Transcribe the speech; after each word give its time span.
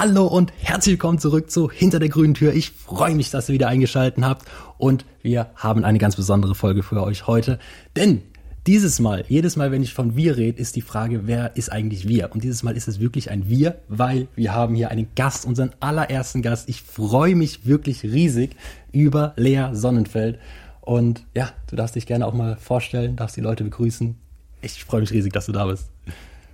Hallo 0.00 0.28
und 0.28 0.52
herzlich 0.60 0.92
willkommen 0.92 1.18
zurück 1.18 1.50
zu 1.50 1.72
Hinter 1.72 1.98
der 1.98 2.08
grünen 2.08 2.34
Tür. 2.34 2.54
Ich 2.54 2.70
freue 2.70 3.16
mich, 3.16 3.30
dass 3.30 3.48
ihr 3.48 3.54
wieder 3.54 3.66
eingeschaltet 3.66 4.22
habt 4.24 4.46
und 4.76 5.04
wir 5.22 5.50
haben 5.56 5.82
eine 5.82 5.98
ganz 5.98 6.14
besondere 6.14 6.54
Folge 6.54 6.84
für 6.84 7.02
euch 7.02 7.26
heute, 7.26 7.58
denn 7.96 8.22
dieses 8.68 9.00
Mal, 9.00 9.24
jedes 9.26 9.56
Mal, 9.56 9.72
wenn 9.72 9.82
ich 9.82 9.94
von 9.94 10.14
wir 10.14 10.36
rede, 10.36 10.62
ist 10.62 10.76
die 10.76 10.82
Frage, 10.82 11.26
wer 11.26 11.56
ist 11.56 11.72
eigentlich 11.72 12.06
wir? 12.06 12.30
Und 12.32 12.44
dieses 12.44 12.62
Mal 12.62 12.76
ist 12.76 12.86
es 12.86 13.00
wirklich 13.00 13.32
ein 13.32 13.48
wir, 13.48 13.80
weil 13.88 14.28
wir 14.36 14.54
haben 14.54 14.76
hier 14.76 14.92
einen 14.92 15.08
Gast, 15.16 15.44
unseren 15.44 15.72
allerersten 15.80 16.42
Gast. 16.42 16.68
Ich 16.68 16.82
freue 16.82 17.34
mich 17.34 17.66
wirklich 17.66 18.04
riesig 18.04 18.54
über 18.92 19.32
Lea 19.34 19.70
Sonnenfeld. 19.72 20.38
Und 20.80 21.24
ja, 21.34 21.50
du 21.66 21.74
darfst 21.74 21.96
dich 21.96 22.06
gerne 22.06 22.24
auch 22.24 22.34
mal 22.34 22.56
vorstellen, 22.56 23.16
darfst 23.16 23.36
die 23.36 23.40
Leute 23.40 23.64
begrüßen. 23.64 24.14
Ich 24.62 24.84
freue 24.84 25.00
mich 25.00 25.10
riesig, 25.10 25.32
dass 25.32 25.46
du 25.46 25.52
da 25.52 25.66
bist. 25.66 25.90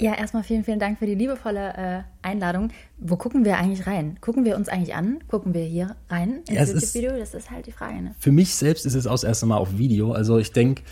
Ja, 0.00 0.14
erstmal 0.14 0.42
vielen, 0.42 0.64
vielen 0.64 0.80
Dank 0.80 0.98
für 0.98 1.06
die 1.06 1.14
liebevolle 1.14 1.74
äh, 1.76 2.02
Einladung. 2.22 2.70
Wo 2.98 3.16
gucken 3.16 3.44
wir 3.44 3.58
eigentlich 3.58 3.86
rein? 3.86 4.18
Gucken 4.20 4.44
wir 4.44 4.56
uns 4.56 4.68
eigentlich 4.68 4.94
an? 4.94 5.20
Gucken 5.28 5.54
wir 5.54 5.64
hier 5.64 5.96
rein 6.08 6.42
ins 6.48 6.50
ja, 6.50 6.64
YouTube-Video? 6.64 7.16
Das 7.16 7.34
ist 7.34 7.50
halt 7.50 7.66
die 7.66 7.72
Frage. 7.72 8.02
Ne? 8.02 8.14
Für 8.18 8.32
mich 8.32 8.54
selbst 8.54 8.86
ist 8.86 8.94
es 8.94 9.06
auch 9.06 9.12
das 9.12 9.24
erste 9.24 9.46
Mal 9.46 9.56
auf 9.56 9.78
Video. 9.78 10.12
Also 10.12 10.38
ich 10.38 10.52
denke, 10.52 10.82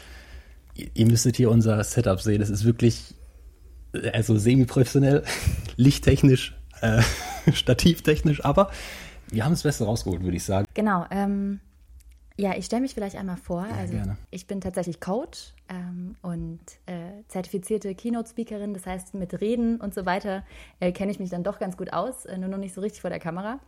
ihr, 0.74 0.88
ihr 0.94 1.06
müsstet 1.06 1.36
hier 1.36 1.50
unser 1.50 1.82
Setup 1.82 2.20
sehen. 2.20 2.38
Das 2.38 2.50
ist 2.50 2.64
wirklich 2.64 3.14
also 4.12 4.36
semi-professionell, 4.36 5.24
lichttechnisch, 5.76 6.56
äh, 6.80 7.02
stativtechnisch, 7.52 8.44
aber 8.44 8.70
wir 9.30 9.44
haben 9.44 9.52
das 9.52 9.62
Beste 9.62 9.84
rausgeholt, 9.84 10.22
würde 10.22 10.36
ich 10.36 10.44
sagen. 10.44 10.66
Genau. 10.74 11.06
Ähm, 11.10 11.60
ja, 12.42 12.56
ich 12.56 12.66
stelle 12.66 12.82
mich 12.82 12.92
vielleicht 12.92 13.14
einmal 13.14 13.36
vor. 13.36 13.64
Ja, 13.64 13.76
also 13.76 13.94
gerne. 13.94 14.16
ich 14.32 14.48
bin 14.48 14.60
tatsächlich 14.60 14.98
Coach 14.98 15.54
ähm, 15.68 16.16
und 16.22 16.58
äh, 16.86 17.22
zertifizierte 17.28 17.94
Keynote-Speakerin. 17.94 18.74
Das 18.74 18.84
heißt, 18.84 19.14
mit 19.14 19.40
Reden 19.40 19.80
und 19.80 19.94
so 19.94 20.06
weiter 20.06 20.42
äh, 20.80 20.90
kenne 20.90 21.12
ich 21.12 21.20
mich 21.20 21.30
dann 21.30 21.44
doch 21.44 21.60
ganz 21.60 21.76
gut 21.76 21.92
aus, 21.92 22.24
äh, 22.24 22.36
nur 22.36 22.48
noch 22.48 22.58
nicht 22.58 22.74
so 22.74 22.80
richtig 22.80 23.00
vor 23.00 23.10
der 23.10 23.20
Kamera. 23.20 23.60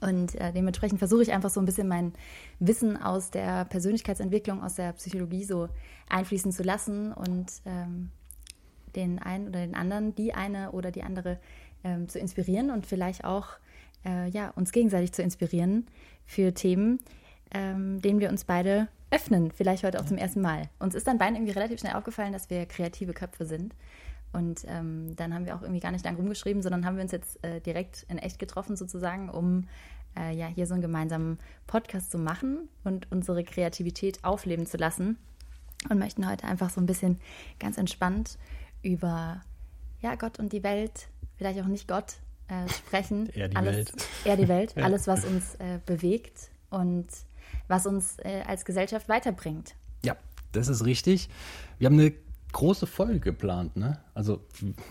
Und 0.00 0.36
äh, 0.36 0.52
dementsprechend 0.52 1.00
versuche 1.00 1.22
ich 1.22 1.32
einfach 1.32 1.50
so 1.50 1.60
ein 1.60 1.66
bisschen 1.66 1.88
mein 1.88 2.12
Wissen 2.60 2.96
aus 2.96 3.32
der 3.32 3.64
Persönlichkeitsentwicklung, 3.64 4.62
aus 4.62 4.76
der 4.76 4.92
Psychologie 4.92 5.42
so 5.42 5.68
einfließen 6.08 6.52
zu 6.52 6.62
lassen 6.62 7.12
und 7.12 7.50
ähm, 7.66 8.10
den 8.94 9.18
einen 9.18 9.48
oder 9.48 9.58
den 9.58 9.74
anderen, 9.74 10.14
die 10.14 10.34
eine 10.34 10.70
oder 10.70 10.92
die 10.92 11.02
andere 11.02 11.40
ähm, 11.82 12.08
zu 12.08 12.20
inspirieren 12.20 12.70
und 12.70 12.86
vielleicht 12.86 13.24
auch 13.24 13.48
äh, 14.04 14.28
ja, 14.28 14.50
uns 14.50 14.70
gegenseitig 14.70 15.12
zu 15.12 15.22
inspirieren 15.22 15.88
für 16.26 16.54
Themen, 16.54 17.00
ähm, 17.52 18.00
denen 18.00 18.20
wir 18.20 18.28
uns 18.28 18.44
beide 18.44 18.88
öffnen, 19.10 19.50
vielleicht 19.50 19.84
heute 19.84 20.00
auch 20.00 20.04
zum 20.04 20.18
ersten 20.18 20.40
Mal. 20.40 20.68
Uns 20.78 20.94
ist 20.94 21.06
dann 21.06 21.18
beiden 21.18 21.36
irgendwie 21.36 21.52
relativ 21.52 21.80
schnell 21.80 21.94
aufgefallen, 21.94 22.32
dass 22.32 22.50
wir 22.50 22.66
kreative 22.66 23.14
Köpfe 23.14 23.46
sind. 23.46 23.74
Und 24.32 24.64
ähm, 24.68 25.16
dann 25.16 25.32
haben 25.32 25.46
wir 25.46 25.56
auch 25.56 25.62
irgendwie 25.62 25.80
gar 25.80 25.92
nicht 25.92 26.04
lang 26.04 26.16
rumgeschrieben, 26.16 26.62
sondern 26.62 26.84
haben 26.84 26.96
wir 26.96 27.02
uns 27.02 27.12
jetzt 27.12 27.42
äh, 27.42 27.60
direkt 27.60 28.04
in 28.08 28.18
echt 28.18 28.38
getroffen, 28.38 28.76
sozusagen, 28.76 29.30
um 29.30 29.66
äh, 30.18 30.34
ja 30.34 30.46
hier 30.46 30.66
so 30.66 30.74
einen 30.74 30.82
gemeinsamen 30.82 31.38
Podcast 31.66 32.10
zu 32.10 32.18
machen 32.18 32.68
und 32.84 33.10
unsere 33.10 33.44
Kreativität 33.44 34.24
aufleben 34.24 34.66
zu 34.66 34.76
lassen. 34.76 35.16
Und 35.88 35.98
möchten 35.98 36.28
heute 36.28 36.44
einfach 36.44 36.70
so 36.70 36.80
ein 36.80 36.86
bisschen 36.86 37.20
ganz 37.60 37.78
entspannt 37.78 38.36
über 38.82 39.40
ja, 40.00 40.14
Gott 40.16 40.38
und 40.38 40.52
die 40.52 40.62
Welt, 40.62 41.08
vielleicht 41.36 41.60
auch 41.60 41.66
nicht 41.66 41.88
Gott, 41.88 42.16
äh, 42.48 42.68
sprechen. 42.68 43.28
eher 43.34 43.48
die 43.48 43.56
alles, 43.56 43.76
Welt. 43.76 43.92
Eher 44.24 44.36
die 44.36 44.48
Welt, 44.48 44.76
alles, 44.82 45.06
was 45.06 45.24
uns 45.24 45.54
äh, 45.56 45.78
bewegt 45.86 46.50
und 46.70 47.06
was 47.68 47.86
uns 47.86 48.18
äh, 48.18 48.42
als 48.46 48.64
Gesellschaft 48.64 49.08
weiterbringt. 49.08 49.74
Ja, 50.04 50.16
das 50.52 50.68
ist 50.68 50.84
richtig. 50.84 51.28
Wir 51.78 51.86
haben 51.86 51.98
eine 51.98 52.12
große 52.52 52.86
Folge 52.86 53.20
geplant, 53.20 53.76
ne? 53.76 53.98
Also, 54.14 54.40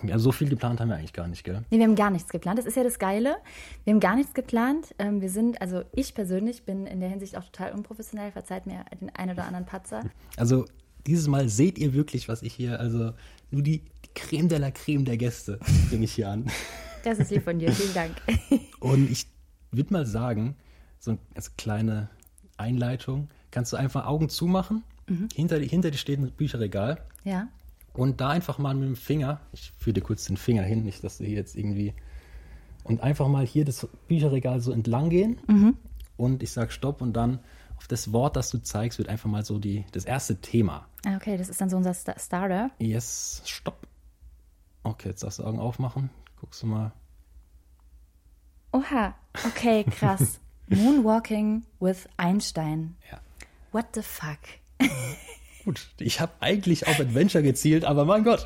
ja, 0.04 0.20
so 0.20 0.32
viel 0.32 0.50
geplant 0.50 0.80
haben 0.80 0.90
wir 0.90 0.96
eigentlich 0.96 1.14
gar 1.14 1.28
nicht, 1.28 1.44
gell? 1.44 1.64
Nee, 1.70 1.78
wir 1.78 1.86
haben 1.86 1.96
gar 1.96 2.12
nichts 2.12 2.30
geplant. 2.30 2.60
Das 2.60 2.66
ist 2.66 2.78
ja 2.78 2.84
das 2.84 3.00
Geile. 3.00 3.38
Wir 3.84 3.94
haben 3.94 4.00
gar 4.00 4.16
nichts 4.16 4.34
geplant. 4.34 4.94
Ähm, 5.00 5.22
wir 5.22 5.30
sind, 5.30 5.62
also 5.62 5.84
ich 5.94 6.14
persönlich 6.14 6.64
bin 6.64 6.86
in 6.86 7.00
der 7.00 7.10
Hinsicht 7.10 7.38
auch 7.38 7.44
total 7.46 7.74
unprofessionell. 7.74 8.32
Verzeiht 8.32 8.68
mir 8.68 8.86
den 9.02 9.14
einen 9.16 9.32
oder 9.32 9.46
anderen 9.46 9.66
Patzer. 9.66 10.04
Also, 10.38 10.66
dieses 11.08 11.28
Mal 11.28 11.50
seht 11.50 11.78
ihr 11.78 11.94
wirklich, 11.94 12.28
was 12.28 12.42
ich 12.42 12.54
hier, 12.54 12.80
also 12.80 13.14
nur 13.50 13.62
die, 13.62 13.80
die 13.80 14.14
Creme 14.14 14.50
de 14.50 14.60
la 14.60 14.72
Creme 14.72 15.06
der 15.06 15.18
Gäste 15.18 15.60
bringe 15.90 16.06
ich 16.06 16.14
hier 16.14 16.30
an. 16.30 16.46
Das 17.04 17.20
ist 17.20 17.32
lieb 17.32 17.44
von 17.44 17.58
dir. 17.58 17.72
Vielen 17.72 17.94
Dank. 17.94 18.16
Und 18.82 19.10
ich 19.10 19.28
würde 19.72 19.94
mal 19.94 20.06
sagen, 20.06 20.58
so 21.00 21.18
als 21.36 21.56
kleine 21.56 22.10
Einleitung, 22.58 23.30
kannst 23.52 23.74
du 23.74 23.78
einfach 23.78 24.06
Augen 24.06 24.30
zumachen. 24.30 24.84
Mhm. 25.08 25.30
Hinter, 25.34 25.60
hinter 25.60 25.92
dir 25.92 25.98
steht 25.98 26.20
ein 26.20 26.32
Bücherregal. 26.32 27.02
Ja. 27.24 27.48
Und 27.94 28.22
da 28.22 28.30
einfach 28.30 28.58
mal 28.58 28.76
mit 28.76 28.88
dem 28.88 28.96
Finger, 28.96 29.40
ich 29.54 29.74
führe 29.80 29.96
dir 29.96 30.02
kurz 30.02 30.26
den 30.26 30.38
Finger 30.38 30.64
hin, 30.64 30.84
nicht, 30.84 31.04
dass 31.04 31.18
du 31.18 31.26
hier 31.26 31.36
jetzt 31.36 31.56
irgendwie. 31.56 31.94
Und 32.84 33.02
einfach 33.02 33.28
mal 33.28 33.46
hier 33.46 33.66
das 33.66 33.88
Bücherregal 34.08 34.60
so 34.60 34.72
entlang 34.72 35.10
gehen. 35.10 35.40
Mhm. 35.48 35.78
Und 36.16 36.44
ich 36.44 36.52
sage 36.52 36.72
Stopp 36.72 37.02
und 37.02 37.14
dann 37.14 37.40
auf 37.78 37.88
das 37.88 38.12
Wort, 38.12 38.36
das 38.36 38.50
du 38.50 38.60
zeigst, 38.60 38.98
wird 38.98 39.10
einfach 39.10 39.30
mal 39.30 39.46
so 39.46 39.60
die, 39.60 39.86
das 39.92 40.06
erste 40.06 40.42
Thema. 40.42 40.88
Ah, 41.06 41.16
okay, 41.16 41.38
das 41.38 41.50
ist 41.50 41.62
dann 41.62 41.70
so 41.70 41.78
unser 41.78 41.94
Starter. 41.94 42.72
Yes, 42.80 43.42
Stopp. 43.46 43.88
Okay, 44.84 45.10
jetzt 45.10 45.24
darfst 45.24 45.40
du 45.40 45.44
Augen 45.44 45.60
aufmachen. 45.60 46.10
Guckst 46.40 46.64
du 46.64 46.68
mal. 46.68 46.92
Oha, 48.72 49.16
okay, 49.46 49.84
krass. 49.84 50.40
Moonwalking 50.68 51.64
with 51.80 52.08
Einstein. 52.18 52.96
Ja. 53.12 53.20
What 53.72 53.88
the 53.94 54.02
fuck? 54.02 54.40
Gut, 55.66 55.86
ich 56.00 56.22
habe 56.22 56.32
eigentlich 56.40 56.88
auf 56.88 56.98
Adventure 56.98 57.44
gezielt, 57.44 57.84
aber 57.84 58.06
mein 58.06 58.24
Gott. 58.24 58.42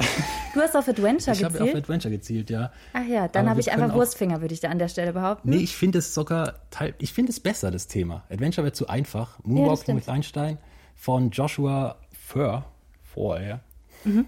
Du 0.56 0.60
hast 0.60 0.76
auf 0.76 0.88
Adventure 0.88 1.34
ich 1.34 1.44
gezielt? 1.44 1.54
Ich 1.54 1.60
habe 1.60 1.70
auf 1.70 1.76
Adventure 1.76 2.12
gezielt, 2.12 2.50
ja. 2.50 2.72
Ach 2.94 3.06
ja, 3.06 3.28
dann 3.28 3.48
habe 3.48 3.60
ich 3.60 3.72
einfach 3.72 3.94
Wurstfinger, 3.94 4.42
würde 4.42 4.56
ich 4.56 4.60
da 4.60 4.70
an 4.70 4.80
der 4.80 4.88
Stelle 4.88 5.14
behaupten. 5.14 5.52
Nee, 5.52 5.58
ich 5.58 5.76
finde 5.76 6.00
es 6.00 6.16
sogar, 6.16 6.56
ich 6.98 7.14
finde 7.14 7.32
es 7.32 7.40
besser, 7.40 7.70
das 7.70 7.86
Thema. 7.86 8.24
Adventure 8.32 8.66
wird 8.66 8.76
zu 8.76 8.88
einfach. 8.88 9.38
Moonwalking 9.44 9.96
ja, 9.96 10.02
with 10.02 10.10
Einstein 10.10 10.58
von 10.96 11.30
Joshua 11.30 11.98
Fur, 12.12 12.66
vorher. 13.04 13.60
Mhm. 14.04 14.26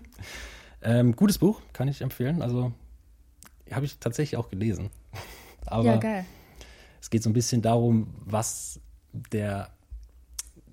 Ähm, 0.83 1.15
gutes 1.15 1.39
Buch, 1.39 1.61
kann 1.73 1.87
ich 1.87 2.01
empfehlen. 2.01 2.43
Also 2.43 2.73
habe 3.71 3.85
ich 3.85 3.97
tatsächlich 3.97 4.37
auch 4.37 4.49
gelesen. 4.49 4.91
Aber 5.65 5.85
ja, 5.85 5.97
geil. 5.97 6.25
Es 7.03 7.09
geht 7.09 7.21
so 7.21 7.29
ein 7.29 7.33
bisschen 7.33 7.61
darum, 7.61 8.07
was 8.23 8.79
der, 9.11 9.71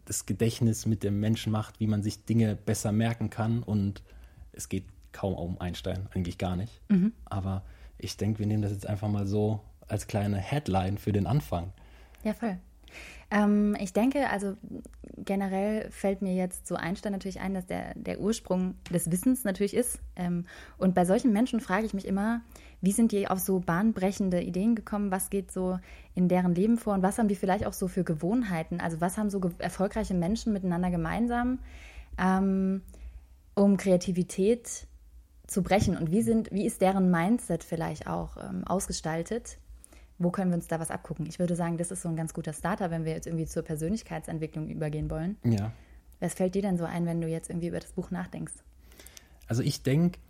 das 0.04 0.26
Gedächtnis 0.26 0.86
mit 0.86 1.02
dem 1.02 1.18
Menschen 1.18 1.50
macht, 1.50 1.80
wie 1.80 1.88
man 1.88 2.04
sich 2.04 2.24
Dinge 2.24 2.54
besser 2.54 2.92
merken 2.92 3.30
kann. 3.30 3.64
Und 3.64 4.04
es 4.52 4.68
geht 4.68 4.84
kaum 5.10 5.34
um 5.34 5.60
Einstein, 5.60 6.06
eigentlich 6.14 6.38
gar 6.38 6.54
nicht. 6.54 6.80
Mhm. 6.88 7.14
Aber 7.24 7.64
ich 7.98 8.16
denke, 8.16 8.38
wir 8.38 8.46
nehmen 8.46 8.62
das 8.62 8.70
jetzt 8.70 8.86
einfach 8.86 9.08
mal 9.08 9.26
so 9.26 9.58
als 9.88 10.06
kleine 10.06 10.36
Headline 10.36 10.98
für 10.98 11.10
den 11.10 11.26
Anfang. 11.26 11.72
Ja, 12.22 12.32
voll. 12.32 12.58
Ähm, 13.30 13.76
ich 13.80 13.92
denke, 13.92 14.28
also 14.28 14.56
generell 15.16 15.90
fällt 15.90 16.22
mir 16.22 16.34
jetzt 16.34 16.66
so 16.66 16.74
Einstein 16.74 17.12
natürlich 17.12 17.40
ein, 17.40 17.54
dass 17.54 17.66
der, 17.66 17.94
der 17.94 18.20
Ursprung 18.20 18.74
des 18.92 19.10
Wissens 19.10 19.44
natürlich 19.44 19.74
ist. 19.74 20.00
Ähm, 20.16 20.46
und 20.78 20.94
bei 20.94 21.04
solchen 21.04 21.32
Menschen 21.32 21.60
frage 21.60 21.86
ich 21.86 21.94
mich 21.94 22.06
immer, 22.06 22.40
wie 22.80 22.92
sind 22.92 23.12
die 23.12 23.28
auf 23.28 23.38
so 23.38 23.60
bahnbrechende 23.60 24.40
Ideen 24.40 24.74
gekommen? 24.74 25.10
Was 25.10 25.30
geht 25.30 25.52
so 25.52 25.78
in 26.14 26.28
deren 26.28 26.54
Leben 26.54 26.78
vor? 26.78 26.94
Und 26.94 27.02
was 27.02 27.18
haben 27.18 27.28
die 27.28 27.36
vielleicht 27.36 27.66
auch 27.66 27.72
so 27.72 27.88
für 27.88 28.04
Gewohnheiten? 28.04 28.80
Also 28.80 29.00
was 29.00 29.18
haben 29.18 29.30
so 29.30 29.40
erfolgreiche 29.58 30.14
Menschen 30.14 30.52
miteinander 30.52 30.90
gemeinsam, 30.90 31.58
ähm, 32.18 32.82
um 33.54 33.76
Kreativität 33.76 34.86
zu 35.46 35.62
brechen? 35.62 35.96
Und 35.96 36.10
wie, 36.10 36.22
sind, 36.22 36.50
wie 36.50 36.66
ist 36.66 36.80
deren 36.80 37.10
Mindset 37.10 37.62
vielleicht 37.62 38.06
auch 38.06 38.36
ähm, 38.38 38.64
ausgestaltet? 38.66 39.58
Wo 40.20 40.30
können 40.30 40.50
wir 40.50 40.56
uns 40.56 40.68
da 40.68 40.78
was 40.78 40.90
abgucken? 40.90 41.26
Ich 41.26 41.38
würde 41.38 41.56
sagen, 41.56 41.78
das 41.78 41.90
ist 41.90 42.02
so 42.02 42.08
ein 42.08 42.14
ganz 42.14 42.34
guter 42.34 42.52
Starter, 42.52 42.90
wenn 42.90 43.06
wir 43.06 43.12
jetzt 43.12 43.26
irgendwie 43.26 43.46
zur 43.46 43.62
Persönlichkeitsentwicklung 43.62 44.68
übergehen 44.68 45.10
wollen. 45.10 45.36
Ja. 45.42 45.72
Was 46.20 46.34
fällt 46.34 46.54
dir 46.54 46.62
denn 46.62 46.76
so 46.76 46.84
ein, 46.84 47.06
wenn 47.06 47.22
du 47.22 47.26
jetzt 47.26 47.48
irgendwie 47.48 47.68
über 47.68 47.80
das 47.80 47.92
Buch 47.92 48.10
nachdenkst? 48.10 48.52
Also 49.48 49.62
ich 49.62 49.82
denke 49.82 50.20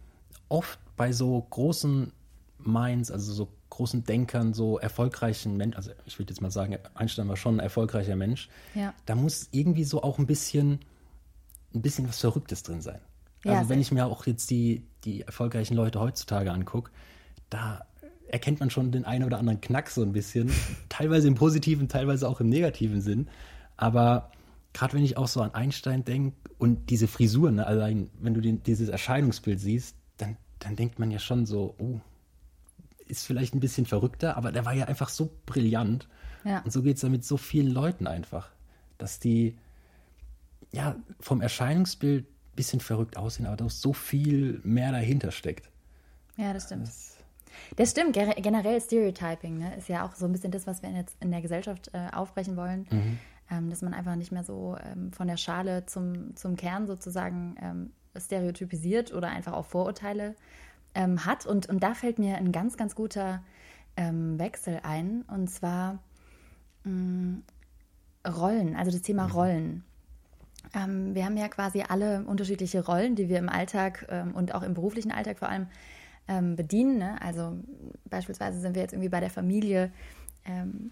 oft 0.48 0.78
bei 0.96 1.12
so 1.12 1.44
großen 1.50 2.12
Minds, 2.58 3.10
also 3.10 3.32
so 3.32 3.48
großen 3.70 4.04
Denkern, 4.04 4.54
so 4.54 4.78
erfolgreichen 4.78 5.56
Menschen, 5.56 5.76
also 5.76 5.90
ich 6.06 6.18
würde 6.20 6.32
jetzt 6.32 6.40
mal 6.40 6.52
sagen, 6.52 6.78
Einstein 6.94 7.28
war 7.28 7.36
schon 7.36 7.56
ein 7.56 7.60
erfolgreicher 7.60 8.14
Mensch. 8.14 8.48
Ja. 8.76 8.94
Da 9.06 9.16
muss 9.16 9.48
irgendwie 9.50 9.84
so 9.84 10.02
auch 10.02 10.18
ein 10.18 10.26
bisschen, 10.26 10.78
ein 11.74 11.82
bisschen 11.82 12.08
was 12.08 12.20
Verrücktes 12.20 12.62
drin 12.62 12.80
sein. 12.80 13.00
Also 13.44 13.62
ja, 13.62 13.68
wenn 13.68 13.80
ich 13.80 13.90
mir 13.90 14.06
auch 14.06 14.26
jetzt 14.26 14.50
die, 14.50 14.86
die 15.02 15.22
erfolgreichen 15.22 15.74
Leute 15.74 15.98
heutzutage 15.98 16.52
angucke, 16.52 16.92
da 17.48 17.86
erkennt 18.32 18.60
man 18.60 18.70
schon 18.70 18.92
den 18.92 19.04
einen 19.04 19.24
oder 19.24 19.38
anderen 19.38 19.60
Knack 19.60 19.90
so 19.90 20.02
ein 20.02 20.12
bisschen. 20.12 20.50
teilweise 20.88 21.28
im 21.28 21.34
positiven, 21.34 21.88
teilweise 21.88 22.28
auch 22.28 22.40
im 22.40 22.48
negativen 22.48 23.00
Sinn. 23.00 23.28
Aber 23.76 24.30
gerade 24.72 24.94
wenn 24.94 25.04
ich 25.04 25.16
auch 25.16 25.28
so 25.28 25.40
an 25.40 25.54
Einstein 25.54 26.04
denke 26.04 26.36
und 26.58 26.90
diese 26.90 27.08
Frisur, 27.08 27.50
ne, 27.50 27.66
allein 27.66 28.10
wenn 28.20 28.34
du 28.34 28.40
den, 28.40 28.62
dieses 28.62 28.88
Erscheinungsbild 28.88 29.60
siehst, 29.60 29.96
dann, 30.16 30.36
dann 30.58 30.76
denkt 30.76 30.98
man 30.98 31.10
ja 31.10 31.18
schon 31.18 31.46
so, 31.46 31.74
oh, 31.78 32.00
ist 33.08 33.26
vielleicht 33.26 33.54
ein 33.54 33.60
bisschen 33.60 33.86
verrückter, 33.86 34.36
aber 34.36 34.52
der 34.52 34.64
war 34.64 34.72
ja 34.72 34.84
einfach 34.84 35.08
so 35.08 35.30
brillant. 35.46 36.08
Ja. 36.44 36.60
Und 36.60 36.72
so 36.72 36.82
geht 36.82 36.96
es 36.96 37.02
ja 37.02 37.08
mit 37.08 37.24
so 37.24 37.36
vielen 37.36 37.70
Leuten 37.70 38.06
einfach, 38.06 38.50
dass 38.98 39.18
die 39.18 39.56
ja 40.72 40.96
vom 41.18 41.40
Erscheinungsbild 41.40 42.24
ein 42.24 42.56
bisschen 42.56 42.80
verrückt 42.80 43.16
aussehen, 43.16 43.46
aber 43.46 43.56
doch 43.56 43.70
so 43.70 43.92
viel 43.92 44.60
mehr 44.62 44.92
dahinter 44.92 45.32
steckt. 45.32 45.68
Ja, 46.36 46.52
das 46.52 46.66
stimmt. 46.66 46.86
Das 46.86 47.16
Das 47.76 47.90
stimmt, 47.90 48.14
generell 48.14 48.80
Stereotyping 48.80 49.58
ne, 49.58 49.76
ist 49.76 49.88
ja 49.88 50.04
auch 50.06 50.14
so 50.14 50.26
ein 50.26 50.32
bisschen 50.32 50.50
das, 50.50 50.66
was 50.66 50.82
wir 50.82 50.90
jetzt 50.90 51.16
in 51.20 51.30
der 51.30 51.40
Gesellschaft 51.40 51.90
äh, 51.92 52.14
aufbrechen 52.14 52.56
wollen. 52.56 52.86
Mhm. 52.90 53.18
Ähm, 53.50 53.68
dass 53.68 53.82
man 53.82 53.94
einfach 53.94 54.14
nicht 54.14 54.30
mehr 54.30 54.44
so 54.44 54.76
ähm, 54.84 55.12
von 55.12 55.26
der 55.26 55.36
Schale 55.36 55.84
zum, 55.86 56.36
zum 56.36 56.56
Kern 56.56 56.86
sozusagen 56.86 57.56
ähm, 57.60 57.90
stereotypisiert 58.16 59.12
oder 59.12 59.28
einfach 59.28 59.54
auch 59.54 59.66
Vorurteile 59.66 60.36
ähm, 60.94 61.24
hat. 61.24 61.46
Und, 61.46 61.68
und 61.68 61.82
da 61.82 61.94
fällt 61.94 62.20
mir 62.20 62.36
ein 62.36 62.52
ganz, 62.52 62.76
ganz 62.76 62.94
guter 62.94 63.42
ähm, 63.96 64.38
Wechsel 64.38 64.80
ein. 64.84 65.22
Und 65.22 65.50
zwar 65.50 65.98
mh, 66.84 66.92
mm, 66.92 67.42
Rollen, 68.28 68.76
also 68.76 68.92
das 68.92 69.02
Thema 69.02 69.26
mhm. 69.26 69.32
Rollen. 69.32 69.84
Ähm, 70.72 71.14
wir 71.16 71.24
haben 71.24 71.36
ja 71.36 71.48
quasi 71.48 71.82
alle 71.82 72.22
unterschiedliche 72.26 72.84
Rollen, 72.84 73.16
die 73.16 73.28
wir 73.28 73.38
im 73.38 73.48
Alltag 73.48 74.06
und 74.34 74.54
auch 74.54 74.62
im 74.62 74.74
beruflichen 74.74 75.10
Alltag 75.10 75.38
vor 75.38 75.48
allem 75.48 75.66
ähm, 76.28 76.56
bedienen. 76.56 76.98
Ne? 76.98 77.20
Also 77.20 77.56
beispielsweise 78.08 78.60
sind 78.60 78.74
wir 78.74 78.82
jetzt 78.82 78.92
irgendwie 78.92 79.08
bei 79.08 79.20
der 79.20 79.30
Familie 79.30 79.90
ähm, 80.44 80.90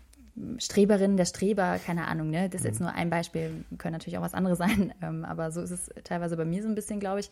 Streberin, 0.58 1.16
der 1.16 1.24
Streber, 1.24 1.78
keine 1.84 2.06
Ahnung, 2.06 2.30
ne? 2.30 2.48
Das 2.48 2.60
ist 2.60 2.66
jetzt 2.66 2.80
mhm. 2.80 2.86
nur 2.86 2.94
ein 2.94 3.10
Beispiel, 3.10 3.64
können 3.76 3.92
natürlich 3.92 4.18
auch 4.18 4.22
was 4.22 4.34
anderes 4.34 4.58
sein, 4.58 4.92
ähm, 5.02 5.24
aber 5.24 5.50
so 5.50 5.60
ist 5.60 5.70
es 5.70 5.90
teilweise 6.04 6.36
bei 6.36 6.44
mir 6.44 6.62
so 6.62 6.68
ein 6.68 6.74
bisschen, 6.74 7.00
glaube 7.00 7.20
ich. 7.20 7.30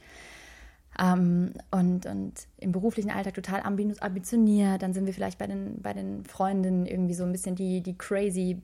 Ähm, 0.99 1.53
und, 1.71 2.07
und 2.07 2.33
im 2.57 2.73
beruflichen 2.73 3.11
Alltag 3.11 3.35
total 3.35 3.63
ambitioniert. 3.63 4.83
Dann 4.83 4.95
sind 4.95 5.07
wir 5.07 5.13
vielleicht 5.13 5.39
bei 5.39 5.47
den, 5.47 5.83
bei 5.83 5.93
den 5.93 6.25
Freundinnen 6.25 6.87
irgendwie 6.87 7.15
so 7.15 7.25
ein 7.25 7.33
bisschen 7.33 7.55
die, 7.55 7.83
die 7.83 7.99
crazy 7.99 8.63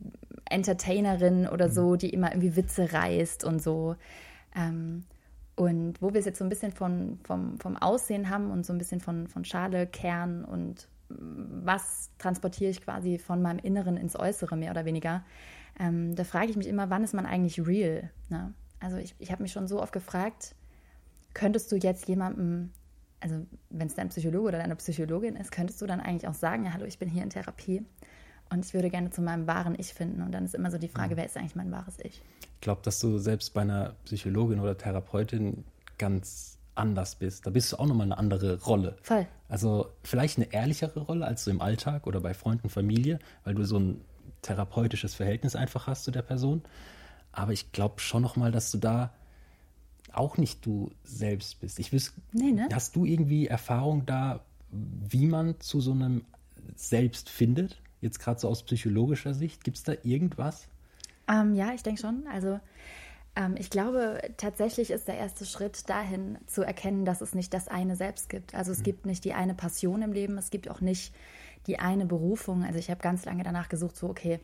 Entertainerin 0.49 1.47
oder 1.47 1.69
so, 1.69 1.91
mhm. 1.91 1.99
die 1.99 2.11
immer 2.11 2.31
irgendwie 2.33 2.57
Witze 2.57 2.93
reißt 2.93 3.45
und 3.45 3.63
so. 3.63 3.97
Ähm, 4.57 5.05
und 5.63 6.03
wo 6.03 6.13
wir 6.13 6.19
es 6.19 6.27
jetzt 6.27 6.39
so 6.39 6.45
ein 6.45 6.49
bisschen 6.49 6.73
von, 6.73 7.19
vom, 7.23 7.59
vom 7.61 7.77
Aussehen 7.77 8.31
haben 8.31 8.51
und 8.51 8.67
so 8.67 8.73
ein 8.73 8.79
bisschen 8.79 9.01
von, 9.01 9.29
von 9.29 9.45
Schale, 9.45 9.87
Kern 9.87 10.45
und 10.45 10.89
was 11.09 12.11
transportiere 12.19 12.71
ich 12.71 12.83
quasi 12.83 13.19
von 13.19 13.43
meinem 13.43 13.59
Inneren 13.59 13.97
ins 13.97 14.19
Äußere, 14.19 14.57
mehr 14.57 14.73
oder 14.73 14.85
weniger. 14.85 15.25
Ähm, 15.79 16.17
da 16.17 16.25
frage 16.25 16.51
ich 16.51 16.57
mich 16.57 16.67
immer, 16.67 16.91
wann 16.91 17.05
ist 17.05 17.15
man 17.15 17.27
eigentlich 17.27 17.65
real? 17.65 18.11
Ne? 18.29 18.53
Also 18.81 18.97
ich, 18.97 19.15
ich 19.19 19.31
habe 19.31 19.43
mich 19.43 19.53
schon 19.53 19.69
so 19.69 19.81
oft 19.81 19.93
gefragt, 19.93 20.55
könntest 21.33 21.71
du 21.71 21.77
jetzt 21.77 22.09
jemandem, 22.09 22.71
also 23.21 23.47
wenn 23.71 23.87
es 23.87 23.95
dein 23.95 24.09
Psychologe 24.09 24.49
oder 24.49 24.59
deine 24.59 24.77
Psychologin 24.77 25.37
ist, 25.37 25.53
könntest 25.53 25.81
du 25.81 25.87
dann 25.87 26.01
eigentlich 26.01 26.27
auch 26.27 26.35
sagen, 26.35 26.65
ja, 26.65 26.73
hallo, 26.73 26.87
ich 26.87 26.99
bin 26.99 27.09
hier 27.09 27.23
in 27.23 27.31
Therapie 27.31 27.85
und 28.53 28.65
ich 28.65 28.75
würde 28.75 28.91
gerne 28.91 29.11
zu 29.11 29.23
meinem 29.23 29.47
wahren 29.47 29.75
Ich 29.79 29.95
finden. 29.95 30.23
Und 30.23 30.33
dann 30.33 30.45
ist 30.45 30.55
immer 30.55 30.71
so 30.71 30.79
die 30.79 30.89
Frage, 30.89 31.15
mhm. 31.15 31.19
wer 31.19 31.27
ist 31.27 31.37
eigentlich 31.37 31.57
mein 31.57 31.73
wahres 31.73 31.99
Ich? 32.01 32.21
Ich 32.41 32.61
glaube, 32.61 32.83
dass 32.85 33.01
du 33.01 33.19
selbst 33.19 33.55
bei 33.55 33.63
einer 33.63 33.95
Psychologin 34.05 34.61
oder 34.61 34.77
Therapeutin 34.77 35.65
ganz 35.99 36.59
anders 36.75 37.17
bist. 37.17 37.47
Da 37.47 37.51
bist 37.51 37.73
du 37.73 37.77
auch 37.77 37.87
nochmal 37.87 38.07
eine 38.07 38.19
andere 38.19 38.61
Rolle. 38.63 38.97
Voll. 39.03 39.27
Also 39.49 39.91
vielleicht 40.03 40.39
eine 40.39 40.53
ehrlichere 40.53 41.01
Rolle 41.01 41.27
als 41.27 41.45
du 41.45 41.51
im 41.51 41.61
Alltag 41.61 42.07
oder 42.07 42.21
bei 42.21 42.35
Freunden, 42.35 42.69
Familie, 42.69 43.19
weil 43.45 43.55
du 43.55 43.65
so 43.65 43.79
ein 43.79 44.01
therapeutisches 44.43 45.15
Verhältnis 45.15 45.57
einfach 45.57 45.87
hast 45.87 46.05
zu 46.05 46.11
der 46.11 46.23
Person. 46.23 46.63
Aber 47.33 47.53
ich 47.53 47.73
glaube 47.73 48.01
schon 48.01 48.23
nochmal, 48.23 48.53
dass 48.53 48.71
du 48.71 48.79
da 48.79 49.13
auch 50.13 50.37
nicht 50.37 50.65
du 50.65 50.91
selbst 51.05 51.61
bist. 51.61 51.79
Ich 51.79 51.93
wüsste, 51.93 52.21
nee, 52.33 52.53
ne? 52.53 52.69
hast 52.73 52.97
du 52.97 53.05
irgendwie 53.05 53.47
Erfahrung 53.47 54.05
da, 54.05 54.41
wie 54.71 55.27
man 55.27 55.59
zu 55.61 55.81
so 55.81 55.93
einem 55.93 56.25
Selbst 56.77 57.29
findet? 57.29 57.82
Jetzt 58.03 58.19
gerade 58.19 58.39
so 58.39 58.49
aus 58.49 58.65
psychologischer 58.65 59.33
Sicht. 59.33 59.65
Gibt 59.65 59.79
es 59.79 59.85
da 59.85 59.95
irgendwas? 60.03 60.69
Ähm, 61.29 61.55
ja, 61.55 61.73
ich 61.73 61.83
denke 61.83 62.01
schon. 62.01 62.27
Also 62.27 62.61
ähm, 63.37 63.55
ich 63.59 63.71
glaube, 63.71 64.21
tatsächlich 64.37 64.91
ist 64.91 65.09
der 65.09 65.17
erste 65.17 65.47
Schritt 65.47 65.89
dahin 65.89 66.37
zu 66.47 66.63
erkennen, 66.63 67.05
dass 67.05 67.21
es 67.21 67.35
nicht 67.35 67.55
das 67.55 67.69
eine 67.69 67.97
Selbst 67.97 68.29
gibt. 68.29 68.55
Also 68.55 68.73
es 68.73 68.81
mhm. 68.81 68.85
gibt 68.85 69.07
nicht 69.07 69.25
die 69.25 69.33
eine 69.33 69.55
Passion 69.55 70.03
im 70.03 70.13
Leben, 70.13 70.37
es 70.37 70.51
gibt 70.51 70.69
auch 70.69 70.81
nicht 70.81 71.15
die 71.67 71.79
eine 71.79 72.05
Berufung. 72.05 72.65
Also 72.65 72.79
ich 72.79 72.91
habe 72.91 73.01
ganz 73.01 73.25
lange 73.25 73.45
danach 73.45 73.69
gesucht, 73.69 73.97
so 73.97 74.11
okay, 74.11 74.41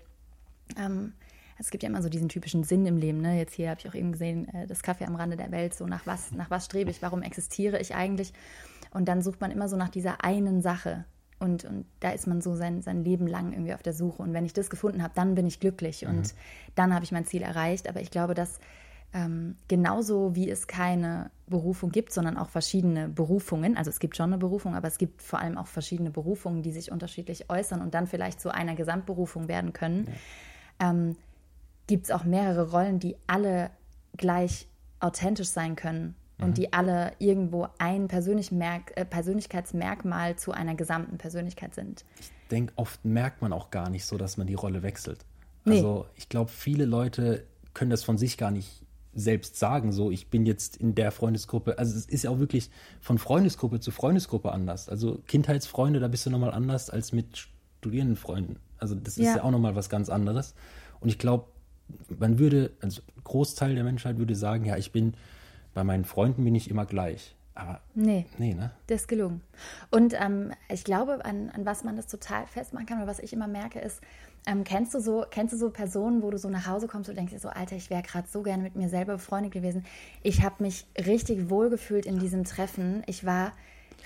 ähm, 0.78 1.12
es 1.58 1.70
gibt 1.70 1.82
ja 1.82 1.88
immer 1.88 2.02
so 2.02 2.08
diesen 2.08 2.28
typischen 2.28 2.62
Sinn 2.62 2.86
im 2.86 2.96
Leben. 2.96 3.20
Ne? 3.20 3.36
Jetzt 3.36 3.54
hier 3.54 3.70
habe 3.70 3.80
ich 3.80 3.88
auch 3.88 3.94
eben 3.94 4.12
gesehen, 4.12 4.48
äh, 4.54 4.68
das 4.68 4.82
Kaffee 4.82 5.04
am 5.04 5.16
Rande 5.16 5.36
der 5.36 5.50
Welt, 5.50 5.74
so 5.74 5.86
nach 5.86 6.06
was, 6.06 6.30
nach 6.30 6.50
was 6.50 6.66
strebe 6.66 6.90
ich, 6.90 7.02
warum 7.02 7.22
existiere 7.22 7.80
ich 7.80 7.96
eigentlich? 7.96 8.32
Und 8.92 9.06
dann 9.08 9.20
sucht 9.20 9.40
man 9.40 9.50
immer 9.50 9.68
so 9.68 9.76
nach 9.76 9.88
dieser 9.88 10.24
einen 10.24 10.62
Sache. 10.62 11.04
Und, 11.38 11.64
und 11.64 11.86
da 12.00 12.10
ist 12.10 12.26
man 12.26 12.40
so 12.40 12.56
sein, 12.56 12.82
sein 12.82 13.04
Leben 13.04 13.26
lang 13.26 13.52
irgendwie 13.52 13.74
auf 13.74 13.82
der 13.82 13.92
Suche. 13.92 14.22
Und 14.22 14.32
wenn 14.32 14.44
ich 14.44 14.52
das 14.52 14.70
gefunden 14.70 15.02
habe, 15.02 15.14
dann 15.14 15.34
bin 15.34 15.46
ich 15.46 15.60
glücklich 15.60 16.02
mhm. 16.02 16.10
und 16.10 16.34
dann 16.74 16.92
habe 16.94 17.04
ich 17.04 17.12
mein 17.12 17.26
Ziel 17.26 17.42
erreicht. 17.42 17.88
Aber 17.88 18.00
ich 18.00 18.10
glaube, 18.10 18.34
dass 18.34 18.58
ähm, 19.14 19.56
genauso 19.68 20.34
wie 20.34 20.50
es 20.50 20.66
keine 20.66 21.30
Berufung 21.46 21.90
gibt, 21.90 22.12
sondern 22.12 22.36
auch 22.36 22.50
verschiedene 22.50 23.08
Berufungen, 23.08 23.76
also 23.76 23.88
es 23.88 24.00
gibt 24.00 24.16
schon 24.16 24.26
eine 24.26 24.38
Berufung, 24.38 24.74
aber 24.74 24.88
es 24.88 24.98
gibt 24.98 25.22
vor 25.22 25.38
allem 25.38 25.56
auch 25.56 25.66
verschiedene 25.66 26.10
Berufungen, 26.10 26.62
die 26.62 26.72
sich 26.72 26.92
unterschiedlich 26.92 27.48
äußern 27.48 27.80
und 27.80 27.94
dann 27.94 28.06
vielleicht 28.06 28.40
zu 28.40 28.52
einer 28.52 28.74
Gesamtberufung 28.74 29.48
werden 29.48 29.72
können, 29.72 30.08
ja. 30.80 30.90
ähm, 30.90 31.16
gibt 31.86 32.04
es 32.04 32.10
auch 32.10 32.24
mehrere 32.24 32.70
Rollen, 32.70 32.98
die 32.98 33.16
alle 33.26 33.70
gleich 34.18 34.68
authentisch 35.00 35.48
sein 35.48 35.74
können 35.74 36.14
und 36.40 36.50
mhm. 36.50 36.54
die 36.54 36.72
alle 36.72 37.12
irgendwo 37.18 37.68
ein 37.78 38.08
Persönlichmerk 38.08 38.92
äh, 38.96 39.04
Persönlichkeitsmerkmal 39.04 40.36
zu 40.36 40.52
einer 40.52 40.74
gesamten 40.74 41.18
Persönlichkeit 41.18 41.74
sind. 41.74 42.04
Ich 42.20 42.30
denke, 42.50 42.72
oft 42.76 43.04
merkt 43.04 43.42
man 43.42 43.52
auch 43.52 43.70
gar 43.70 43.90
nicht 43.90 44.04
so, 44.04 44.16
dass 44.16 44.36
man 44.36 44.46
die 44.46 44.54
Rolle 44.54 44.82
wechselt. 44.82 45.24
Also 45.64 46.00
nee. 46.00 46.10
ich 46.16 46.28
glaube, 46.28 46.50
viele 46.50 46.84
Leute 46.84 47.44
können 47.74 47.90
das 47.90 48.04
von 48.04 48.18
sich 48.18 48.38
gar 48.38 48.50
nicht 48.50 48.84
selbst 49.14 49.56
sagen, 49.56 49.92
so 49.92 50.10
ich 50.10 50.28
bin 50.28 50.46
jetzt 50.46 50.76
in 50.76 50.94
der 50.94 51.10
Freundesgruppe. 51.10 51.78
Also 51.78 51.96
es 51.96 52.06
ist 52.06 52.24
ja 52.24 52.30
auch 52.30 52.38
wirklich 52.38 52.70
von 53.00 53.18
Freundesgruppe 53.18 53.80
zu 53.80 53.90
Freundesgruppe 53.90 54.52
anders. 54.52 54.88
Also 54.88 55.20
Kindheitsfreunde, 55.26 56.00
da 56.00 56.08
bist 56.08 56.24
du 56.24 56.30
nochmal 56.30 56.52
anders 56.52 56.88
als 56.88 57.12
mit 57.12 57.48
Studierendenfreunden. 57.80 58.58
Also 58.78 58.94
das 58.94 59.18
ist 59.18 59.24
ja, 59.24 59.36
ja 59.36 59.44
auch 59.44 59.50
nochmal 59.50 59.74
was 59.74 59.88
ganz 59.88 60.08
anderes. 60.08 60.54
Und 61.00 61.08
ich 61.08 61.18
glaube, 61.18 61.46
man 62.18 62.38
würde, 62.38 62.72
also 62.80 63.02
Großteil 63.24 63.74
der 63.74 63.84
Menschheit 63.84 64.18
würde 64.18 64.34
sagen, 64.34 64.64
ja, 64.64 64.76
ich 64.76 64.92
bin 64.92 65.14
bei 65.74 65.84
meinen 65.84 66.04
Freunden 66.04 66.44
bin 66.44 66.54
ich 66.54 66.70
immer 66.70 66.86
gleich. 66.86 67.34
Aber 67.54 67.80
nee, 67.94 68.24
nee 68.38 68.54
ne? 68.54 68.70
das 68.86 69.02
ist 69.02 69.08
gelungen. 69.08 69.40
Und 69.90 70.14
ähm, 70.18 70.52
ich 70.72 70.84
glaube, 70.84 71.24
an, 71.24 71.50
an 71.50 71.66
was 71.66 71.82
man 71.82 71.96
das 71.96 72.06
total 72.06 72.46
festmachen 72.46 72.86
kann, 72.86 72.98
oder 72.98 73.08
was 73.08 73.18
ich 73.18 73.32
immer 73.32 73.48
merke, 73.48 73.80
ist, 73.80 74.00
ähm, 74.46 74.62
kennst, 74.62 74.94
du 74.94 75.00
so, 75.00 75.24
kennst 75.28 75.52
du 75.54 75.58
so 75.58 75.70
Personen, 75.70 76.22
wo 76.22 76.30
du 76.30 76.38
so 76.38 76.48
nach 76.48 76.68
Hause 76.68 76.86
kommst 76.86 77.10
und 77.10 77.16
denkst 77.16 77.32
dir 77.32 77.40
so, 77.40 77.48
Alter, 77.48 77.74
ich 77.74 77.90
wäre 77.90 78.02
gerade 78.02 78.28
so 78.28 78.42
gerne 78.42 78.62
mit 78.62 78.76
mir 78.76 78.88
selber 78.88 79.14
befreundet 79.14 79.52
gewesen. 79.52 79.84
Ich 80.22 80.42
habe 80.42 80.62
mich 80.62 80.86
richtig 80.96 81.50
wohlgefühlt 81.50 82.06
in 82.06 82.20
diesem 82.20 82.44
Treffen. 82.44 83.02
Ich 83.06 83.26
war 83.26 83.52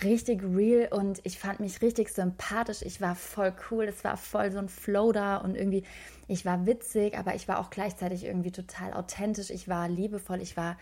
richtig 0.03 0.43
real 0.43 0.89
und 0.91 1.21
ich 1.23 1.39
fand 1.39 1.61
mich 1.61 1.83
richtig 1.83 2.09
sympathisch. 2.09 2.83
Ich 2.83 3.01
war 3.01 3.15
voll 3.15 3.53
cool. 3.71 3.85
Es 3.85 4.03
war 4.03 4.17
voll 4.17 4.51
so 4.51 4.59
ein 4.59 4.69
Flow 4.69 5.13
da 5.13 5.37
und 5.37 5.55
irgendwie, 5.55 5.85
ich 6.27 6.47
war 6.47 6.67
witzig, 6.67 7.19
aber 7.19 7.35
ich 7.35 7.49
war 7.49 7.61
auch 7.61 7.71
gleichzeitig 7.71 8.25
irgendwie 8.25 8.51
total 8.51 8.95
authentisch. 8.95 9.51
Ich 9.51 9.69
war 9.69 9.89
liebevoll. 9.89 10.41
Ich 10.41 10.57
war 10.57 10.77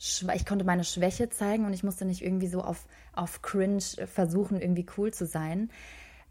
ich 0.00 0.46
konnte 0.46 0.64
meine 0.64 0.84
Schwäche 0.84 1.28
zeigen 1.28 1.66
und 1.66 1.74
ich 1.74 1.84
musste 1.84 2.06
nicht 2.06 2.24
irgendwie 2.24 2.46
so 2.46 2.62
auf, 2.62 2.86
auf 3.12 3.42
Cringe 3.42 3.82
versuchen, 4.06 4.58
irgendwie 4.58 4.86
cool 4.96 5.12
zu 5.12 5.26
sein. 5.26 5.70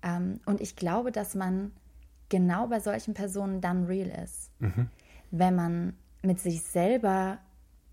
Ähm, 0.01 0.39
und 0.45 0.59
ich 0.59 0.75
glaube, 0.75 1.11
dass 1.11 1.35
man 1.35 1.71
genau 2.29 2.67
bei 2.67 2.79
solchen 2.79 3.13
Personen 3.13 3.61
dann 3.61 3.85
real 3.85 4.09
ist. 4.23 4.49
Mhm. 4.59 4.87
Wenn 5.29 5.55
man 5.55 5.93
mit 6.23 6.39
sich 6.39 6.63
selber 6.63 7.37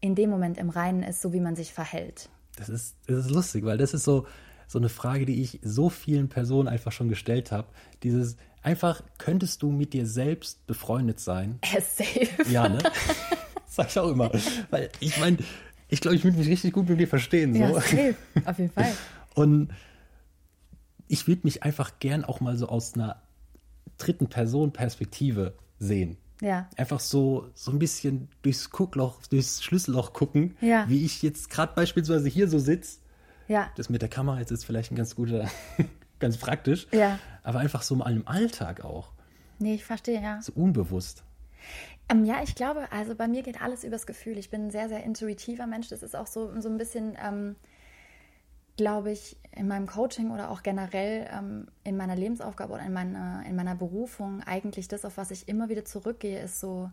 in 0.00 0.14
dem 0.14 0.30
Moment 0.30 0.56
im 0.56 0.70
Reinen 0.70 1.02
ist, 1.02 1.20
so 1.20 1.32
wie 1.34 1.40
man 1.40 1.56
sich 1.56 1.74
verhält. 1.74 2.30
Das 2.56 2.70
ist, 2.70 2.96
das 3.06 3.26
ist 3.26 3.30
lustig, 3.30 3.64
weil 3.64 3.76
das 3.76 3.92
ist 3.92 4.04
so, 4.04 4.26
so 4.66 4.78
eine 4.78 4.88
Frage, 4.88 5.26
die 5.26 5.42
ich 5.42 5.60
so 5.62 5.90
vielen 5.90 6.28
Personen 6.28 6.68
einfach 6.68 6.92
schon 6.92 7.08
gestellt 7.08 7.52
habe. 7.52 7.68
Dieses 8.02 8.36
einfach, 8.62 9.02
könntest 9.18 9.62
du 9.62 9.70
mit 9.70 9.92
dir 9.92 10.06
selbst 10.06 10.66
befreundet 10.66 11.20
sein? 11.20 11.58
Safe. 11.62 12.28
Ja, 12.50 12.68
ne? 12.68 12.78
Sag 13.76 13.88
ich 13.88 13.98
auch 13.98 14.10
immer. 14.10 14.30
Weil 14.70 14.88
ich 15.00 15.18
meine, 15.18 15.36
ich 15.88 16.00
glaube, 16.00 16.16
ich 16.16 16.24
würde 16.24 16.38
mich 16.38 16.48
richtig 16.48 16.72
gut 16.72 16.88
mit 16.88 16.98
dir 16.98 17.06
verstehen. 17.06 17.52
So. 17.52 17.60
Ja, 17.60 17.74
safe. 17.74 18.16
auf 18.46 18.58
jeden 18.58 18.72
Fall. 18.72 18.92
Und 19.34 19.68
ich 21.08 21.28
würde 21.28 21.42
mich 21.44 21.62
einfach 21.62 21.98
gern 21.98 22.24
auch 22.24 22.40
mal 22.40 22.56
so 22.56 22.68
aus 22.68 22.94
einer 22.94 23.20
dritten 23.98 24.28
Person 24.28 24.72
Perspektive 24.72 25.54
sehen. 25.78 26.16
Ja. 26.40 26.70
Einfach 26.78 27.00
so, 27.00 27.50
so 27.54 27.70
ein 27.70 27.78
bisschen 27.78 28.28
durchs 28.40 28.70
Guckloch, 28.70 29.26
durchs 29.26 29.62
Schlüsselloch 29.62 30.14
gucken, 30.14 30.56
ja. 30.62 30.88
wie 30.88 31.04
ich 31.04 31.22
jetzt 31.22 31.50
gerade 31.50 31.74
beispielsweise 31.74 32.28
hier 32.30 32.48
so 32.48 32.58
sitze. 32.58 33.00
Ja. 33.46 33.70
Das 33.76 33.90
mit 33.90 34.00
der 34.00 34.08
Kamera 34.08 34.38
jetzt 34.38 34.52
ist 34.52 34.64
vielleicht 34.64 34.90
ein 34.90 34.96
ganz 34.96 35.14
guter, 35.14 35.50
ganz 36.18 36.38
praktisch. 36.38 36.86
Ja. 36.92 37.18
Aber 37.42 37.58
einfach 37.58 37.82
so 37.82 37.94
mal 37.94 38.10
im 38.10 38.26
Alltag 38.26 38.84
auch. 38.84 39.12
Nee, 39.58 39.74
ich 39.74 39.84
verstehe, 39.84 40.22
ja. 40.22 40.40
So 40.40 40.52
unbewusst. 40.54 41.24
Ähm, 42.08 42.24
ja, 42.24 42.42
ich 42.42 42.54
glaube, 42.54 42.90
also 42.92 43.14
bei 43.14 43.28
mir 43.28 43.42
geht 43.42 43.60
alles 43.60 43.84
übers 43.84 44.06
Gefühl. 44.06 44.38
Ich 44.38 44.50
bin 44.50 44.66
ein 44.66 44.70
sehr, 44.70 44.88
sehr 44.88 45.02
intuitiver 45.02 45.66
Mensch. 45.66 45.88
Das 45.88 46.02
ist 46.02 46.14
auch 46.14 46.26
so, 46.26 46.60
so 46.60 46.68
ein 46.68 46.78
bisschen, 46.78 47.16
ähm, 47.22 47.56
glaube 48.76 49.10
ich, 49.10 49.36
in 49.52 49.66
meinem 49.66 49.86
Coaching 49.86 50.30
oder 50.30 50.50
auch 50.50 50.62
generell 50.62 51.28
ähm, 51.32 51.68
in 51.82 51.96
meiner 51.96 52.14
Lebensaufgabe 52.14 52.74
oder 52.74 52.84
in 52.84 52.92
meiner, 52.92 53.44
in 53.46 53.56
meiner 53.56 53.74
Berufung 53.74 54.42
eigentlich 54.42 54.86
das, 54.86 55.04
auf 55.04 55.16
was 55.16 55.30
ich 55.30 55.48
immer 55.48 55.68
wieder 55.68 55.84
zurückgehe, 55.84 56.40
ist 56.40 56.60
so, 56.60 56.90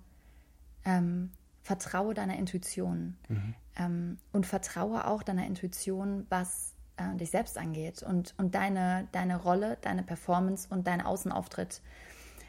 ähm, 0.85 1.31
vertraue 1.61 2.13
deiner 2.13 2.37
Intuition. 2.37 3.15
Mhm. 3.29 3.55
Ähm, 3.75 4.17
und 4.31 4.45
vertraue 4.45 5.07
auch 5.07 5.23
deiner 5.23 5.45
Intuition, 5.45 6.25
was 6.29 6.73
äh, 6.97 7.15
dich 7.17 7.31
selbst 7.31 7.57
angeht 7.57 8.03
und, 8.03 8.35
und 8.37 8.53
deine, 8.55 9.07
deine 9.11 9.37
Rolle, 9.37 9.77
deine 9.81 10.03
Performance 10.03 10.67
und 10.69 10.85
dein 10.85 11.01
Außenauftritt. 11.01 11.81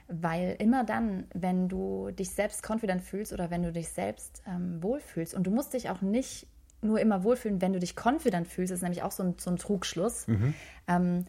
Weil 0.09 0.57
immer 0.59 0.85
dann, 0.85 1.27
wenn 1.33 1.69
du 1.69 2.11
dich 2.11 2.31
selbst 2.31 2.69
confident 2.69 3.03
fühlst 3.03 3.33
oder 3.33 3.51
wenn 3.51 3.63
du 3.63 3.73
dich 3.73 3.89
selbst 3.89 4.43
ähm, 4.47 4.83
wohlfühlst, 4.83 5.35
und 5.35 5.45
du 5.45 5.51
musst 5.51 5.73
dich 5.75 5.89
auch 5.91 6.03
nicht 6.03 6.47
nur 6.83 7.01
immer 7.01 7.25
wohlfühlen, 7.25 7.61
wenn 7.63 7.73
du 7.73 7.79
dich 7.79 7.95
confident 7.97 8.47
fühlst, 8.47 8.73
ist 8.73 8.83
nämlich 8.83 9.03
auch 9.03 9.13
so 9.13 9.23
ein, 9.23 9.35
so 9.39 9.51
ein 9.51 9.57
Trugschluss, 9.57 10.29
mhm. 10.29 10.55
ähm, 10.87 11.25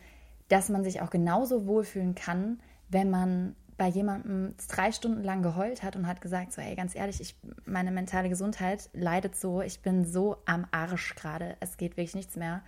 dass 0.49 0.69
man 0.69 0.83
sich 0.83 1.01
auch 1.01 1.09
genauso 1.09 1.65
wohlfühlen 1.65 2.13
kann, 2.13 2.59
wenn 2.89 3.09
man 3.09 3.55
bei 3.77 3.87
jemandem 3.87 4.55
drei 4.69 4.91
Stunden 4.91 5.23
lang 5.23 5.41
geheult 5.41 5.83
hat 5.83 5.95
und 5.95 6.07
hat 6.07 6.21
gesagt, 6.21 6.53
so, 6.53 6.61
ey, 6.61 6.75
ganz 6.75 6.95
ehrlich, 6.95 7.19
ich, 7.19 7.35
meine 7.65 7.91
mentale 7.91 8.29
Gesundheit 8.29 8.89
leidet 8.93 9.35
so, 9.35 9.61
ich 9.61 9.81
bin 9.81 10.05
so 10.05 10.37
am 10.45 10.65
Arsch 10.71 11.15
gerade, 11.15 11.57
es 11.59 11.77
geht 11.77 11.97
wirklich 11.97 12.15
nichts 12.15 12.35
mehr. 12.35 12.61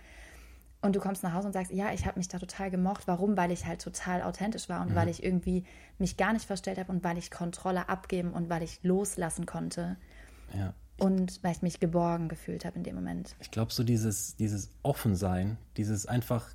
Und 0.80 0.94
du 0.94 1.00
kommst 1.00 1.24
nach 1.24 1.32
Hause 1.32 1.48
und 1.48 1.52
sagst, 1.52 1.72
ja, 1.72 1.92
ich 1.92 2.06
habe 2.06 2.18
mich 2.18 2.28
da 2.28 2.38
total 2.38 2.70
gemocht. 2.70 3.06
Warum? 3.06 3.36
Weil 3.36 3.50
ich 3.50 3.66
halt 3.66 3.82
total 3.82 4.22
authentisch 4.22 4.68
war 4.68 4.80
und 4.82 4.90
mhm. 4.90 4.94
weil 4.94 5.08
ich 5.08 5.24
irgendwie 5.24 5.64
mich 5.98 6.16
gar 6.16 6.32
nicht 6.32 6.44
verstellt 6.44 6.78
habe 6.78 6.92
und 6.92 7.02
weil 7.02 7.18
ich 7.18 7.30
Kontrolle 7.30 7.88
abgeben 7.88 8.32
und 8.32 8.48
weil 8.48 8.62
ich 8.62 8.80
loslassen 8.82 9.44
konnte. 9.44 9.96
Ja. 10.56 10.74
Und 10.98 11.42
weil 11.42 11.52
ich 11.52 11.62
mich 11.62 11.80
geborgen 11.80 12.28
gefühlt 12.28 12.64
habe 12.64 12.76
in 12.76 12.84
dem 12.84 12.94
Moment. 12.94 13.34
Ich 13.40 13.50
glaube, 13.50 13.72
so 13.72 13.82
dieses, 13.82 14.36
dieses 14.36 14.70
Offensein, 14.82 15.58
dieses 15.76 16.06
einfach 16.06 16.48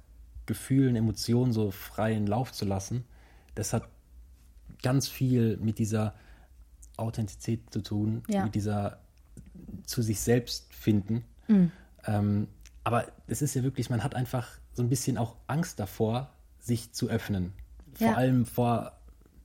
Gefühlen, 0.46 0.96
Emotionen 0.96 1.54
so 1.54 1.72
freien 1.72 2.28
Lauf 2.28 2.52
zu 2.52 2.66
lassen, 2.66 3.06
das 3.56 3.74
hat 3.74 3.88
ganz 4.82 5.08
viel 5.08 5.58
mit 5.58 5.80
dieser 5.80 6.14
Authentizität 6.98 7.72
zu 7.72 7.82
tun, 7.82 8.24
ja. 8.28 8.44
mit 8.44 8.56
dieser 8.56 9.00
zu 9.86 10.02
sich 10.02 10.20
selbst 10.20 10.74
finden. 10.74 11.24
Mhm. 11.48 11.72
Ähm, 12.06 12.48
aber 12.84 13.08
es 13.28 13.42
ist 13.42 13.54
ja 13.54 13.64
wirklich, 13.64 13.90
man 13.90 14.04
hat 14.04 14.16
einfach 14.16 14.60
so 14.74 14.84
ein 14.84 14.90
bisschen 14.90 15.18
auch 15.18 15.36
Angst 15.48 15.80
davor, 15.80 16.32
sich 16.60 16.92
zu 16.92 17.10
öffnen. 17.10 17.54
Vor 17.94 18.08
ja. 18.08 18.14
allem 18.16 18.46
vor 18.46 18.94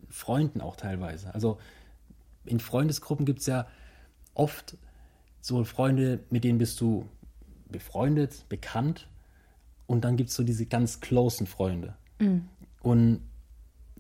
Freunden 0.08 0.60
auch 0.60 0.76
teilweise. 0.76 1.34
Also 1.34 1.58
in 2.44 2.60
Freundesgruppen 2.60 3.26
gibt 3.26 3.40
es 3.40 3.46
ja 3.46 3.66
oft 4.34 4.76
so 5.40 5.62
Freunde, 5.64 6.20
mit 6.30 6.44
denen 6.44 6.58
bist 6.58 6.80
du 6.80 7.08
befreundet, 7.68 8.48
bekannt. 8.48 9.08
Und 9.86 10.04
dann 10.04 10.16
gibt 10.16 10.30
es 10.30 10.36
so 10.36 10.42
diese 10.42 10.66
ganz 10.66 11.00
closen 11.00 11.46
Freunde. 11.46 11.94
Mhm. 12.18 12.48
Und 12.80 13.22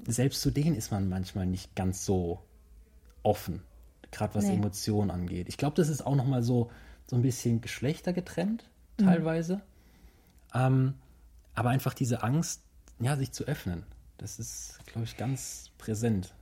selbst 0.06 0.40
zu 0.40 0.50
denen 0.50 0.76
ist 0.76 0.90
man 0.90 1.08
manchmal 1.08 1.46
nicht 1.46 1.74
ganz 1.74 2.04
so 2.04 2.40
offen, 3.22 3.62
gerade 4.10 4.34
was 4.34 4.44
nee. 4.44 4.54
Emotionen 4.54 5.10
angeht. 5.10 5.48
Ich 5.48 5.56
glaube, 5.56 5.76
das 5.76 5.88
ist 5.88 6.06
auch 6.06 6.14
nochmal 6.14 6.42
so, 6.42 6.70
so 7.06 7.16
ein 7.16 7.22
bisschen 7.22 7.60
geschlechtergetrennt. 7.60 8.68
Teilweise. 9.04 9.56
Mhm. 9.56 9.62
Ähm, 10.54 10.94
aber 11.54 11.70
einfach 11.70 11.94
diese 11.94 12.22
Angst, 12.22 12.62
ja, 13.00 13.16
sich 13.16 13.32
zu 13.32 13.44
öffnen, 13.44 13.84
das 14.18 14.38
ist, 14.38 14.78
glaube 14.86 15.04
ich, 15.04 15.16
ganz 15.16 15.70
präsent. 15.78 16.34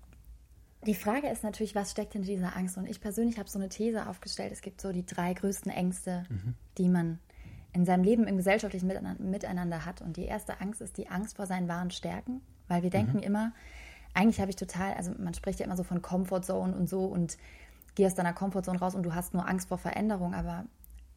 Die 0.86 0.94
Frage 0.94 1.28
ist 1.28 1.42
natürlich, 1.42 1.74
was 1.74 1.90
steckt 1.90 2.14
in 2.14 2.22
dieser 2.22 2.56
Angst? 2.56 2.76
Und 2.78 2.86
ich 2.86 3.00
persönlich 3.00 3.38
habe 3.38 3.48
so 3.48 3.58
eine 3.58 3.68
These 3.68 4.08
aufgestellt. 4.08 4.52
Es 4.52 4.60
gibt 4.60 4.80
so 4.80 4.92
die 4.92 5.04
drei 5.04 5.34
größten 5.34 5.72
Ängste, 5.72 6.24
mhm. 6.28 6.54
die 6.78 6.88
man 6.88 7.18
in 7.72 7.84
seinem 7.84 8.04
Leben 8.04 8.26
im 8.26 8.36
gesellschaftlichen 8.36 8.86
Miteinander 8.86 9.84
hat. 9.84 10.00
Und 10.00 10.16
die 10.16 10.24
erste 10.24 10.60
Angst 10.60 10.80
ist 10.80 10.96
die 10.96 11.08
Angst 11.08 11.36
vor 11.36 11.46
seinen 11.46 11.68
wahren 11.68 11.90
Stärken. 11.90 12.40
Weil 12.68 12.82
wir 12.82 12.90
denken 12.90 13.18
mhm. 13.18 13.22
immer, 13.22 13.52
eigentlich 14.14 14.40
habe 14.40 14.50
ich 14.50 14.56
total, 14.56 14.94
also 14.94 15.12
man 15.18 15.34
spricht 15.34 15.60
ja 15.60 15.66
immer 15.66 15.76
so 15.76 15.82
von 15.82 16.02
Comfortzone 16.02 16.74
und 16.74 16.88
so 16.88 17.04
und 17.04 17.36
geh 17.94 18.06
aus 18.06 18.14
deiner 18.14 18.32
Comfortzone 18.32 18.78
raus 18.78 18.94
und 18.94 19.02
du 19.02 19.14
hast 19.14 19.34
nur 19.34 19.48
Angst 19.48 19.68
vor 19.68 19.78
Veränderung, 19.78 20.34
aber 20.34 20.64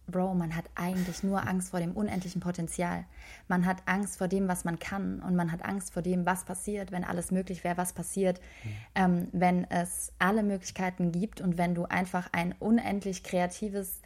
Bro, 0.09 0.35
man 0.35 0.55
hat 0.55 0.65
eigentlich 0.75 1.23
nur 1.23 1.47
Angst 1.47 1.71
vor 1.71 1.79
dem 1.79 1.93
unendlichen 1.93 2.41
Potenzial. 2.41 3.05
Man 3.47 3.65
hat 3.65 3.77
Angst 3.85 4.17
vor 4.17 4.27
dem, 4.27 4.47
was 4.47 4.65
man 4.65 4.79
kann 4.79 5.19
und 5.21 5.35
man 5.35 5.51
hat 5.51 5.63
Angst 5.63 5.93
vor 5.93 6.01
dem, 6.01 6.25
was 6.25 6.45
passiert, 6.45 6.91
wenn 6.91 7.03
alles 7.03 7.31
möglich 7.31 7.63
wäre, 7.63 7.77
was 7.77 7.93
passiert, 7.93 8.39
mhm. 8.63 8.69
ähm, 8.95 9.27
wenn 9.31 9.69
es 9.69 10.11
alle 10.19 10.43
Möglichkeiten 10.43 11.11
gibt 11.11 11.41
und 11.41 11.57
wenn 11.57 11.75
du 11.75 11.85
einfach 11.85 12.29
ein 12.31 12.53
unendlich 12.59 13.23
kreatives, 13.23 14.01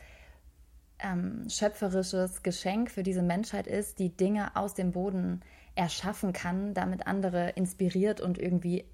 ähm, 1.00 1.48
schöpferisches 1.50 2.44
Geschenk 2.44 2.92
für 2.92 3.04
diese 3.04 3.22
Menschheit 3.22 3.68
ist, 3.68 4.00
die 4.00 4.16
Dinge 4.16 4.56
aus 4.56 4.74
dem 4.74 4.92
Boden 4.92 5.42
erschaffen 5.76 6.34
kann, 6.34 6.74
damit 6.74 7.08
andere 7.08 7.50
inspiriert 7.52 8.22
und 8.22 8.38
irgendwie 8.38 8.86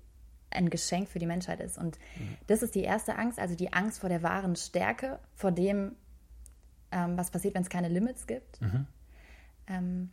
ein 0.51 0.69
Geschenk 0.69 1.09
für 1.09 1.19
die 1.19 1.25
Menschheit 1.25 1.59
ist. 1.59 1.77
Und 1.77 1.97
mhm. 2.17 2.37
das 2.47 2.63
ist 2.63 2.75
die 2.75 2.83
erste 2.83 3.17
Angst, 3.17 3.39
also 3.39 3.55
die 3.55 3.73
Angst 3.73 3.99
vor 3.99 4.09
der 4.09 4.23
wahren 4.23 4.55
Stärke, 4.55 5.19
vor 5.35 5.51
dem, 5.51 5.95
ähm, 6.91 7.17
was 7.17 7.31
passiert, 7.31 7.55
wenn 7.55 7.63
es 7.63 7.69
keine 7.69 7.89
Limits 7.89 8.27
gibt. 8.27 8.61
Mhm. 8.61 8.87
Ähm, 9.67 10.09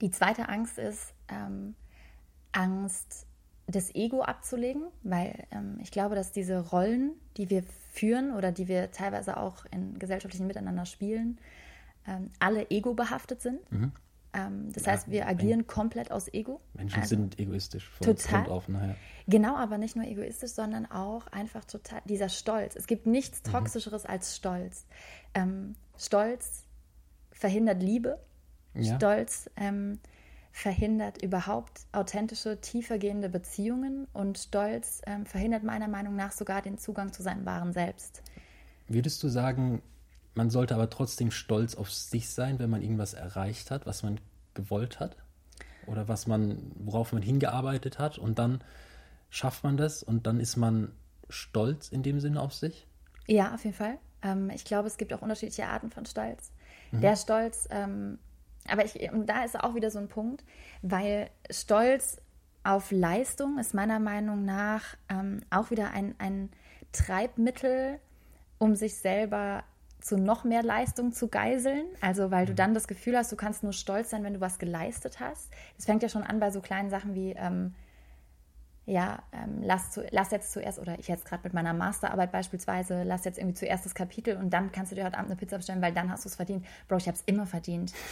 die 0.00 0.10
zweite 0.10 0.48
Angst 0.48 0.78
ist 0.78 1.14
ähm, 1.28 1.74
Angst, 2.52 3.26
das 3.66 3.94
Ego 3.94 4.22
abzulegen, 4.22 4.82
weil 5.02 5.46
ähm, 5.50 5.78
ich 5.80 5.90
glaube, 5.90 6.14
dass 6.14 6.32
diese 6.32 6.58
Rollen, 6.70 7.12
die 7.36 7.48
wir 7.48 7.62
führen 7.92 8.34
oder 8.34 8.52
die 8.52 8.68
wir 8.68 8.90
teilweise 8.90 9.36
auch 9.36 9.64
in 9.70 9.98
gesellschaftlichen 9.98 10.46
Miteinander 10.46 10.86
spielen, 10.86 11.38
ähm, 12.06 12.30
alle 12.40 12.70
ego-behaftet 12.70 13.40
sind. 13.40 13.70
Mhm. 13.70 13.92
Das 14.72 14.86
heißt, 14.86 15.10
wir 15.10 15.28
agieren 15.28 15.66
komplett 15.66 16.10
aus 16.10 16.32
Ego. 16.32 16.58
Menschen 16.72 17.00
also, 17.00 17.16
sind 17.16 17.38
egoistisch 17.38 17.90
von 17.90 18.06
total. 18.06 18.48
auf 18.48 18.66
nachher. 18.66 18.96
Genau, 19.28 19.56
aber 19.56 19.76
nicht 19.76 19.94
nur 19.94 20.06
egoistisch, 20.06 20.52
sondern 20.52 20.90
auch 20.90 21.26
einfach 21.26 21.66
total 21.66 22.00
dieser 22.06 22.30
Stolz. 22.30 22.74
Es 22.74 22.86
gibt 22.86 23.04
nichts 23.04 23.42
mhm. 23.44 23.52
Toxischeres 23.52 24.04
mhm. 24.04 24.10
als 24.10 24.34
Stolz. 24.34 24.86
Ähm, 25.34 25.74
Stolz 25.96 26.64
verhindert 27.30 27.82
Liebe. 27.82 28.18
Ja. 28.74 28.96
Stolz 28.96 29.50
ähm, 29.56 29.98
verhindert 30.52 31.22
überhaupt 31.22 31.86
authentische, 31.92 32.60
tiefergehende 32.60 33.28
Beziehungen 33.28 34.06
und 34.12 34.38
Stolz 34.38 35.02
ähm, 35.06 35.26
verhindert 35.26 35.64
meiner 35.64 35.88
Meinung 35.88 36.14
nach 36.14 36.32
sogar 36.32 36.62
den 36.62 36.78
Zugang 36.78 37.12
zu 37.12 37.22
seinem 37.22 37.46
wahren 37.46 37.72
Selbst. 37.72 38.22
Würdest 38.88 39.22
du 39.22 39.28
sagen, 39.28 39.82
man 40.34 40.50
sollte 40.50 40.74
aber 40.74 40.90
trotzdem 40.90 41.30
stolz 41.30 41.74
auf 41.74 41.90
sich 41.90 42.30
sein, 42.30 42.58
wenn 42.58 42.70
man 42.70 42.82
irgendwas 42.82 43.14
erreicht 43.14 43.70
hat, 43.70 43.86
was 43.86 44.02
man 44.02 44.20
gewollt 44.54 45.00
hat 45.00 45.16
oder 45.86 46.08
was 46.08 46.26
man, 46.26 46.72
worauf 46.76 47.12
man 47.12 47.22
hingearbeitet 47.22 47.98
hat 47.98 48.18
und 48.18 48.38
dann 48.38 48.62
schafft 49.30 49.64
man 49.64 49.76
das 49.76 50.02
und 50.02 50.26
dann 50.26 50.40
ist 50.40 50.56
man 50.56 50.92
stolz 51.28 51.88
in 51.88 52.02
dem 52.02 52.20
Sinne 52.20 52.40
auf 52.40 52.52
sich? 52.52 52.86
Ja, 53.26 53.54
auf 53.54 53.64
jeden 53.64 53.76
Fall. 53.76 53.98
Ähm, 54.22 54.50
ich 54.50 54.64
glaube, 54.64 54.88
es 54.88 54.96
gibt 54.96 55.12
auch 55.12 55.22
unterschiedliche 55.22 55.66
Arten 55.66 55.90
von 55.90 56.06
Stolz. 56.06 56.52
Mhm. 56.90 57.00
Der 57.00 57.16
Stolz, 57.16 57.68
ähm, 57.70 58.18
aber 58.68 58.84
ich, 58.84 59.10
und 59.12 59.26
da 59.26 59.44
ist 59.44 59.58
auch 59.58 59.74
wieder 59.74 59.90
so 59.90 59.98
ein 59.98 60.08
Punkt, 60.08 60.44
weil 60.82 61.30
Stolz 61.50 62.18
auf 62.64 62.90
Leistung 62.92 63.58
ist 63.58 63.74
meiner 63.74 63.98
Meinung 63.98 64.44
nach 64.44 64.96
ähm, 65.08 65.40
auch 65.50 65.70
wieder 65.70 65.90
ein, 65.90 66.14
ein 66.18 66.50
Treibmittel, 66.92 67.98
um 68.58 68.76
sich 68.76 68.96
selber 68.96 69.64
zu 70.00 70.16
noch 70.16 70.44
mehr 70.44 70.62
Leistung 70.62 71.12
zu 71.12 71.28
geiseln. 71.28 71.86
Also 72.00 72.30
weil 72.30 72.46
du 72.46 72.52
mhm. 72.52 72.56
dann 72.56 72.74
das 72.74 72.86
Gefühl 72.86 73.16
hast, 73.16 73.32
du 73.32 73.36
kannst 73.36 73.62
nur 73.62 73.72
stolz 73.72 74.10
sein, 74.10 74.24
wenn 74.24 74.34
du 74.34 74.40
was 74.40 74.58
geleistet 74.58 75.20
hast. 75.20 75.50
Es 75.78 75.86
fängt 75.86 76.02
ja 76.02 76.08
schon 76.08 76.22
an 76.22 76.40
bei 76.40 76.50
so 76.50 76.60
kleinen 76.60 76.90
Sachen 76.90 77.14
wie, 77.14 77.32
ähm, 77.32 77.74
ja, 78.84 79.22
ähm, 79.32 79.62
lass, 79.62 79.92
zu, 79.92 80.04
lass 80.10 80.32
jetzt 80.32 80.50
zuerst, 80.50 80.80
oder 80.80 80.98
ich 80.98 81.06
jetzt 81.06 81.24
gerade 81.24 81.44
mit 81.44 81.54
meiner 81.54 81.72
Masterarbeit 81.72 82.32
beispielsweise, 82.32 83.04
lass 83.04 83.24
jetzt 83.24 83.38
irgendwie 83.38 83.54
zuerst 83.54 83.86
das 83.86 83.94
Kapitel 83.94 84.36
und 84.36 84.50
dann 84.50 84.72
kannst 84.72 84.90
du 84.90 84.96
dir 84.96 85.04
heute 85.04 85.18
Abend 85.18 85.30
eine 85.30 85.38
Pizza 85.38 85.56
bestellen, 85.56 85.80
weil 85.80 85.92
dann 85.92 86.10
hast 86.10 86.24
du 86.24 86.28
es 86.28 86.34
verdient. 86.34 86.66
Bro, 86.88 86.96
ich 86.96 87.06
habe 87.06 87.16
es 87.16 87.22
immer 87.26 87.46
verdient. 87.46 87.92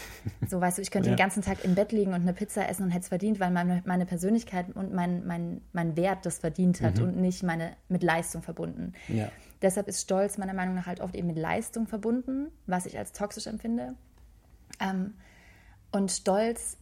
So, 0.48 0.60
weißt 0.60 0.78
du, 0.78 0.82
ich 0.82 0.90
könnte 0.90 1.08
ja. 1.08 1.14
den 1.14 1.18
ganzen 1.18 1.42
Tag 1.42 1.64
im 1.64 1.74
Bett 1.74 1.92
liegen 1.92 2.12
und 2.12 2.22
eine 2.22 2.32
Pizza 2.32 2.68
essen 2.68 2.84
und 2.84 2.90
hätte 2.90 3.02
es 3.02 3.08
verdient, 3.08 3.40
weil 3.40 3.50
meine, 3.50 3.82
meine 3.84 4.06
Persönlichkeit 4.06 4.74
und 4.74 4.92
mein, 4.92 5.26
mein, 5.26 5.60
mein 5.72 5.96
Wert 5.96 6.24
das 6.24 6.38
verdient 6.38 6.80
hat 6.80 6.98
mhm. 6.98 7.04
und 7.04 7.16
nicht 7.16 7.42
meine 7.42 7.72
mit 7.88 8.02
Leistung 8.02 8.42
verbunden. 8.42 8.94
Ja. 9.08 9.28
Deshalb 9.62 9.86
ist 9.86 10.00
Stolz 10.00 10.38
meiner 10.38 10.54
Meinung 10.54 10.74
nach 10.74 10.86
halt 10.86 11.00
oft 11.00 11.14
eben 11.14 11.28
mit 11.28 11.36
Leistung 11.36 11.86
verbunden, 11.86 12.48
was 12.66 12.86
ich 12.86 12.98
als 12.98 13.12
toxisch 13.12 13.46
empfinde. 13.46 13.94
Ähm, 14.80 15.14
und 15.92 16.10
Stolz 16.10 16.78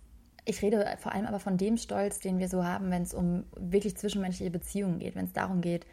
ich 0.48 0.62
rede 0.62 0.96
vor 0.98 1.12
allem 1.12 1.26
aber 1.26 1.40
von 1.40 1.58
dem 1.58 1.76
Stolz, 1.76 2.20
den 2.20 2.38
wir 2.38 2.48
so 2.48 2.64
haben, 2.64 2.90
wenn 2.90 3.02
es 3.02 3.12
um 3.12 3.44
wirklich 3.54 3.96
zwischenmenschliche 3.96 4.50
Beziehungen 4.50 4.98
geht, 4.98 5.14
wenn 5.14 5.26
es 5.26 5.32
darum 5.34 5.60
geht, 5.60 5.86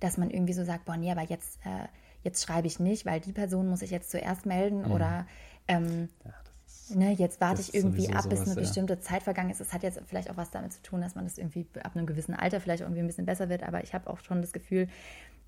dass 0.00 0.16
man 0.16 0.30
irgendwie 0.30 0.54
so 0.54 0.64
sagt, 0.64 0.86
boah, 0.86 0.96
nee, 0.96 1.12
aber 1.12 1.22
jetzt, 1.22 1.58
äh, 1.64 1.86
jetzt 2.22 2.42
schreibe 2.42 2.66
ich 2.66 2.80
nicht, 2.80 3.04
weil 3.04 3.20
die 3.20 3.32
Person 3.32 3.68
muss 3.68 3.82
ich 3.82 3.90
jetzt 3.90 4.10
zuerst 4.10 4.46
melden 4.46 4.86
mhm. 4.86 4.92
oder 4.92 5.26
ähm, 5.66 6.08
ja, 6.24 6.96
ne, 6.96 7.12
jetzt 7.12 7.40
warte 7.42 7.60
ich 7.60 7.74
irgendwie 7.74 8.08
ab, 8.08 8.30
bis 8.30 8.40
eine 8.40 8.54
ja. 8.54 8.54
bestimmte 8.54 8.98
Zeit 8.98 9.22
vergangen 9.22 9.50
ist. 9.50 9.60
Es 9.60 9.74
hat 9.74 9.82
jetzt 9.82 10.00
vielleicht 10.06 10.30
auch 10.30 10.38
was 10.38 10.50
damit 10.50 10.72
zu 10.72 10.80
tun, 10.80 11.02
dass 11.02 11.14
man 11.14 11.24
das 11.24 11.36
irgendwie 11.36 11.66
ab 11.82 11.94
einem 11.94 12.06
gewissen 12.06 12.34
Alter 12.34 12.60
vielleicht 12.60 12.80
irgendwie 12.80 13.00
ein 13.00 13.06
bisschen 13.06 13.26
besser 13.26 13.50
wird, 13.50 13.62
aber 13.62 13.84
ich 13.84 13.92
habe 13.92 14.08
auch 14.08 14.20
schon 14.20 14.40
das 14.40 14.52
Gefühl, 14.52 14.88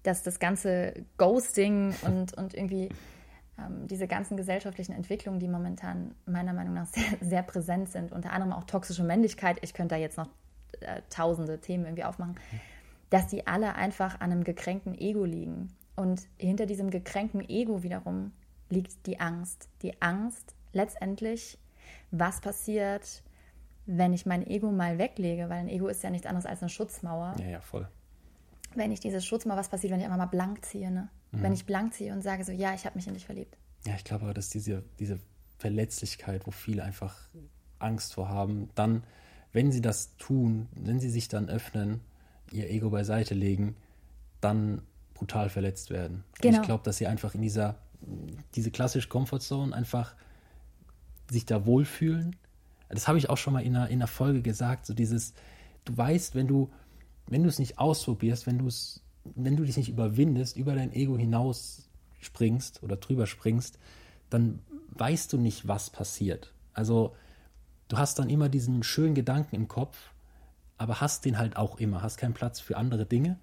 dass 0.02 0.22
das 0.22 0.38
ganze 0.38 0.92
Ghosting 1.16 1.94
und, 2.02 2.34
und 2.36 2.52
irgendwie 2.52 2.90
diese 3.86 4.06
ganzen 4.06 4.36
gesellschaftlichen 4.36 4.92
Entwicklungen, 4.92 5.40
die 5.40 5.48
momentan 5.48 6.14
meiner 6.26 6.52
Meinung 6.52 6.74
nach 6.74 6.86
sehr, 6.92 7.18
sehr 7.20 7.42
präsent 7.42 7.90
sind, 7.90 8.12
unter 8.12 8.32
anderem 8.32 8.52
auch 8.52 8.64
toxische 8.64 9.04
Männlichkeit, 9.04 9.58
ich 9.62 9.74
könnte 9.74 9.94
da 9.94 10.00
jetzt 10.00 10.16
noch 10.16 10.28
äh, 10.80 11.02
tausende 11.10 11.60
Themen 11.60 11.84
irgendwie 11.84 12.04
aufmachen, 12.04 12.36
dass 13.10 13.26
die 13.26 13.46
alle 13.46 13.74
einfach 13.74 14.20
an 14.20 14.32
einem 14.32 14.44
gekränkten 14.44 14.96
Ego 14.96 15.24
liegen. 15.24 15.68
Und 15.96 16.26
hinter 16.38 16.66
diesem 16.66 16.90
gekränkten 16.90 17.46
Ego 17.48 17.82
wiederum 17.82 18.32
liegt 18.68 19.06
die 19.06 19.20
Angst. 19.20 19.68
Die 19.82 20.00
Angst 20.00 20.54
letztendlich, 20.72 21.58
was 22.10 22.40
passiert, 22.40 23.22
wenn 23.86 24.12
ich 24.12 24.26
mein 24.26 24.46
Ego 24.46 24.70
mal 24.70 24.98
weglege, 24.98 25.48
weil 25.48 25.58
ein 25.58 25.68
Ego 25.68 25.88
ist 25.88 26.02
ja 26.02 26.10
nichts 26.10 26.26
anderes 26.26 26.46
als 26.46 26.62
eine 26.62 26.68
Schutzmauer. 26.68 27.34
Ja, 27.40 27.46
ja, 27.46 27.60
voll. 27.60 27.88
Wenn 28.74 28.92
ich 28.92 29.00
diese 29.00 29.20
Schutzmauer, 29.20 29.56
was 29.56 29.68
passiert, 29.68 29.92
wenn 29.92 29.98
ich 29.98 30.06
einfach 30.06 30.18
mal 30.18 30.26
blank 30.26 30.64
ziehe, 30.64 30.90
ne? 30.90 31.08
Mhm. 31.32 31.42
Wenn 31.42 31.52
ich 31.52 31.66
blank 31.66 31.94
ziehe 31.94 32.12
und 32.12 32.22
sage 32.22 32.44
so, 32.44 32.52
ja, 32.52 32.74
ich 32.74 32.84
habe 32.86 32.96
mich 32.96 33.06
in 33.06 33.14
dich 33.14 33.26
verliebt. 33.26 33.56
Ja, 33.86 33.94
ich 33.94 34.04
glaube 34.04 34.24
aber, 34.24 34.34
dass 34.34 34.48
diese, 34.48 34.84
diese 34.98 35.18
Verletzlichkeit, 35.58 36.46
wo 36.46 36.50
viele 36.50 36.82
einfach 36.82 37.16
Angst 37.78 38.14
vor 38.14 38.28
haben, 38.28 38.70
dann, 38.74 39.04
wenn 39.52 39.72
sie 39.72 39.80
das 39.80 40.16
tun, 40.16 40.68
wenn 40.74 41.00
sie 41.00 41.10
sich 41.10 41.28
dann 41.28 41.48
öffnen, 41.48 42.00
ihr 42.52 42.68
Ego 42.68 42.90
beiseite 42.90 43.34
legen, 43.34 43.76
dann 44.40 44.82
brutal 45.14 45.50
verletzt 45.50 45.90
werden. 45.90 46.24
Genau. 46.40 46.60
ich 46.60 46.66
glaube, 46.66 46.82
dass 46.84 46.96
sie 46.96 47.06
einfach 47.06 47.34
in 47.34 47.42
dieser, 47.42 47.76
diese 48.54 48.70
klassische 48.70 49.08
Comfortzone 49.08 49.74
einfach 49.74 50.14
sich 51.30 51.46
da 51.46 51.66
wohlfühlen. 51.66 52.36
Das 52.88 53.06
habe 53.06 53.18
ich 53.18 53.30
auch 53.30 53.36
schon 53.36 53.52
mal 53.52 53.62
in 53.62 53.76
einer, 53.76 53.88
in 53.88 53.98
einer 53.98 54.06
Folge 54.06 54.42
gesagt, 54.42 54.86
so 54.86 54.94
dieses, 54.94 55.34
du 55.84 55.96
weißt, 55.96 56.34
wenn 56.34 56.48
du, 56.48 56.70
wenn 57.26 57.42
du 57.42 57.48
es 57.48 57.58
nicht 57.58 57.78
ausprobierst, 57.78 58.46
wenn 58.46 58.58
du 58.58 58.66
es, 58.66 59.02
wenn 59.24 59.56
du 59.56 59.64
dich 59.64 59.76
nicht 59.76 59.88
überwindest, 59.88 60.56
über 60.56 60.74
dein 60.74 60.92
Ego 60.92 61.16
hinaus 61.16 61.88
springst 62.20 62.82
oder 62.82 62.96
drüber 62.96 63.26
springst, 63.26 63.78
dann 64.28 64.60
weißt 64.90 65.32
du 65.32 65.38
nicht, 65.38 65.68
was 65.68 65.90
passiert. 65.90 66.52
Also 66.72 67.14
du 67.88 67.98
hast 67.98 68.18
dann 68.18 68.30
immer 68.30 68.48
diesen 68.48 68.82
schönen 68.82 69.14
Gedanken 69.14 69.56
im 69.56 69.68
Kopf, 69.68 70.12
aber 70.78 71.00
hast 71.00 71.24
den 71.24 71.38
halt 71.38 71.56
auch 71.56 71.78
immer, 71.78 72.02
hast 72.02 72.16
keinen 72.16 72.34
Platz 72.34 72.60
für 72.60 72.76
andere 72.76 73.06
Dinge. 73.06 73.38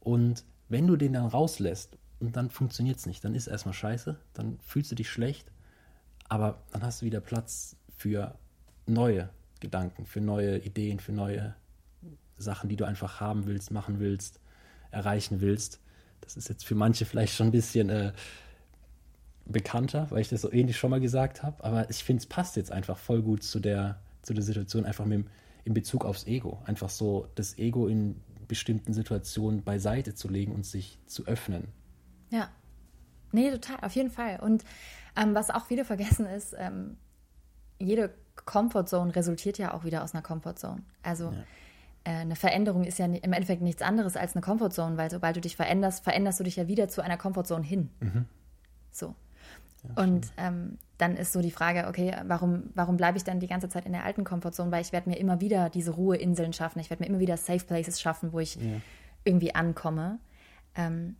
Und 0.00 0.44
wenn 0.68 0.86
du 0.86 0.96
den 0.96 1.14
dann 1.14 1.26
rauslässt 1.26 1.98
und 2.20 2.36
dann 2.36 2.50
funktioniert 2.50 2.98
es 2.98 3.06
nicht, 3.06 3.24
dann 3.24 3.34
ist 3.34 3.46
erstmal 3.46 3.74
scheiße, 3.74 4.18
dann 4.34 4.58
fühlst 4.60 4.90
du 4.90 4.94
dich 4.94 5.10
schlecht, 5.10 5.50
aber 6.28 6.62
dann 6.72 6.82
hast 6.82 7.02
du 7.02 7.06
wieder 7.06 7.20
Platz 7.20 7.76
für 7.96 8.38
neue 8.86 9.30
Gedanken, 9.60 10.06
für 10.06 10.20
neue 10.20 10.58
Ideen, 10.58 11.00
für 11.00 11.12
neue 11.12 11.54
Sachen, 12.36 12.68
die 12.68 12.76
du 12.76 12.84
einfach 12.84 13.20
haben 13.20 13.46
willst, 13.46 13.70
machen 13.70 13.98
willst, 13.98 14.40
erreichen 14.90 15.40
willst. 15.40 15.80
Das 16.20 16.36
ist 16.36 16.48
jetzt 16.48 16.64
für 16.64 16.74
manche 16.74 17.04
vielleicht 17.04 17.34
schon 17.34 17.48
ein 17.48 17.52
bisschen 17.52 17.88
äh, 17.88 18.12
bekannter, 19.44 20.10
weil 20.10 20.20
ich 20.20 20.28
das 20.28 20.42
so 20.42 20.52
ähnlich 20.52 20.76
schon 20.76 20.90
mal 20.90 21.00
gesagt 21.00 21.42
habe. 21.42 21.62
Aber 21.62 21.88
ich 21.90 22.02
finde, 22.02 22.20
es 22.20 22.26
passt 22.26 22.56
jetzt 22.56 22.72
einfach 22.72 22.98
voll 22.98 23.22
gut 23.22 23.42
zu 23.42 23.60
der, 23.60 24.00
zu 24.22 24.34
der 24.34 24.42
Situation, 24.42 24.84
einfach 24.84 25.04
mit 25.04 25.18
dem, 25.20 25.26
in 25.64 25.74
Bezug 25.74 26.04
aufs 26.04 26.26
Ego. 26.26 26.62
Einfach 26.64 26.90
so 26.90 27.28
das 27.34 27.58
Ego 27.58 27.86
in 27.86 28.20
bestimmten 28.48 28.92
Situationen 28.92 29.62
beiseite 29.62 30.14
zu 30.14 30.28
legen 30.28 30.52
und 30.52 30.64
sich 30.64 30.98
zu 31.06 31.26
öffnen. 31.26 31.68
Ja. 32.30 32.48
Nee, 33.32 33.50
total, 33.50 33.78
auf 33.82 33.94
jeden 33.94 34.10
Fall. 34.10 34.40
Und 34.40 34.64
ähm, 35.16 35.34
was 35.34 35.50
auch 35.50 35.70
wieder 35.70 35.84
vergessen 35.84 36.26
ist, 36.26 36.54
ähm, 36.58 36.96
jede 37.78 38.14
Comfortzone 38.44 39.14
resultiert 39.14 39.58
ja 39.58 39.74
auch 39.74 39.84
wieder 39.84 40.04
aus 40.04 40.14
einer 40.14 40.22
Comfortzone. 40.22 40.82
Also 41.02 41.26
ja. 41.26 41.44
Äh, 42.06 42.10
eine 42.10 42.36
Veränderung 42.36 42.84
ist 42.84 42.98
ja 42.98 43.06
im 43.06 43.32
Endeffekt 43.32 43.62
nichts 43.62 43.82
anderes 43.82 44.16
als 44.16 44.34
eine 44.34 44.40
Comfortzone, 44.40 44.96
weil 44.96 45.10
sobald 45.10 45.36
du 45.36 45.40
dich 45.40 45.56
veränderst, 45.56 46.04
veränderst 46.04 46.38
du 46.38 46.44
dich 46.44 46.56
ja 46.56 46.68
wieder 46.68 46.88
zu 46.88 47.02
einer 47.02 47.16
Comfortzone 47.16 47.64
hin. 47.64 47.90
Mhm. 48.00 48.26
So. 48.92 49.16
Ja, 49.82 50.02
und 50.04 50.28
ähm, 50.36 50.78
dann 50.98 51.16
ist 51.16 51.32
so 51.32 51.42
die 51.42 51.50
Frage, 51.50 51.88
okay, 51.88 52.16
warum, 52.26 52.70
warum 52.74 52.96
bleibe 52.96 53.18
ich 53.18 53.24
dann 53.24 53.40
die 53.40 53.48
ganze 53.48 53.68
Zeit 53.68 53.86
in 53.86 53.92
der 53.92 54.04
alten 54.04 54.22
Komfortzone? 54.22 54.70
Weil 54.70 54.82
ich 54.82 54.92
werde 54.92 55.10
mir 55.10 55.16
immer 55.16 55.40
wieder 55.40 55.68
diese 55.68 55.90
Ruheinseln 55.90 56.52
schaffen. 56.52 56.78
Ich 56.78 56.90
werde 56.90 57.02
mir 57.02 57.08
immer 57.08 57.18
wieder 57.18 57.36
Safe 57.36 57.64
Places 57.64 58.00
schaffen, 58.00 58.32
wo 58.32 58.38
ich 58.38 58.54
ja. 58.54 58.80
irgendwie 59.24 59.54
ankomme. 59.54 60.20
Ähm, 60.76 61.16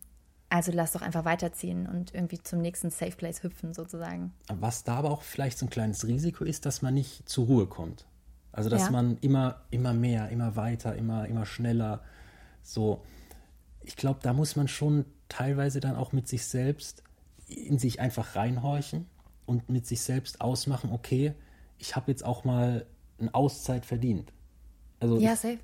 also 0.49 0.71
lass 0.71 0.93
doch 0.93 1.01
einfach 1.01 1.25
weiterziehen 1.25 1.85
und 1.85 2.13
irgendwie 2.13 2.41
zum 2.41 2.61
nächsten 2.61 2.89
Safe 2.89 3.11
Place 3.11 3.43
hüpfen, 3.43 3.73
sozusagen. 3.73 4.31
Was 4.47 4.85
da 4.85 4.95
aber 4.95 5.11
auch 5.11 5.21
vielleicht 5.21 5.57
so 5.57 5.65
ein 5.65 5.69
kleines 5.69 6.07
Risiko 6.07 6.45
ist, 6.45 6.65
dass 6.65 6.81
man 6.81 6.93
nicht 6.93 7.27
zur 7.27 7.47
Ruhe 7.47 7.67
kommt. 7.67 8.05
Also 8.57 8.71
dass 8.71 8.85
ja. 8.85 8.89
man 8.89 9.19
immer, 9.21 9.61
immer 9.69 9.93
mehr, 9.93 10.29
immer 10.29 10.55
weiter, 10.55 10.95
immer, 10.95 11.27
immer 11.27 11.45
schneller 11.45 12.01
so. 12.63 13.03
Ich 13.83 13.95
glaube, 13.95 14.19
da 14.23 14.33
muss 14.33 14.55
man 14.55 14.67
schon 14.67 15.05
teilweise 15.29 15.79
dann 15.79 15.95
auch 15.95 16.11
mit 16.11 16.27
sich 16.27 16.43
selbst 16.43 17.03
in 17.45 17.77
sich 17.77 17.99
einfach 17.99 18.35
reinhorchen 18.35 19.05
und 19.45 19.69
mit 19.69 19.85
sich 19.85 20.01
selbst 20.01 20.41
ausmachen, 20.41 20.91
okay, 20.91 21.35
ich 21.77 21.95
habe 21.95 22.09
jetzt 22.09 22.25
auch 22.25 22.45
mal 22.45 22.87
eine 23.19 23.31
Auszeit 23.35 23.85
verdient. 23.85 24.33
Also 24.99 25.19
ja, 25.19 25.35
safe. 25.35 25.59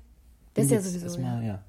Das 0.54 0.66
ist 0.66 0.70
ja 0.70 0.80
sowieso. 0.80 1.20
Mal, 1.20 1.42
ja. 1.42 1.48
ja. 1.48 1.64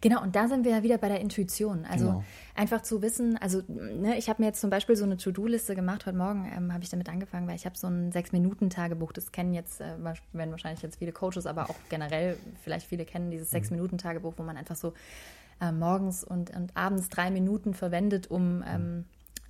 Genau, 0.00 0.22
und 0.22 0.36
da 0.36 0.48
sind 0.48 0.64
wir 0.64 0.72
ja 0.72 0.82
wieder 0.82 0.98
bei 0.98 1.08
der 1.08 1.20
Intuition. 1.20 1.84
Also 1.84 2.06
genau. 2.06 2.24
einfach 2.54 2.82
zu 2.82 3.02
wissen, 3.02 3.36
also 3.38 3.62
ne, 3.68 4.16
ich 4.18 4.28
habe 4.28 4.42
mir 4.42 4.48
jetzt 4.48 4.60
zum 4.60 4.70
Beispiel 4.70 4.96
so 4.96 5.04
eine 5.04 5.16
To-Do-Liste 5.16 5.74
gemacht. 5.74 6.06
Heute 6.06 6.16
Morgen 6.16 6.50
ähm, 6.54 6.72
habe 6.72 6.82
ich 6.84 6.90
damit 6.90 7.08
angefangen, 7.08 7.46
weil 7.48 7.56
ich 7.56 7.64
habe 7.64 7.76
so 7.76 7.86
ein 7.86 8.12
Sechs-Minuten-Tagebuch. 8.12 9.12
Das 9.12 9.32
kennen 9.32 9.54
jetzt, 9.54 9.80
äh, 9.80 9.96
werden 10.32 10.50
wahrscheinlich 10.50 10.82
jetzt 10.82 10.98
viele 10.98 11.12
Coaches, 11.12 11.46
aber 11.46 11.70
auch 11.70 11.76
generell 11.88 12.36
vielleicht 12.62 12.86
viele 12.86 13.04
kennen 13.04 13.30
dieses 13.30 13.48
mhm. 13.48 13.52
Sechs-Minuten-Tagebuch, 13.52 14.34
wo 14.36 14.42
man 14.42 14.56
einfach 14.56 14.76
so 14.76 14.94
äh, 15.60 15.72
morgens 15.72 16.24
und, 16.24 16.54
und 16.54 16.76
abends 16.76 17.08
drei 17.08 17.30
Minuten 17.30 17.74
verwendet, 17.74 18.30
um 18.30 18.64
ähm, 18.66 19.04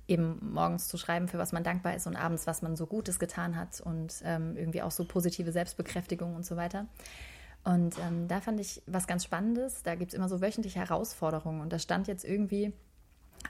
eben 0.09 0.39
morgens 0.53 0.87
zu 0.87 0.97
schreiben, 0.97 1.27
für 1.27 1.37
was 1.37 1.51
man 1.51 1.63
dankbar 1.63 1.95
ist 1.95 2.07
und 2.07 2.15
abends, 2.15 2.47
was 2.47 2.61
man 2.61 2.75
so 2.75 2.87
Gutes 2.87 3.19
getan 3.19 3.55
hat 3.55 3.79
und 3.79 4.21
ähm, 4.23 4.57
irgendwie 4.57 4.81
auch 4.81 4.91
so 4.91 5.05
positive 5.05 5.51
Selbstbekräftigung 5.51 6.35
und 6.35 6.45
so 6.45 6.57
weiter. 6.57 6.87
Und 7.69 7.99
ähm, 7.99 8.27
da 8.27 8.41
fand 8.41 8.59
ich 8.59 8.81
was 8.87 9.05
ganz 9.05 9.23
Spannendes. 9.23 9.83
Da 9.83 9.93
gibt 9.93 10.11
es 10.11 10.17
immer 10.17 10.27
so 10.27 10.41
wöchentliche 10.41 10.79
Herausforderungen. 10.79 11.61
Und 11.61 11.71
da 11.71 11.77
stand 11.77 12.07
jetzt 12.07 12.25
irgendwie 12.25 12.73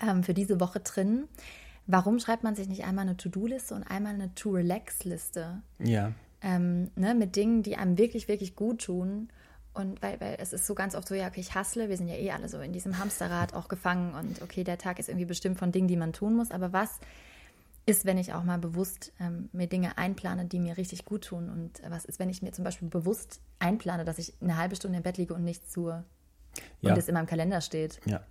ähm, 0.06 0.24
für 0.24 0.34
diese 0.34 0.60
Woche 0.60 0.82
drin, 0.82 1.30
warum 1.88 2.20
schreibt 2.20 2.44
man 2.44 2.54
sich 2.54 2.68
nicht 2.68 2.84
einmal 2.84 3.04
eine 3.04 3.16
To-Do-Liste 3.16 3.74
und 3.74 3.84
einmal 3.84 4.16
eine 4.16 4.36
To-Relax-Liste? 4.36 5.62
Ja. 5.80 6.12
Ähm, 6.42 6.92
ne, 6.96 7.16
mit 7.16 7.38
Dingen, 7.38 7.64
die 7.64 7.78
einem 7.78 7.98
wirklich, 7.98 8.28
wirklich 8.28 8.58
gut 8.58 8.84
tun 8.84 9.30
und 9.74 10.02
weil, 10.02 10.20
weil 10.20 10.36
es 10.40 10.52
ist 10.52 10.66
so 10.66 10.76
ganz 10.76 10.96
oft 10.96 11.08
so, 11.08 11.16
ja, 11.16 11.28
okay, 11.28 11.40
ich 11.40 11.56
hassle, 11.56 11.88
wir 11.88 11.96
sind 11.96 12.08
ja 12.08 12.16
eh 12.16 12.32
alle 12.32 12.50
so 12.50 12.60
in 12.60 12.74
diesem 12.74 12.98
Hamsterrad 12.98 13.54
auch 13.54 13.68
gefangen 13.68 14.14
und 14.16 14.42
okay, 14.42 14.64
der 14.64 14.78
Tag 14.78 15.00
ist 15.00 15.10
irgendwie 15.10 15.26
bestimmt 15.26 15.60
von 15.60 15.72
Dingen, 15.72 15.88
die 15.88 15.98
man 15.98 16.14
tun 16.14 16.36
muss, 16.36 16.52
aber 16.52 16.74
was 16.74 17.00
ist, 17.90 18.06
wenn 18.06 18.18
ich 18.18 18.34
auch 18.34 18.44
mal 18.44 18.60
bewusst 18.60 19.12
ähm, 19.20 19.50
mir 19.52 19.68
Dinge 19.68 19.98
einplane, 19.98 20.46
die 20.46 20.60
mir 20.60 20.78
richtig 20.78 21.06
gut 21.06 21.26
tun 21.26 21.50
und 21.50 21.82
was 21.90 22.06
ist, 22.06 22.20
wenn 22.20 22.30
ich 22.30 22.42
mir 22.42 22.52
zum 22.52 22.64
Beispiel 22.64 22.88
bewusst 22.88 23.42
einplane, 23.58 24.06
dass 24.06 24.20
ich 24.20 24.34
eine 24.42 24.58
halbe 24.58 24.76
Stunde 24.76 24.98
im 24.98 25.04
Bett 25.04 25.18
liege 25.18 25.34
und 25.34 25.44
nichts 25.44 25.74
tue 25.74 26.04
ja. 26.82 26.92
und 26.92 26.98
es 26.98 27.08
in 27.08 27.16
meinem 27.16 27.26
Kalender 27.26 27.62
steht. 27.62 28.00
Ja. 28.06 28.22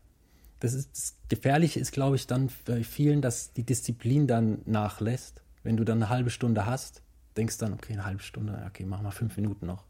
Das, 0.61 0.75
ist, 0.75 0.91
das 0.93 1.17
Gefährliche 1.29 1.81
ist, 1.81 1.93
glaube 1.93 2.17
ich, 2.17 2.27
dann 2.27 2.51
bei 2.65 2.85
vielen, 2.85 3.21
dass 3.21 3.53
die 3.53 3.65
Disziplin 3.65 4.27
dann 4.27 4.63
nachlässt. 4.65 5.43
Wenn 5.63 5.77
du 5.77 5.85
dann 5.85 5.99
eine 5.99 6.09
halbe 6.09 6.31
Stunde 6.31 6.67
hast, 6.67 7.03
denkst 7.37 7.59
dann, 7.59 7.75
okay, 7.75 7.93
eine 7.93 8.05
halbe 8.05 8.23
Stunde, 8.23 8.65
okay, 8.67 8.85
mach 8.85 9.03
mal 9.03 9.11
fünf 9.11 9.37
Minuten 9.37 9.67
noch 9.67 9.88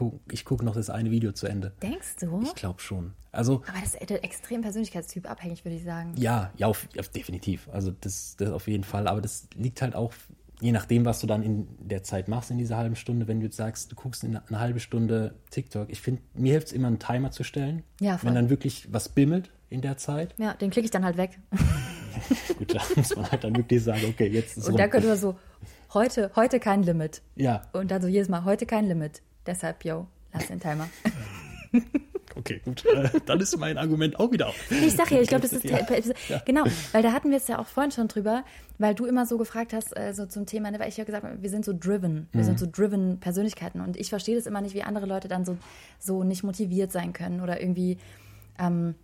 guck, 0.00 0.18
ich 0.32 0.46
gucke 0.46 0.64
noch 0.64 0.74
das 0.74 0.88
eine 0.88 1.10
Video 1.10 1.32
zu 1.32 1.46
Ende. 1.46 1.72
Denkst 1.82 2.16
du? 2.20 2.40
Ich 2.42 2.54
glaube 2.54 2.80
schon. 2.80 3.12
Also, 3.32 3.62
Aber 3.68 3.78
das 3.80 3.94
ist 3.94 4.10
extrem 4.10 4.62
Persönlichkeitstyp 4.62 5.30
abhängig, 5.30 5.62
würde 5.66 5.76
ich 5.76 5.84
sagen. 5.84 6.14
Ja, 6.16 6.50
ja, 6.56 6.68
auf, 6.68 6.88
auf, 6.98 7.10
definitiv. 7.10 7.68
Also 7.70 7.92
das, 8.00 8.34
das 8.36 8.50
auf 8.50 8.66
jeden 8.66 8.82
Fall. 8.82 9.06
Aber 9.06 9.20
das 9.20 9.46
liegt 9.54 9.82
halt 9.82 9.94
auch, 9.94 10.14
je 10.62 10.72
nachdem, 10.72 11.04
was 11.04 11.20
du 11.20 11.26
dann 11.26 11.42
in 11.42 11.68
der 11.80 12.02
Zeit 12.02 12.28
machst, 12.28 12.50
in 12.50 12.56
dieser 12.56 12.78
halben 12.78 12.96
Stunde, 12.96 13.28
wenn 13.28 13.40
du 13.40 13.46
jetzt 13.46 13.58
sagst, 13.58 13.92
du 13.92 13.94
guckst 13.94 14.24
in 14.24 14.38
eine 14.38 14.58
halbe 14.58 14.80
Stunde 14.80 15.34
TikTok. 15.50 15.90
Ich 15.90 16.00
finde, 16.00 16.22
mir 16.32 16.52
hilft 16.52 16.68
es 16.68 16.72
immer, 16.72 16.88
einen 16.88 16.98
Timer 16.98 17.30
zu 17.30 17.44
stellen. 17.44 17.82
Ja, 18.00 18.16
voll. 18.16 18.28
Wenn 18.28 18.36
dann 18.36 18.48
wirklich 18.48 18.90
was 18.90 19.10
bimmelt 19.10 19.50
in 19.68 19.82
der 19.82 19.98
Zeit. 19.98 20.34
Ja, 20.38 20.54
den 20.54 20.70
klicke 20.70 20.86
ich 20.86 20.90
dann 20.90 21.04
halt 21.04 21.18
weg. 21.18 21.38
Gut, 22.58 22.74
da 22.74 22.80
muss 22.96 23.14
man 23.14 23.30
halt 23.30 23.44
dann 23.44 23.54
wirklich 23.54 23.84
sagen, 23.84 24.06
okay, 24.08 24.28
jetzt 24.28 24.56
ist 24.56 24.64
Und 24.64 24.72
rum. 24.72 24.78
da 24.78 24.88
könnte 24.88 25.08
man 25.08 25.18
so, 25.18 25.36
heute, 25.92 26.30
heute 26.36 26.58
kein 26.58 26.84
Limit. 26.84 27.20
Ja. 27.36 27.62
Und 27.74 27.90
dann 27.90 28.00
so 28.00 28.08
jedes 28.08 28.30
Mal, 28.30 28.44
heute 28.44 28.64
kein 28.64 28.86
Limit. 28.86 29.20
Deshalb, 29.46 29.84
yo, 29.84 30.06
lass 30.32 30.46
den 30.46 30.60
Timer. 30.60 30.88
Okay, 32.36 32.60
gut. 32.64 32.84
Äh, 32.84 33.08
dann 33.26 33.40
ist 33.40 33.56
mein 33.58 33.76
Argument 33.76 34.18
auch 34.18 34.30
wieder 34.30 34.48
auf. 34.48 34.70
Ich 34.70 34.94
sag 34.94 35.10
ja, 35.10 35.20
ich 35.20 35.28
glaube, 35.28 35.42
das 35.42 35.52
ist 35.52 35.64
ja. 35.64 35.80
Ja. 36.28 36.42
genau, 36.44 36.64
weil 36.92 37.02
da 37.02 37.12
hatten 37.12 37.30
wir 37.30 37.36
es 37.36 37.48
ja 37.48 37.58
auch 37.58 37.66
vorhin 37.66 37.90
schon 37.90 38.08
drüber, 38.08 38.44
weil 38.78 38.94
du 38.94 39.04
immer 39.06 39.26
so 39.26 39.36
gefragt 39.36 39.72
hast, 39.72 39.96
äh, 39.96 40.14
so 40.14 40.26
zum 40.26 40.46
Thema, 40.46 40.70
ne, 40.70 40.78
weil 40.78 40.88
ich 40.88 40.96
ja 40.96 41.04
gesagt 41.04 41.24
habe, 41.24 41.42
wir 41.42 41.50
sind 41.50 41.64
so 41.64 41.72
driven, 41.76 42.28
wir 42.32 42.42
mhm. 42.42 42.44
sind 42.44 42.58
so 42.58 42.66
driven 42.70 43.18
Persönlichkeiten 43.20 43.80
und 43.80 43.96
ich 43.96 44.10
verstehe 44.10 44.36
das 44.36 44.46
immer 44.46 44.60
nicht, 44.60 44.74
wie 44.74 44.82
andere 44.82 45.06
Leute 45.06 45.28
dann 45.28 45.44
so, 45.44 45.58
so 45.98 46.22
nicht 46.22 46.42
motiviert 46.42 46.92
sein 46.92 47.12
können 47.12 47.40
oder 47.40 47.60
irgendwie, 47.60 47.98
ähm, 48.58 48.94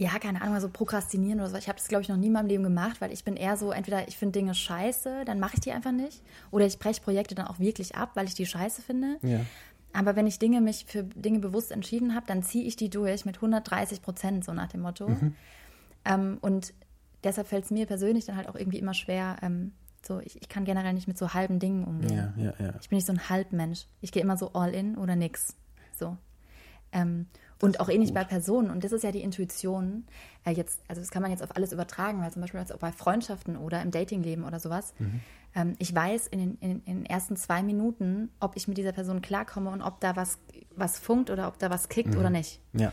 ja, 0.00 0.18
keine 0.18 0.40
Ahnung, 0.40 0.58
so 0.60 0.70
prokrastinieren 0.70 1.40
oder 1.40 1.50
so. 1.50 1.56
Ich 1.58 1.68
habe 1.68 1.76
das, 1.76 1.88
glaube 1.88 2.00
ich, 2.00 2.08
noch 2.08 2.16
nie 2.16 2.28
in 2.28 2.32
meinem 2.32 2.46
Leben 2.46 2.62
gemacht, 2.62 3.02
weil 3.02 3.12
ich 3.12 3.22
bin 3.22 3.36
eher 3.36 3.58
so, 3.58 3.70
entweder 3.70 4.08
ich 4.08 4.16
finde 4.16 4.38
Dinge 4.38 4.54
scheiße, 4.54 5.26
dann 5.26 5.38
mache 5.38 5.56
ich 5.56 5.60
die 5.60 5.72
einfach 5.72 5.92
nicht. 5.92 6.22
Oder 6.50 6.64
ich 6.64 6.78
breche 6.78 7.02
Projekte 7.02 7.34
dann 7.34 7.46
auch 7.46 7.58
wirklich 7.58 7.96
ab, 7.96 8.12
weil 8.14 8.26
ich 8.26 8.32
die 8.32 8.46
scheiße 8.46 8.80
finde. 8.80 9.18
Ja. 9.20 9.40
Aber 9.92 10.16
wenn 10.16 10.26
ich 10.26 10.38
Dinge 10.38 10.62
mich 10.62 10.86
für 10.86 11.02
Dinge 11.02 11.38
bewusst 11.38 11.70
entschieden 11.70 12.14
habe, 12.14 12.24
dann 12.26 12.42
ziehe 12.42 12.64
ich 12.64 12.76
die 12.76 12.88
durch 12.88 13.26
mit 13.26 13.36
130 13.36 14.00
Prozent, 14.00 14.42
so 14.42 14.54
nach 14.54 14.68
dem 14.68 14.80
Motto. 14.80 15.06
Mhm. 15.06 15.34
Ähm, 16.06 16.38
und 16.40 16.72
deshalb 17.22 17.48
fällt 17.48 17.64
es 17.66 17.70
mir 17.70 17.84
persönlich 17.84 18.24
dann 18.24 18.38
halt 18.38 18.48
auch 18.48 18.54
irgendwie 18.54 18.78
immer 18.78 18.94
schwer, 18.94 19.36
ähm, 19.42 19.72
so, 20.00 20.18
ich, 20.20 20.40
ich, 20.40 20.48
kann 20.48 20.64
generell 20.64 20.94
nicht 20.94 21.08
mit 21.08 21.18
so 21.18 21.34
halben 21.34 21.58
Dingen 21.58 21.84
umgehen. 21.84 22.32
Ja, 22.38 22.54
ja. 22.58 22.72
Ich 22.80 22.88
bin 22.88 22.96
nicht 22.96 23.06
so 23.06 23.12
ein 23.12 23.28
Halbmensch. 23.28 23.84
Ich 24.00 24.12
gehe 24.12 24.22
immer 24.22 24.38
so 24.38 24.54
all 24.54 24.74
in 24.74 24.96
oder 24.96 25.14
nix. 25.14 25.54
So. 25.92 26.16
Ähm, 26.90 27.26
Und 27.60 27.78
auch 27.80 27.88
ähnlich 27.88 28.14
bei 28.14 28.24
Personen. 28.24 28.70
Und 28.70 28.84
das 28.84 28.92
ist 28.92 29.04
ja 29.04 29.12
die 29.12 29.20
Intuition. 29.20 30.04
Äh, 30.44 30.52
jetzt, 30.52 30.80
also 30.88 31.00
das 31.00 31.10
kann 31.10 31.20
man 31.20 31.30
jetzt 31.30 31.42
auf 31.42 31.54
alles 31.56 31.72
übertragen, 31.72 32.22
weil 32.22 32.30
zum 32.30 32.40
Beispiel 32.40 32.60
auch 32.60 32.78
bei 32.78 32.90
Freundschaften 32.90 33.56
oder 33.56 33.82
im 33.82 33.90
Datingleben 33.90 34.44
oder 34.44 34.58
sowas. 34.58 34.94
Mhm. 34.98 35.20
Ähm, 35.54 35.74
ich 35.78 35.94
weiß 35.94 36.28
in 36.28 36.38
den, 36.38 36.58
in, 36.60 36.82
in 36.84 36.96
den, 37.00 37.06
ersten 37.06 37.36
zwei 37.36 37.62
Minuten, 37.62 38.30
ob 38.40 38.56
ich 38.56 38.66
mit 38.66 38.78
dieser 38.78 38.92
Person 38.92 39.20
klarkomme 39.20 39.70
und 39.70 39.82
ob 39.82 40.00
da 40.00 40.16
was, 40.16 40.38
was 40.74 40.98
funkt 40.98 41.28
oder 41.30 41.48
ob 41.48 41.58
da 41.58 41.70
was 41.70 41.88
kickt 41.88 42.14
mhm. 42.14 42.20
oder 42.20 42.30
nicht. 42.30 42.60
Ja. 42.72 42.92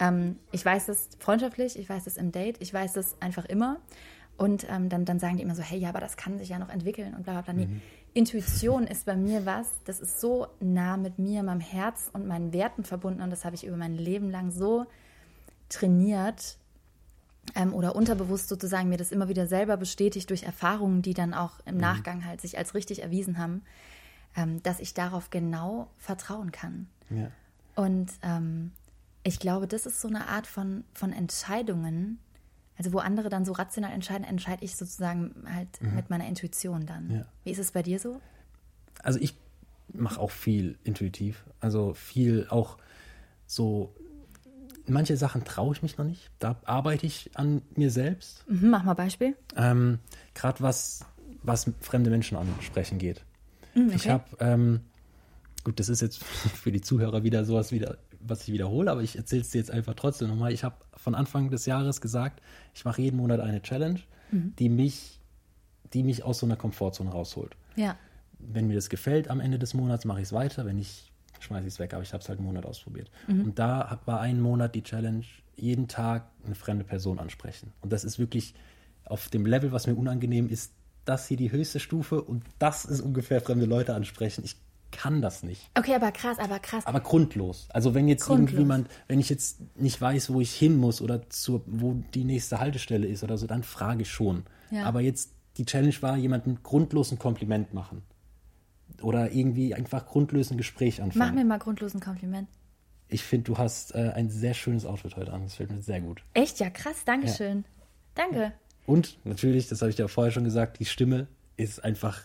Ähm, 0.00 0.36
ich 0.50 0.64
weiß 0.64 0.86
das 0.86 1.10
freundschaftlich, 1.18 1.78
ich 1.78 1.88
weiß 1.88 2.04
das 2.04 2.16
im 2.16 2.32
Date, 2.32 2.56
ich 2.60 2.74
weiß 2.74 2.94
das 2.94 3.20
einfach 3.20 3.44
immer. 3.44 3.78
Und 4.36 4.66
ähm, 4.70 4.88
dann, 4.88 5.04
dann 5.04 5.18
sagen 5.18 5.36
die 5.36 5.42
immer 5.42 5.56
so, 5.56 5.62
hey, 5.62 5.78
ja, 5.78 5.88
aber 5.88 6.00
das 6.00 6.16
kann 6.16 6.38
sich 6.38 6.48
ja 6.48 6.60
noch 6.60 6.68
entwickeln 6.68 7.14
und 7.14 7.24
bla 7.24 7.32
bla 7.34 7.42
bla. 7.42 7.52
Nee. 7.52 7.66
Mhm. 7.66 7.82
Intuition 8.18 8.88
ist 8.88 9.06
bei 9.06 9.14
mir 9.14 9.46
was, 9.46 9.68
das 9.84 10.00
ist 10.00 10.20
so 10.20 10.48
nah 10.58 10.96
mit 10.96 11.20
mir, 11.20 11.44
meinem 11.44 11.60
Herz 11.60 12.10
und 12.12 12.26
meinen 12.26 12.52
Werten 12.52 12.82
verbunden 12.82 13.22
und 13.22 13.30
das 13.30 13.44
habe 13.44 13.54
ich 13.54 13.64
über 13.64 13.76
mein 13.76 13.94
Leben 13.94 14.28
lang 14.28 14.50
so 14.50 14.86
trainiert 15.68 16.58
ähm, 17.54 17.72
oder 17.72 17.94
unterbewusst 17.94 18.48
sozusagen 18.48 18.88
mir 18.88 18.96
das 18.96 19.12
immer 19.12 19.28
wieder 19.28 19.46
selber 19.46 19.76
bestätigt 19.76 20.28
durch 20.30 20.42
Erfahrungen, 20.42 21.00
die 21.00 21.14
dann 21.14 21.32
auch 21.32 21.60
im 21.64 21.76
mhm. 21.76 21.80
Nachgang 21.80 22.24
halt 22.24 22.40
sich 22.40 22.58
als 22.58 22.74
richtig 22.74 23.04
erwiesen 23.04 23.38
haben, 23.38 23.62
ähm, 24.36 24.60
dass 24.64 24.80
ich 24.80 24.94
darauf 24.94 25.30
genau 25.30 25.88
vertrauen 25.96 26.50
kann. 26.50 26.88
Ja. 27.10 27.30
Und 27.76 28.10
ähm, 28.22 28.72
ich 29.22 29.38
glaube, 29.38 29.68
das 29.68 29.86
ist 29.86 30.00
so 30.00 30.08
eine 30.08 30.26
Art 30.26 30.48
von, 30.48 30.82
von 30.92 31.12
Entscheidungen, 31.12 32.18
also 32.78 32.92
wo 32.92 32.98
andere 32.98 33.28
dann 33.28 33.44
so 33.44 33.52
rational 33.52 33.92
entscheiden, 33.92 34.24
entscheide 34.24 34.64
ich 34.64 34.76
sozusagen 34.76 35.34
halt 35.52 35.82
mhm. 35.82 35.96
mit 35.96 36.10
meiner 36.10 36.26
Intuition 36.26 36.86
dann. 36.86 37.10
Ja. 37.10 37.24
Wie 37.44 37.50
ist 37.50 37.58
es 37.58 37.72
bei 37.72 37.82
dir 37.82 37.98
so? 37.98 38.20
Also 39.02 39.18
ich 39.20 39.34
mache 39.92 40.20
auch 40.20 40.30
viel 40.30 40.78
intuitiv. 40.84 41.44
Also 41.60 41.92
viel 41.94 42.46
auch 42.50 42.78
so, 43.46 43.92
manche 44.86 45.16
Sachen 45.16 45.44
traue 45.44 45.74
ich 45.74 45.82
mich 45.82 45.98
noch 45.98 46.04
nicht. 46.04 46.30
Da 46.38 46.56
arbeite 46.64 47.04
ich 47.04 47.30
an 47.34 47.62
mir 47.74 47.90
selbst. 47.90 48.48
Mhm, 48.48 48.70
mach 48.70 48.84
mal 48.84 48.94
Beispiel. 48.94 49.34
Ähm, 49.56 49.98
Gerade 50.34 50.60
was, 50.62 51.04
was 51.42 51.70
fremde 51.80 52.10
Menschen 52.10 52.38
ansprechen 52.38 52.98
geht. 52.98 53.24
Mhm, 53.74 53.86
okay. 53.86 53.96
Ich 53.96 54.08
habe, 54.08 54.24
ähm, 54.38 54.80
gut, 55.64 55.80
das 55.80 55.88
ist 55.88 56.00
jetzt 56.00 56.22
für 56.24 56.70
die 56.70 56.80
Zuhörer 56.80 57.24
wieder 57.24 57.44
sowas 57.44 57.72
wieder 57.72 57.98
was 58.20 58.42
ich 58.42 58.52
wiederhole, 58.52 58.90
aber 58.90 59.02
ich 59.02 59.16
erzähle 59.16 59.42
es 59.42 59.50
dir 59.50 59.58
jetzt 59.58 59.70
einfach 59.70 59.94
trotzdem 59.94 60.28
nochmal. 60.28 60.52
Ich 60.52 60.64
habe 60.64 60.76
von 60.96 61.14
Anfang 61.14 61.50
des 61.50 61.66
Jahres 61.66 62.00
gesagt, 62.00 62.42
ich 62.74 62.84
mache 62.84 63.02
jeden 63.02 63.16
Monat 63.16 63.40
eine 63.40 63.62
Challenge, 63.62 64.00
mhm. 64.30 64.54
die, 64.58 64.68
mich, 64.68 65.20
die 65.92 66.02
mich 66.02 66.22
aus 66.24 66.38
so 66.38 66.46
einer 66.46 66.56
Komfortzone 66.56 67.10
rausholt. 67.10 67.56
Ja. 67.76 67.96
Wenn 68.38 68.66
mir 68.66 68.74
das 68.74 68.88
gefällt 68.88 69.28
am 69.28 69.40
Ende 69.40 69.58
des 69.58 69.74
Monats, 69.74 70.04
mache 70.04 70.20
ich 70.20 70.26
es 70.26 70.32
weiter. 70.32 70.64
Wenn 70.64 70.76
nicht, 70.76 71.10
schmeiße 71.40 71.66
ich 71.66 71.74
es 71.74 71.78
weg. 71.78 71.94
Aber 71.94 72.02
ich 72.02 72.12
habe 72.12 72.22
es 72.22 72.28
halt 72.28 72.38
einen 72.38 72.46
Monat 72.46 72.66
ausprobiert. 72.66 73.10
Mhm. 73.26 73.44
Und 73.44 73.58
da 73.58 74.00
war 74.04 74.20
ein 74.20 74.40
Monat 74.40 74.74
die 74.74 74.82
Challenge, 74.82 75.24
jeden 75.56 75.88
Tag 75.88 76.28
eine 76.44 76.54
fremde 76.54 76.84
Person 76.84 77.18
ansprechen. 77.18 77.72
Und 77.80 77.92
das 77.92 78.04
ist 78.04 78.18
wirklich 78.18 78.54
auf 79.04 79.28
dem 79.28 79.46
Level, 79.46 79.72
was 79.72 79.86
mir 79.86 79.94
unangenehm 79.94 80.48
ist, 80.48 80.72
das 81.04 81.26
hier 81.26 81.36
die 81.36 81.50
höchste 81.50 81.80
Stufe 81.80 82.22
und 82.22 82.44
das 82.58 82.84
ist 82.84 83.00
ungefähr 83.00 83.40
fremde 83.40 83.64
Leute 83.64 83.94
ansprechen. 83.94 84.44
Ich 84.44 84.56
kann 84.90 85.20
das 85.20 85.42
nicht. 85.42 85.70
Okay, 85.76 85.94
aber 85.94 86.12
krass, 86.12 86.38
aber 86.38 86.58
krass. 86.58 86.86
Aber 86.86 87.00
grundlos. 87.00 87.68
Also 87.70 87.94
wenn 87.94 88.08
jetzt 88.08 88.24
grundlos. 88.24 88.50
irgendjemand, 88.50 88.88
wenn 89.06 89.20
ich 89.20 89.28
jetzt 89.28 89.58
nicht 89.76 90.00
weiß, 90.00 90.32
wo 90.32 90.40
ich 90.40 90.54
hin 90.54 90.76
muss 90.76 91.00
oder 91.00 91.28
zur, 91.30 91.62
wo 91.66 91.94
die 92.14 92.24
nächste 92.24 92.60
Haltestelle 92.60 93.06
ist 93.06 93.22
oder 93.22 93.38
so, 93.38 93.46
dann 93.46 93.62
frage 93.62 94.02
ich 94.02 94.10
schon. 94.10 94.44
Ja. 94.70 94.84
Aber 94.84 95.00
jetzt 95.00 95.32
die 95.56 95.64
Challenge 95.64 95.94
war, 96.00 96.16
jemanden 96.16 96.62
grundlos 96.62 97.12
ein 97.12 97.18
Kompliment 97.18 97.74
machen. 97.74 98.02
Oder 99.02 99.32
irgendwie 99.32 99.74
einfach 99.74 100.06
grundlos 100.06 100.50
ein 100.50 100.56
Gespräch 100.56 101.02
anfangen. 101.02 101.34
Mach 101.34 101.34
mir 101.34 101.44
mal 101.44 101.58
grundlos 101.58 101.94
ein 101.94 102.00
Kompliment. 102.00 102.48
Ich 103.08 103.22
finde, 103.22 103.44
du 103.44 103.58
hast 103.58 103.94
äh, 103.94 104.12
ein 104.14 104.28
sehr 104.28 104.54
schönes 104.54 104.84
Outfit 104.84 105.16
heute 105.16 105.32
an. 105.32 105.44
Das 105.44 105.54
fällt 105.54 105.70
mir 105.70 105.82
sehr 105.82 106.00
gut. 106.00 106.22
Echt? 106.34 106.60
Ja, 106.60 106.70
krass. 106.70 107.04
Dankeschön. 107.04 107.58
Ja. 107.58 107.64
Danke. 108.14 108.52
Und 108.86 109.18
natürlich, 109.24 109.68
das 109.68 109.80
habe 109.82 109.90
ich 109.90 109.96
dir 109.96 110.08
vorher 110.08 110.32
schon 110.32 110.44
gesagt, 110.44 110.80
die 110.80 110.84
Stimme 110.84 111.26
ist 111.56 111.84
einfach 111.84 112.24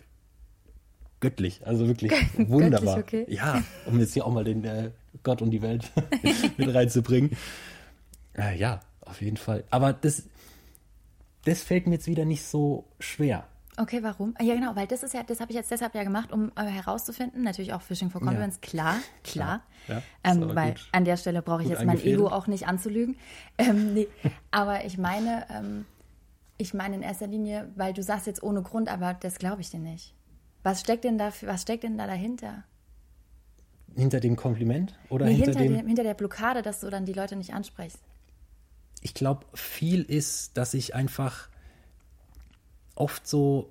göttlich, 1.23 1.65
also 1.65 1.87
wirklich 1.87 2.11
wunderbar. 2.37 2.97
okay. 2.97 3.25
Ja, 3.29 3.63
um 3.85 3.97
jetzt 3.99 4.13
hier 4.13 4.25
auch 4.25 4.33
mal 4.33 4.43
den 4.43 4.63
äh, 4.65 4.91
Gott 5.23 5.41
und 5.41 5.51
die 5.51 5.61
Welt 5.61 5.89
mit 6.57 6.73
reinzubringen. 6.73 7.31
Äh, 8.37 8.57
ja, 8.57 8.81
auf 9.01 9.21
jeden 9.21 9.37
Fall. 9.37 9.63
Aber 9.69 9.93
das, 9.93 10.23
das 11.45 11.61
fällt 11.61 11.87
mir 11.87 11.95
jetzt 11.95 12.07
wieder 12.07 12.25
nicht 12.25 12.43
so 12.43 12.85
schwer. 12.99 13.47
Okay, 13.77 14.03
warum? 14.03 14.35
Ah, 14.37 14.43
ja, 14.43 14.53
genau, 14.53 14.75
weil 14.75 14.85
das 14.85 15.01
ist 15.01 15.13
ja, 15.13 15.23
das 15.23 15.39
habe 15.39 15.51
ich 15.51 15.55
jetzt 15.55 15.71
deshalb 15.71 15.95
ja 15.95 16.03
gemacht, 16.03 16.31
um 16.31 16.51
äh, 16.55 16.63
herauszufinden, 16.63 17.41
natürlich 17.41 17.73
auch 17.73 17.81
Fishing 17.81 18.11
for 18.11 18.21
Confidence, 18.21 18.59
ja. 18.61 18.69
klar, 18.69 18.95
klar. 19.23 19.63
Ja, 19.87 20.01
ähm, 20.23 20.53
weil 20.53 20.71
gut. 20.71 20.89
an 20.91 21.05
der 21.05 21.17
Stelle 21.17 21.41
brauche 21.41 21.63
ich 21.63 21.69
gut 21.69 21.77
jetzt 21.77 21.85
mein 21.85 21.99
Ego 22.03 22.27
auch 22.27 22.47
nicht 22.47 22.67
anzulügen. 22.67 23.15
Ähm, 23.57 23.93
nee. 23.93 24.07
aber 24.51 24.85
ich 24.85 24.97
meine, 24.97 25.47
ähm, 25.49 25.85
ich 26.57 26.73
meine 26.73 26.97
in 26.97 27.01
erster 27.01 27.27
Linie, 27.27 27.71
weil 27.75 27.93
du 27.93 28.03
sagst 28.03 28.27
jetzt 28.27 28.43
ohne 28.43 28.61
Grund, 28.61 28.89
aber 28.89 29.13
das 29.15 29.39
glaube 29.39 29.61
ich 29.61 29.69
dir 29.69 29.79
nicht. 29.79 30.13
Was 30.63 30.79
steckt 30.79 31.03
denn 31.03 31.17
da, 31.17 31.31
was 31.41 31.61
steckt 31.61 31.83
denn 31.83 31.97
da 31.97 32.07
dahinter? 32.07 32.63
Hinter 33.95 34.19
dem 34.19 34.35
Kompliment 34.35 34.97
oder 35.09 35.25
nee, 35.25 35.33
hinter, 35.33 35.59
hinter, 35.59 35.63
dem, 35.63 35.73
dem, 35.77 35.87
hinter 35.87 36.03
der 36.03 36.13
Blockade, 36.15 36.61
dass 36.61 36.79
du 36.79 36.89
dann 36.89 37.05
die 37.05 37.13
Leute 37.13 37.35
nicht 37.35 37.53
ansprichst? 37.53 37.99
Ich 39.01 39.13
glaube, 39.13 39.45
viel 39.53 40.03
ist, 40.03 40.57
dass 40.57 40.73
ich 40.73 40.95
einfach 40.95 41.49
oft 42.95 43.27
so, 43.27 43.69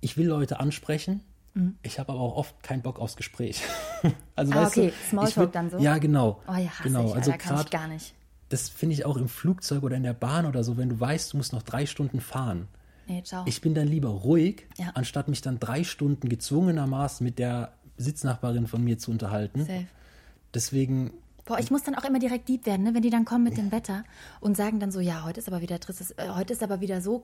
ich 0.00 0.16
will 0.16 0.28
Leute 0.28 0.60
ansprechen, 0.60 1.22
mhm. 1.54 1.76
ich 1.82 1.98
habe 1.98 2.12
aber 2.12 2.20
auch 2.20 2.36
oft 2.36 2.62
keinen 2.62 2.82
Bock 2.82 3.00
aufs 3.00 3.16
Gespräch. 3.16 3.62
also 4.36 4.52
ah, 4.52 4.56
weißt 4.56 4.76
okay, 4.76 4.88
du, 4.88 5.08
Smalltalk 5.08 5.52
dann 5.52 5.70
so. 5.70 5.78
Ja, 5.78 5.98
genau. 5.98 6.42
Oh 6.46 6.54
ja, 6.54 6.70
genau. 6.82 7.08
Ich, 7.08 7.14
also 7.14 7.32
ich 7.32 7.70
gar 7.70 7.88
nicht. 7.88 8.14
Das 8.50 8.68
finde 8.68 8.94
ich 8.94 9.06
auch 9.06 9.16
im 9.16 9.28
Flugzeug 9.28 9.82
oder 9.82 9.96
in 9.96 10.02
der 10.02 10.12
Bahn 10.12 10.44
oder 10.44 10.62
so, 10.62 10.76
wenn 10.76 10.90
du 10.90 11.00
weißt, 11.00 11.32
du 11.32 11.38
musst 11.38 11.54
noch 11.54 11.62
drei 11.62 11.86
Stunden 11.86 12.20
fahren 12.20 12.68
Nee. 13.06 13.22
Ich 13.46 13.60
bin 13.60 13.74
dann 13.74 13.88
lieber 13.88 14.08
ruhig, 14.08 14.66
ja. 14.78 14.90
anstatt 14.94 15.28
mich 15.28 15.42
dann 15.42 15.60
drei 15.60 15.84
Stunden 15.84 16.28
gezwungenermaßen 16.28 17.24
mit 17.24 17.38
der 17.38 17.72
Sitznachbarin 17.96 18.66
von 18.66 18.82
mir 18.82 18.98
zu 18.98 19.10
unterhalten. 19.10 19.60
Safe. 19.60 19.86
Deswegen. 20.54 21.12
Boah, 21.44 21.58
ich 21.58 21.70
muss 21.70 21.82
dann 21.82 21.94
auch 21.94 22.04
immer 22.04 22.18
direkt 22.18 22.48
deep 22.48 22.64
werden, 22.64 22.84
ne? 22.84 22.94
wenn 22.94 23.02
die 23.02 23.10
dann 23.10 23.26
kommen 23.26 23.44
mit 23.44 23.58
dem 23.58 23.70
Wetter 23.70 24.04
und 24.40 24.56
sagen 24.56 24.80
dann 24.80 24.90
so, 24.90 25.00
ja, 25.00 25.24
heute 25.24 25.40
ist 25.40 25.48
aber 25.48 25.60
wieder 25.60 25.78
tristes, 25.78 26.12
äh, 26.12 26.30
heute 26.30 26.54
ist 26.54 26.62
aber 26.62 26.80
wieder 26.80 27.02
so, 27.02 27.20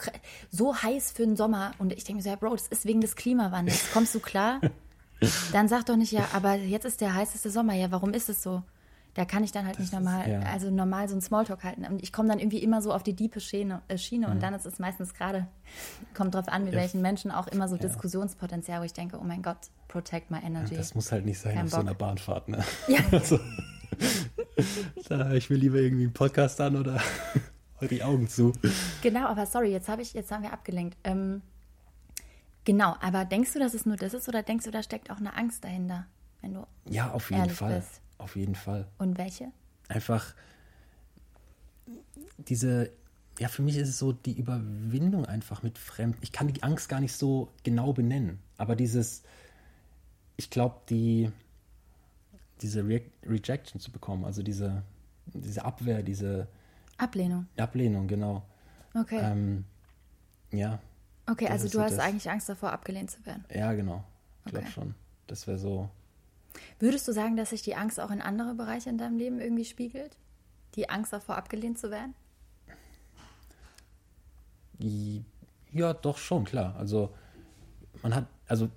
so 0.51 0.77
heiß 0.77 1.13
für 1.13 1.25
den 1.25 1.37
Sommer. 1.37 1.73
Und 1.79 1.95
ich 1.95 2.05
denke 2.05 2.19
mir 2.19 2.23
so, 2.23 2.29
ja, 2.29 2.37
Bro, 2.37 2.51
das 2.51 2.69
ist 2.69 2.85
wegen 2.85 3.01
des 3.01 3.17
Klimawandels. 3.17 3.93
Kommst 3.93 4.15
du 4.15 4.21
klar? 4.21 4.61
dann 5.53 5.69
sag 5.69 5.87
doch 5.87 5.97
nicht, 5.97 6.13
ja, 6.13 6.29
aber 6.35 6.55
jetzt 6.55 6.85
ist 6.85 7.01
der 7.01 7.15
heißeste 7.15 7.51
Sommer. 7.51 7.73
Ja, 7.73 7.91
warum 7.91 8.13
ist 8.13 8.29
es 8.29 8.43
so? 8.43 8.63
Da 9.15 9.25
kann 9.25 9.43
ich 9.43 9.51
dann 9.51 9.67
halt 9.67 9.77
das 9.77 9.83
nicht 9.83 9.93
normal, 9.93 10.23
ist, 10.23 10.29
ja. 10.29 10.41
also 10.53 10.71
normal 10.71 11.09
so 11.09 11.17
ein 11.17 11.21
Smalltalk 11.21 11.65
halten. 11.65 11.85
Und 11.85 12.03
ich 12.03 12.13
komme 12.13 12.29
dann 12.29 12.39
irgendwie 12.39 12.63
immer 12.63 12.81
so 12.81 12.93
auf 12.93 13.03
die 13.03 13.15
diepe 13.15 13.41
Schiene, 13.41 13.83
äh, 13.89 13.99
Schiene 13.99 14.29
mhm. 14.29 14.35
und 14.35 14.43
dann 14.43 14.55
ist 14.55 14.67
es 14.67 14.79
meistens 14.79 15.15
gerade, 15.15 15.49
kommt 16.15 16.35
drauf 16.35 16.49
an, 16.49 16.65
mit 16.65 16.75
ja. 16.75 16.81
welchen 16.81 17.03
Menschen 17.03 17.31
auch 17.31 17.49
immer 17.49 17.69
so 17.69 17.77
ja. 17.77 17.83
Diskussionspotenzial, 17.83 18.81
wo 18.81 18.85
ich 18.85 18.93
denke, 18.93 19.19
oh 19.21 19.25
mein 19.25 19.43
Gott, 19.43 19.59
protect 19.89 20.31
my 20.31 20.39
energy. 20.39 20.77
das 20.77 20.95
muss 20.95 21.11
halt 21.11 21.25
nicht 21.25 21.41
sein 21.41 21.55
Kein 21.55 21.67
auf 21.67 21.71
Bock. 21.73 21.81
so 21.81 21.87
einer 21.87 21.95
Bahnfahrt, 21.95 22.49
ne? 22.49 22.65
Ja. 22.89 23.01
Also, 23.11 23.41
ich 25.35 25.51
will 25.51 25.59
lieber 25.59 25.79
irgendwie 25.79 26.05
einen 26.05 26.13
Podcast 26.13 26.61
an 26.61 26.77
oder 26.77 27.01
die 27.89 28.03
Augen 28.03 28.29
zu. 28.29 28.53
Genau, 29.03 29.27
aber 29.27 29.47
sorry, 29.47 29.71
jetzt 29.71 29.89
habe 29.89 30.03
ich, 30.03 30.13
jetzt 30.13 30.31
haben 30.31 30.43
wir 30.43 30.53
abgelenkt. 30.53 30.97
Ähm, 31.05 31.43
genau, 32.65 32.95
aber 33.01 33.25
denkst 33.25 33.53
du, 33.53 33.59
dass 33.59 33.75
es 33.75 33.87
nur 33.87 33.97
das 33.97 34.15
ist 34.15 34.29
oder 34.29 34.43
denkst 34.43 34.65
du, 34.67 34.71
da 34.71 34.83
steckt 34.83 35.11
auch 35.11 35.17
eine 35.17 35.37
Angst 35.37 35.65
dahinter, 35.65 36.07
wenn 36.41 36.55
du 36.55 36.67
Ja, 36.89 37.11
auf 37.11 37.31
jeden 37.31 37.51
Fall. 37.51 37.77
Bist? 37.77 38.01
Auf 38.21 38.37
jeden 38.37 38.55
Fall. 38.55 38.87
Und 38.99 39.17
welche? 39.17 39.51
Einfach 39.89 40.35
diese, 42.37 42.91
ja, 43.39 43.49
für 43.49 43.63
mich 43.63 43.77
ist 43.77 43.89
es 43.89 43.99
so 43.99 44.13
die 44.13 44.39
Überwindung 44.39 45.25
einfach 45.25 45.63
mit 45.63 45.79
Fremden. 45.79 46.19
Ich 46.21 46.33
kann 46.33 46.49
die 46.49 46.63
Angst 46.63 46.89
gar 46.91 47.01
nicht 47.01 47.15
so 47.15 47.49
genau 47.65 47.95
benennen, 47.95 48.39
aber 48.59 48.77
dieses, 48.77 49.23
ich 50.37 50.51
glaube, 50.51 50.81
die, 50.91 51.31
diese 52.61 52.87
Re 52.87 53.01
Rejection 53.25 53.81
zu 53.81 53.91
bekommen, 53.91 54.27
also 54.27 54.43
diese, 54.43 54.83
diese 55.27 55.65
Abwehr, 55.65 56.03
diese 56.03 56.47
Ablehnung. 56.99 57.47
Ablehnung, 57.57 58.07
genau. 58.07 58.43
Okay. 58.95 59.21
Ähm, 59.23 59.65
ja. 60.53 60.79
Okay, 61.27 61.49
also 61.49 61.69
du 61.69 61.81
hast 61.81 61.97
das. 61.97 62.01
eigentlich 62.01 62.29
Angst 62.31 62.51
davor, 62.51 62.73
abgelehnt 62.73 63.11
zu 63.11 63.25
werden. 63.25 63.45
Ja, 63.55 63.73
genau. 63.73 64.05
Ich 64.45 64.53
glaube 64.53 64.67
okay. 64.67 64.75
schon. 64.75 64.95
Das 65.27 65.47
wäre 65.47 65.59
so 65.59 65.89
Würdest 66.79 67.07
du 67.07 67.13
sagen, 67.13 67.37
dass 67.37 67.51
sich 67.51 67.63
die 67.63 67.77
Angst 67.77 68.01
auch 68.01 68.11
in 68.11 68.21
andere 68.21 68.55
Bereiche 68.55 68.91
in 68.91 68.99
deinem 68.99 69.19
Leben 69.19 69.41
irgendwie 69.41 69.65
spiegelt? 69.65 70.17
Die 70.75 70.89
Angst 70.89 71.13
davor, 71.13 71.37
abgelehnt 71.37 71.79
zu 71.79 71.91
werden? 71.91 72.15
Ja, 75.73 75.93
doch 75.93 76.19
schon, 76.19 76.45
klar. 76.45 76.75
Also 76.77 77.11
man 78.03 78.15
hat, 78.15 78.27
also 78.47 78.69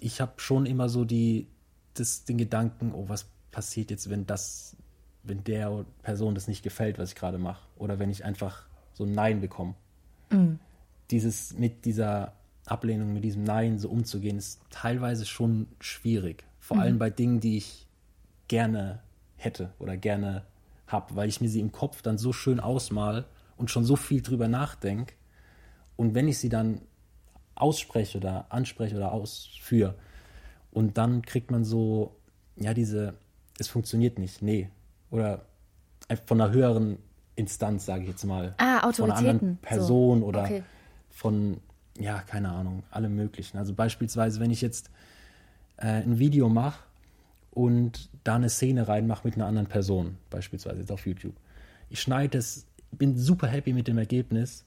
ich 0.00 0.20
habe 0.20 0.32
schon 0.36 0.66
immer 0.66 0.88
so 0.88 1.04
die, 1.04 1.46
das, 1.94 2.24
den 2.24 2.38
Gedanken, 2.38 2.92
oh, 2.92 3.08
was 3.08 3.26
passiert 3.50 3.90
jetzt, 3.90 4.10
wenn 4.10 4.26
das, 4.26 4.76
wenn 5.22 5.44
der 5.44 5.84
Person 6.02 6.34
das 6.34 6.48
nicht 6.48 6.62
gefällt, 6.62 6.98
was 6.98 7.10
ich 7.10 7.16
gerade 7.16 7.38
mache, 7.38 7.62
oder 7.76 7.98
wenn 7.98 8.10
ich 8.10 8.24
einfach 8.24 8.66
so 8.92 9.04
ein 9.04 9.12
Nein 9.12 9.40
bekomme. 9.40 9.74
Mhm. 10.30 10.58
Dieses 11.10 11.54
mit 11.54 11.84
dieser 11.84 12.34
Ablehnung, 12.66 13.12
mit 13.12 13.24
diesem 13.24 13.44
Nein 13.44 13.78
so 13.78 13.88
umzugehen, 13.88 14.38
ist 14.38 14.60
teilweise 14.70 15.26
schon 15.26 15.66
schwierig. 15.80 16.44
Vor 16.70 16.76
mhm. 16.76 16.82
allem 16.84 16.98
bei 17.00 17.10
Dingen, 17.10 17.40
die 17.40 17.56
ich 17.56 17.88
gerne 18.46 19.00
hätte 19.36 19.72
oder 19.80 19.96
gerne 19.96 20.44
habe, 20.86 21.16
weil 21.16 21.28
ich 21.28 21.40
mir 21.40 21.48
sie 21.48 21.58
im 21.58 21.72
Kopf 21.72 22.00
dann 22.00 22.16
so 22.16 22.32
schön 22.32 22.60
ausmal 22.60 23.24
und 23.56 23.72
schon 23.72 23.82
so 23.82 23.96
viel 23.96 24.22
drüber 24.22 24.46
nachdenke. 24.46 25.14
Und 25.96 26.14
wenn 26.14 26.28
ich 26.28 26.38
sie 26.38 26.48
dann 26.48 26.80
ausspreche 27.56 28.18
oder 28.18 28.46
anspreche 28.50 28.94
oder 28.94 29.10
ausführe, 29.10 29.96
und 30.70 30.96
dann 30.96 31.22
kriegt 31.22 31.50
man 31.50 31.64
so, 31.64 32.14
ja, 32.54 32.72
diese, 32.72 33.14
es 33.58 33.66
funktioniert 33.66 34.20
nicht, 34.20 34.40
nee. 34.40 34.70
Oder 35.10 35.46
von 36.24 36.40
einer 36.40 36.52
höheren 36.52 36.98
Instanz, 37.34 37.84
sage 37.84 38.02
ich 38.02 38.10
jetzt 38.10 38.24
mal. 38.24 38.54
Ah, 38.58 38.86
Autoritäten. 38.86 38.96
Von 38.96 39.10
einer 39.10 39.28
anderen 39.28 39.56
Person 39.56 40.20
so. 40.20 40.26
oder 40.26 40.44
okay. 40.44 40.62
von, 41.08 41.60
ja, 41.98 42.20
keine 42.20 42.50
Ahnung, 42.50 42.84
alle 42.92 43.08
möglichen. 43.08 43.58
Also 43.58 43.74
beispielsweise, 43.74 44.38
wenn 44.38 44.52
ich 44.52 44.60
jetzt 44.60 44.88
äh, 45.80 46.02
ein 46.02 46.18
Video 46.18 46.48
mache 46.48 46.82
und 47.50 48.08
da 48.24 48.36
eine 48.36 48.48
Szene 48.48 48.86
reinmache 48.86 49.26
mit 49.26 49.34
einer 49.34 49.46
anderen 49.46 49.66
Person, 49.66 50.16
beispielsweise 50.30 50.80
jetzt 50.80 50.92
auf 50.92 51.06
YouTube. 51.06 51.34
Ich 51.88 52.00
schneide 52.00 52.38
es, 52.38 52.66
bin 52.92 53.18
super 53.18 53.48
happy 53.48 53.72
mit 53.72 53.88
dem 53.88 53.98
Ergebnis, 53.98 54.64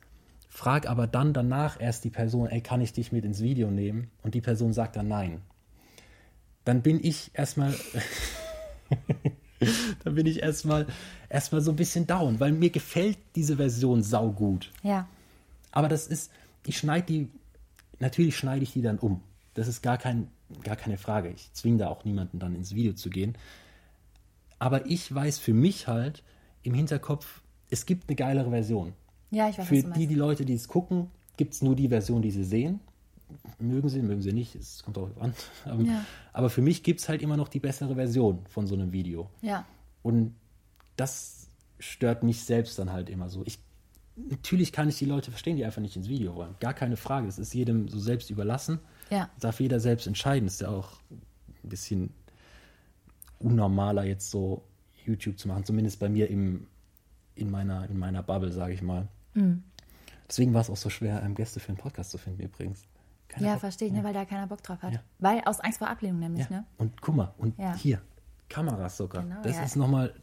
frage 0.50 0.90
aber 0.90 1.08
dann 1.08 1.34
danach 1.34 1.80
erst 1.80 2.04
die 2.04 2.10
Person, 2.10 2.48
ey, 2.48 2.62
kann 2.62 2.82
ich 2.82 2.94
dich 2.94 3.12
mit 3.12 3.26
ins 3.26 3.42
Video 3.42 3.72
nehmen? 3.72 4.12
Und 4.22 4.36
die 4.36 4.42
Person 4.42 4.74
sagt 4.74 4.96
dann 4.96 5.08
nein. 5.08 5.42
Dann 6.66 6.82
bin 6.82 7.00
ich 7.04 7.32
erstmal, 7.34 7.74
dann 10.04 10.16
bin 10.16 10.26
ich 10.26 10.42
erstmal, 10.42 10.86
erstmal 11.30 11.62
so 11.62 11.72
ein 11.72 11.76
bisschen 11.76 12.08
down, 12.08 12.40
weil 12.40 12.52
mir 12.52 12.70
gefällt 12.70 13.18
diese 13.36 13.58
Version 13.58 14.04
saugut. 14.04 14.72
Ja. 14.84 15.08
Aber 15.72 15.90
das 15.90 16.08
ist, 16.08 16.32
ich 16.66 16.78
schneide 16.78 17.06
die, 17.08 17.30
natürlich 18.00 18.38
schneide 18.38 18.64
ich 18.64 18.74
die 18.74 18.82
dann 18.82 19.00
um. 19.00 19.22
Das 19.56 19.68
ist 19.68 19.82
gar, 19.82 19.98
kein, 19.98 20.28
gar 20.64 20.76
keine 20.76 20.98
Frage. 20.98 21.30
Ich 21.30 21.52
zwinge 21.54 21.78
da 21.78 21.88
auch 21.90 22.06
niemanden 22.06 22.40
dann 22.40 22.56
ins 22.56 22.74
Video 22.76 22.94
zu 22.94 23.10
gehen. 23.10 23.36
Aber 24.60 24.86
ich 24.86 25.14
weiß 25.14 25.40
für 25.40 25.54
mich 25.54 25.88
halt 25.88 26.24
im 26.64 26.74
Hinterkopf, 26.74 27.42
es 27.70 27.86
gibt 27.86 28.08
eine 28.10 28.16
geilere 28.16 28.50
Version. 28.50 28.94
Ja, 29.32 29.50
ich 29.50 29.58
weiß, 29.58 29.68
Für 29.68 29.82
die, 29.84 30.08
die 30.08 30.16
Leute, 30.16 30.46
die 30.46 30.54
es 30.54 30.68
gucken, 30.68 31.10
gibt 31.38 31.54
es 31.54 31.62
nur 31.62 31.76
die 31.76 31.90
Version, 31.90 32.22
die 32.22 32.32
sie 32.32 32.44
sehen. 32.44 32.80
Mögen 33.60 33.90
sie, 33.90 34.02
mögen 34.02 34.22
sie 34.22 34.32
nicht, 34.32 34.54
es 34.56 34.84
kommt 34.84 34.98
auch 34.98 35.10
an. 35.20 35.34
Aber, 35.66 35.82
Ja. 35.82 36.06
aber 36.34 36.50
für 36.52 36.62
mich 36.62 36.84
gibt 36.84 37.00
es 37.00 37.10
halt 37.10 37.22
immer 37.24 37.36
noch 37.36 37.48
die 37.48 37.60
bessere 37.60 37.96
Version 37.96 38.40
von 38.48 38.68
so 38.68 38.76
einem 38.76 38.92
Video. 38.92 39.30
Ja. 39.42 39.66
Und 40.04 40.36
das 40.98 41.48
stört 41.80 42.22
mich 42.24 42.44
selbst 42.44 42.78
dann 42.78 42.92
halt 42.92 43.10
immer 43.10 43.30
so. 43.30 43.42
Ich, 43.46 43.58
natürlich 44.16 44.72
kann 44.72 44.88
ich 44.88 45.00
die 45.00 45.06
Leute 45.06 45.32
verstehen, 45.32 45.58
die 45.58 45.66
einfach 45.66 45.82
nicht 45.82 45.96
ins 45.96 46.08
Video 46.10 46.36
wollen. 46.36 46.56
Gar 46.60 46.76
keine 46.76 46.96
Frage. 46.96 47.26
Das 47.26 47.40
ist 47.40 47.54
jedem 47.56 47.88
so 47.88 47.98
selbst 48.00 48.30
überlassen. 48.30 48.80
Ja. 49.10 49.30
Darf 49.40 49.60
jeder 49.60 49.80
selbst 49.80 50.08
entscheiden. 50.08 50.48
Ist 50.48 50.62
ja 50.62 50.70
auch 50.70 51.00
ein 51.12 51.70
bisschen 51.70 52.14
unnormaler, 53.40 54.04
jetzt 54.04 54.30
so 54.32 54.64
YouTube 55.06 55.38
zu 55.38 55.48
machen. 55.48 55.66
Zumindest 55.66 56.00
bei 56.00 56.10
mir 56.10 56.30
im, 56.30 56.68
in, 57.36 57.50
meiner, 57.52 57.90
in 57.90 57.98
meiner 57.98 58.24
Bubble, 58.24 58.52
sage 58.52 58.74
ich 58.74 58.82
mal. 58.82 59.08
Mhm. 59.34 59.64
Deswegen 60.28 60.54
war 60.54 60.62
es 60.62 60.70
auch 60.70 60.78
so 60.78 60.90
schwer, 60.90 61.22
ähm, 61.24 61.36
Gäste 61.36 61.60
für 61.60 61.70
einen 61.70 61.78
Podcast 61.78 62.12
zu 62.12 62.18
finden, 62.18 62.42
übrigens. 62.44 62.84
Keiner 63.28 63.48
Ja, 63.48 63.58
verstehe 63.58 63.88
ich, 63.88 63.94
ne, 63.94 64.04
weil 64.04 64.14
da 64.14 64.26
keiner 64.26 64.48
Bock 64.48 64.64
drauf 64.64 64.82
hat. 64.82 64.94
Ja. 64.94 65.00
Weil 65.20 65.42
aus 65.46 65.60
Angst 65.60 65.80
vor 65.80 65.90
Ablehnung 65.90 66.20
nämlich, 66.20 66.50
Ja. 66.50 66.58
ne? 66.58 66.66
Und 66.78 67.02
guck 67.02 67.16
mal, 67.16 67.34
und 67.38 67.58
Ja. 67.60 67.76
hier, 67.76 68.02
Kameras 68.50 68.98
sogar. 68.98 69.24
Genau, 69.24 69.42
das 69.42 69.58
ja. 69.58 69.64
ist 69.64 69.76
nochmal, 69.76 70.14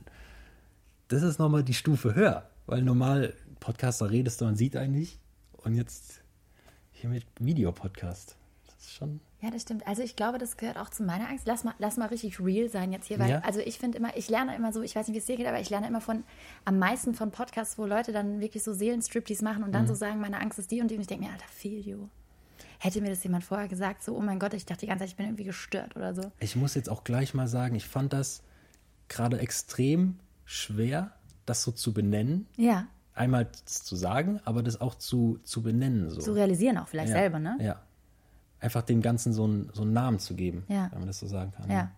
das 1.08 1.22
ist 1.22 1.38
nochmal 1.38 1.62
die 1.62 1.74
Stufe 1.74 2.14
höher. 2.14 2.48
Weil 2.66 2.82
normal 2.82 3.34
Podcaster 3.58 4.10
redest 4.10 4.40
du, 4.40 4.44
man 4.44 4.56
sieht 4.56 4.76
einen 4.76 4.94
nicht. 4.94 5.18
Und 5.58 5.74
jetzt 5.74 6.22
hier 6.92 7.10
mit 7.10 7.26
Videopodcast. 7.38 8.36
Das 8.80 8.86
ist 8.88 8.94
schon. 8.94 9.20
Ja, 9.42 9.50
das 9.50 9.60
stimmt. 9.62 9.86
Also 9.86 10.02
ich 10.02 10.16
glaube, 10.16 10.38
das 10.38 10.56
gehört 10.56 10.78
auch 10.78 10.88
zu 10.88 11.02
meiner 11.02 11.28
Angst. 11.28 11.46
Lass 11.46 11.64
mal, 11.64 11.74
lass 11.78 11.98
mal 11.98 12.06
richtig 12.06 12.40
real 12.40 12.70
sein 12.70 12.92
jetzt 12.92 13.08
hier, 13.08 13.18
weil 13.18 13.28
Ja. 13.28 13.40
also 13.40 13.60
ich 13.60 13.78
finde 13.78 13.98
immer, 13.98 14.16
ich 14.16 14.30
lerne 14.30 14.56
immer 14.56 14.72
so, 14.72 14.80
ich 14.80 14.96
weiß 14.96 15.06
nicht, 15.06 15.14
wie 15.14 15.18
es 15.18 15.26
dir 15.26 15.36
geht, 15.36 15.46
aber 15.46 15.60
ich 15.60 15.68
lerne 15.68 15.86
immer 15.86 16.00
von 16.00 16.24
am 16.64 16.78
meisten 16.78 17.14
von 17.14 17.30
Podcasts, 17.30 17.76
wo 17.76 17.84
Leute 17.84 18.12
dann 18.12 18.40
wirklich 18.40 18.62
so 18.62 18.72
Seelenstriptease 18.72 19.44
machen 19.44 19.64
und 19.64 19.72
dann 19.72 19.82
Mhm. 19.82 19.88
so 19.88 19.94
sagen, 19.94 20.18
meine 20.20 20.40
Angst 20.40 20.58
ist 20.58 20.70
die 20.70 20.80
und 20.80 20.90
die 20.90 20.94
und 20.94 21.02
ich 21.02 21.06
denke 21.08 21.26
mir, 21.26 21.30
Alter, 21.32 21.44
feel 21.50 21.78
you. 21.78 22.08
Hätte 22.78 23.02
mir 23.02 23.10
das 23.10 23.22
jemand 23.22 23.44
vorher 23.44 23.68
gesagt, 23.68 24.02
so, 24.02 24.16
oh 24.16 24.20
mein 24.20 24.38
Gott, 24.38 24.54
ich 24.54 24.64
dachte 24.64 24.80
die 24.80 24.86
ganze 24.86 25.02
Zeit, 25.02 25.10
ich 25.10 25.16
bin 25.16 25.26
irgendwie 25.26 25.44
gestört 25.44 25.94
oder 25.96 26.14
so. 26.14 26.32
Ich 26.38 26.56
muss 26.56 26.74
jetzt 26.74 26.88
auch 26.88 27.04
gleich 27.04 27.34
mal 27.34 27.48
sagen, 27.48 27.74
ich 27.74 27.86
fand 27.86 28.14
das 28.14 28.42
gerade 29.08 29.38
extrem 29.40 30.18
schwer, 30.46 31.12
das 31.44 31.62
so 31.62 31.70
zu 31.72 31.92
benennen. 31.92 32.46
Ja, 32.56 32.86
Einmal 33.12 33.50
zu 33.66 33.96
sagen, 33.96 34.40
aber 34.46 34.62
das 34.62 34.80
auch 34.80 34.94
zu, 34.94 35.38
zu 35.42 35.60
benennen. 35.62 36.08
So. 36.08 36.20
zu 36.20 36.32
realisieren 36.32 36.78
auch 36.78 36.88
vielleicht 36.88 37.10
ja. 37.10 37.16
selber, 37.16 37.38
ne? 37.38 37.58
Ja. 37.60 37.82
Einfach 38.60 38.82
dem 38.82 39.00
Ganzen 39.02 39.32
so 39.32 39.44
einen, 39.44 39.70
so 39.72 39.82
einen 39.82 39.92
Namen 39.92 40.18
zu 40.18 40.34
geben, 40.34 40.64
Ja. 40.68 40.88
wenn 40.92 40.98
man 41.00 41.08
das 41.08 41.18
so 41.20 41.26
sagen 41.26 41.52
kann. 41.52 41.70
Ja. 41.70 41.90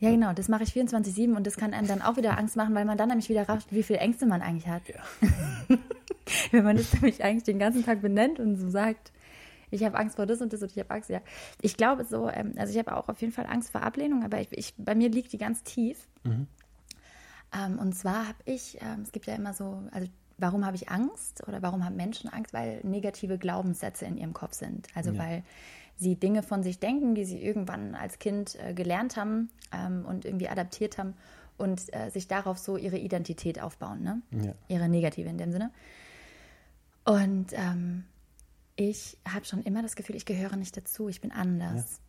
Ja, 0.00 0.10
genau, 0.10 0.32
das 0.32 0.48
mache 0.48 0.64
ich 0.64 0.70
24-7 0.70 1.36
und 1.36 1.46
das 1.46 1.56
kann 1.56 1.72
einem 1.74 1.86
dann 1.86 2.02
auch 2.02 2.16
wieder 2.16 2.36
Angst 2.36 2.56
machen, 2.56 2.74
weil 2.74 2.84
man 2.84 2.98
dann 2.98 3.08
nämlich 3.08 3.28
wieder 3.28 3.48
rafft, 3.48 3.70
wie 3.72 3.84
viel 3.84 3.96
Ängste 3.96 4.26
man 4.26 4.42
eigentlich 4.42 4.66
hat. 4.66 4.82
Ja. 4.88 4.98
Wenn 6.50 6.64
man 6.64 6.76
das 6.76 6.92
nämlich 6.94 7.22
eigentlich 7.22 7.44
den 7.44 7.60
ganzen 7.60 7.84
Tag 7.84 8.02
benennt 8.02 8.40
und 8.40 8.56
so 8.56 8.68
sagt, 8.68 9.12
ich 9.70 9.84
habe 9.84 9.96
Angst 9.96 10.16
vor 10.16 10.26
das 10.26 10.40
und 10.40 10.52
das 10.52 10.60
und 10.60 10.72
ich 10.72 10.78
habe 10.78 10.90
Angst, 10.90 11.08
ja. 11.08 11.20
Ich 11.60 11.76
glaube 11.76 12.04
so, 12.04 12.28
ähm, 12.28 12.54
also 12.56 12.72
ich 12.72 12.78
habe 12.78 12.96
auch 12.96 13.08
auf 13.08 13.20
jeden 13.20 13.32
Fall 13.32 13.46
Angst 13.46 13.70
vor 13.70 13.82
Ablehnung, 13.84 14.24
aber 14.24 14.40
ich, 14.40 14.48
ich, 14.50 14.74
bei 14.76 14.96
mir 14.96 15.08
liegt 15.08 15.32
die 15.32 15.38
ganz 15.38 15.62
tief. 15.62 16.08
Ähm, 16.24 17.78
und 17.78 17.92
zwar 17.94 18.26
habe 18.28 18.38
ich, 18.44 18.78
ähm, 18.80 19.02
es 19.02 19.12
gibt 19.12 19.26
ja 19.26 19.34
immer 19.36 19.52
so, 19.54 19.82
also 19.92 20.08
warum 20.42 20.66
habe 20.66 20.76
ich 20.76 20.90
Angst 20.90 21.46
oder 21.48 21.62
warum 21.62 21.84
haben 21.84 21.96
Menschen 21.96 22.28
Angst? 22.30 22.52
Weil 22.52 22.80
negative 22.82 23.38
Glaubenssätze 23.38 24.04
in 24.04 24.18
ihrem 24.18 24.34
Kopf 24.34 24.52
sind. 24.54 24.88
Also 24.94 25.12
Ja. 25.12 25.18
weil 25.20 25.42
sie 25.96 26.16
Dinge 26.16 26.42
von 26.42 26.62
sich 26.62 26.78
denken, 26.80 27.14
die 27.14 27.24
sie 27.24 27.42
irgendwann 27.42 27.94
als 27.94 28.18
Kind 28.18 28.56
äh, 28.56 28.74
gelernt 28.74 29.16
haben 29.16 29.50
ähm, 29.72 30.04
und 30.04 30.24
irgendwie 30.24 30.48
adaptiert 30.48 30.98
haben 30.98 31.14
und 31.56 31.94
äh, 31.94 32.10
sich 32.10 32.28
darauf 32.28 32.58
so 32.58 32.76
ihre 32.76 32.98
Identität 32.98 33.60
aufbauen, 33.62 34.02
ne? 34.02 34.22
Ja. 34.32 34.54
Ihre 34.68 34.88
negative 34.88 35.28
in 35.28 35.38
dem 35.38 35.52
Sinne. 35.52 35.70
Und 37.04 37.52
ähm, 37.52 38.04
ich 38.76 39.18
habe 39.28 39.44
schon 39.44 39.62
immer 39.62 39.82
das 39.82 39.96
Gefühl, 39.96 40.16
ich 40.16 40.24
gehöre 40.26 40.56
nicht 40.56 40.76
dazu, 40.76 41.08
ich 41.08 41.20
bin 41.20 41.30
anders. 41.30 42.00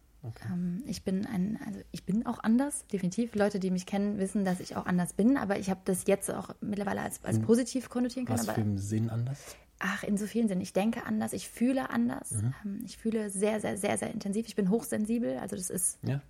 Ähm, 0.51 0.83
ich 0.86 1.03
bin 1.03 1.25
ein, 1.25 1.59
also 1.65 1.79
ich 1.91 2.05
bin 2.05 2.25
auch 2.25 2.39
anders, 2.43 2.86
definitiv. 2.88 3.36
Leute, 3.36 3.59
die 3.59 3.71
mich 3.71 3.86
kennen, 3.86 4.17
wissen, 4.19 4.45
dass 4.45 4.59
ich 4.59 4.75
auch 4.75 4.86
anders 4.86 5.13
bin, 5.13 5.38
aber 5.38 5.59
ich 5.59 5.69
habe 5.69 5.81
das 5.86 6.05
jetzt 6.07 6.31
auch 6.31 6.49
mittlerweile 6.62 7.01
als, 7.01 7.23
als 7.23 7.39
positiv 7.39 7.89
konnotieren 7.89 8.25
können. 8.25 8.39
Was 8.39 8.47
Aber 8.47 8.55
für 8.55 8.62
einen 8.62 8.77
Sinn 8.77 9.09
anders? 9.09 9.55
ach, 9.79 10.03
in 10.03 10.17
so 10.17 10.25
vielen 10.25 10.47
Sinne. 10.47 10.63
Ich 10.63 10.73
denke 10.73 11.05
anders, 11.05 11.33
ich 11.33 11.49
fühle 11.49 11.89
anders. 11.89 12.31
Ähm, 12.31 12.81
ich 12.86 12.97
fühle 12.97 13.29
sehr, 13.29 13.59
sehr, 13.59 13.77
sehr, 13.77 13.97
sehr 13.97 14.12
intensiv. 14.12 14.47
Ich 14.47 14.55
bin 14.55 14.69
hochsensibel, 14.69 15.38
also 15.38 15.55
das 15.55 15.69
ist, 15.69 15.99
Ja. 16.03 16.21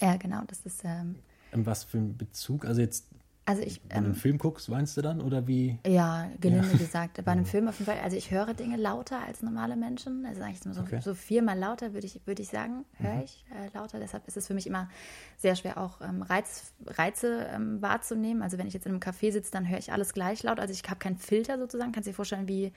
ja 0.00 0.16
genau, 0.16 0.42
das 0.46 0.60
ist, 0.64 0.82
ähm, 0.84 1.16
was 1.52 1.84
für 1.84 1.98
einen 1.98 2.16
Bezug? 2.16 2.64
Also 2.64 2.80
jetzt, 2.80 3.07
also 3.48 3.62
ich, 3.62 3.80
wenn 3.84 3.88
du 3.88 3.96
einen 3.96 4.06
ähm, 4.08 4.14
Film 4.14 4.36
guckst, 4.36 4.68
weinst 4.68 4.94
du 4.98 5.00
dann? 5.00 5.22
Oder 5.22 5.46
wie? 5.46 5.78
Ja, 5.86 6.28
gelinde 6.38 6.76
gesagt. 6.76 7.24
Bei 7.24 7.32
einem 7.32 7.46
Film 7.46 7.66
auf 7.66 7.78
jeden 7.78 7.90
Fall. 7.90 7.98
Also 8.04 8.14
ich 8.14 8.30
höre 8.30 8.52
Dinge 8.52 8.76
lauter 8.76 9.20
als 9.26 9.40
normale 9.42 9.74
Menschen. 9.74 10.26
Also 10.26 10.42
eigentlich 10.42 10.60
so, 10.60 10.82
Okay. 10.82 11.00
so 11.00 11.14
viermal 11.14 11.58
lauter 11.58 11.94
würde 11.94 12.06
ich, 12.06 12.20
würde 12.26 12.42
ich 12.42 12.48
sagen, 12.48 12.84
höre 12.98 13.24
ich 13.24 13.46
äh, 13.50 13.74
lauter. 13.74 14.00
Deshalb 14.00 14.28
ist 14.28 14.36
es 14.36 14.46
für 14.46 14.52
mich 14.52 14.66
immer 14.66 14.90
sehr 15.38 15.56
schwer, 15.56 15.78
auch 15.78 16.02
ähm, 16.02 16.20
Reiz, 16.20 16.74
Reize 16.86 17.46
ähm, 17.50 17.80
wahrzunehmen. 17.80 18.42
Also 18.42 18.58
wenn 18.58 18.66
ich 18.66 18.74
jetzt 18.74 18.84
in 18.84 18.92
einem 18.92 19.00
Café 19.00 19.32
sitze, 19.32 19.50
dann 19.50 19.66
höre 19.66 19.78
ich 19.78 19.92
alles 19.94 20.12
gleich 20.12 20.42
laut. 20.42 20.60
Also 20.60 20.74
ich 20.74 20.82
habe 20.82 20.98
keinen 20.98 21.16
Filter 21.16 21.58
sozusagen. 21.58 21.92
Kannst 21.92 22.06
du 22.06 22.10
dir 22.10 22.16
vorstellen, 22.16 22.48
wie 22.48 22.70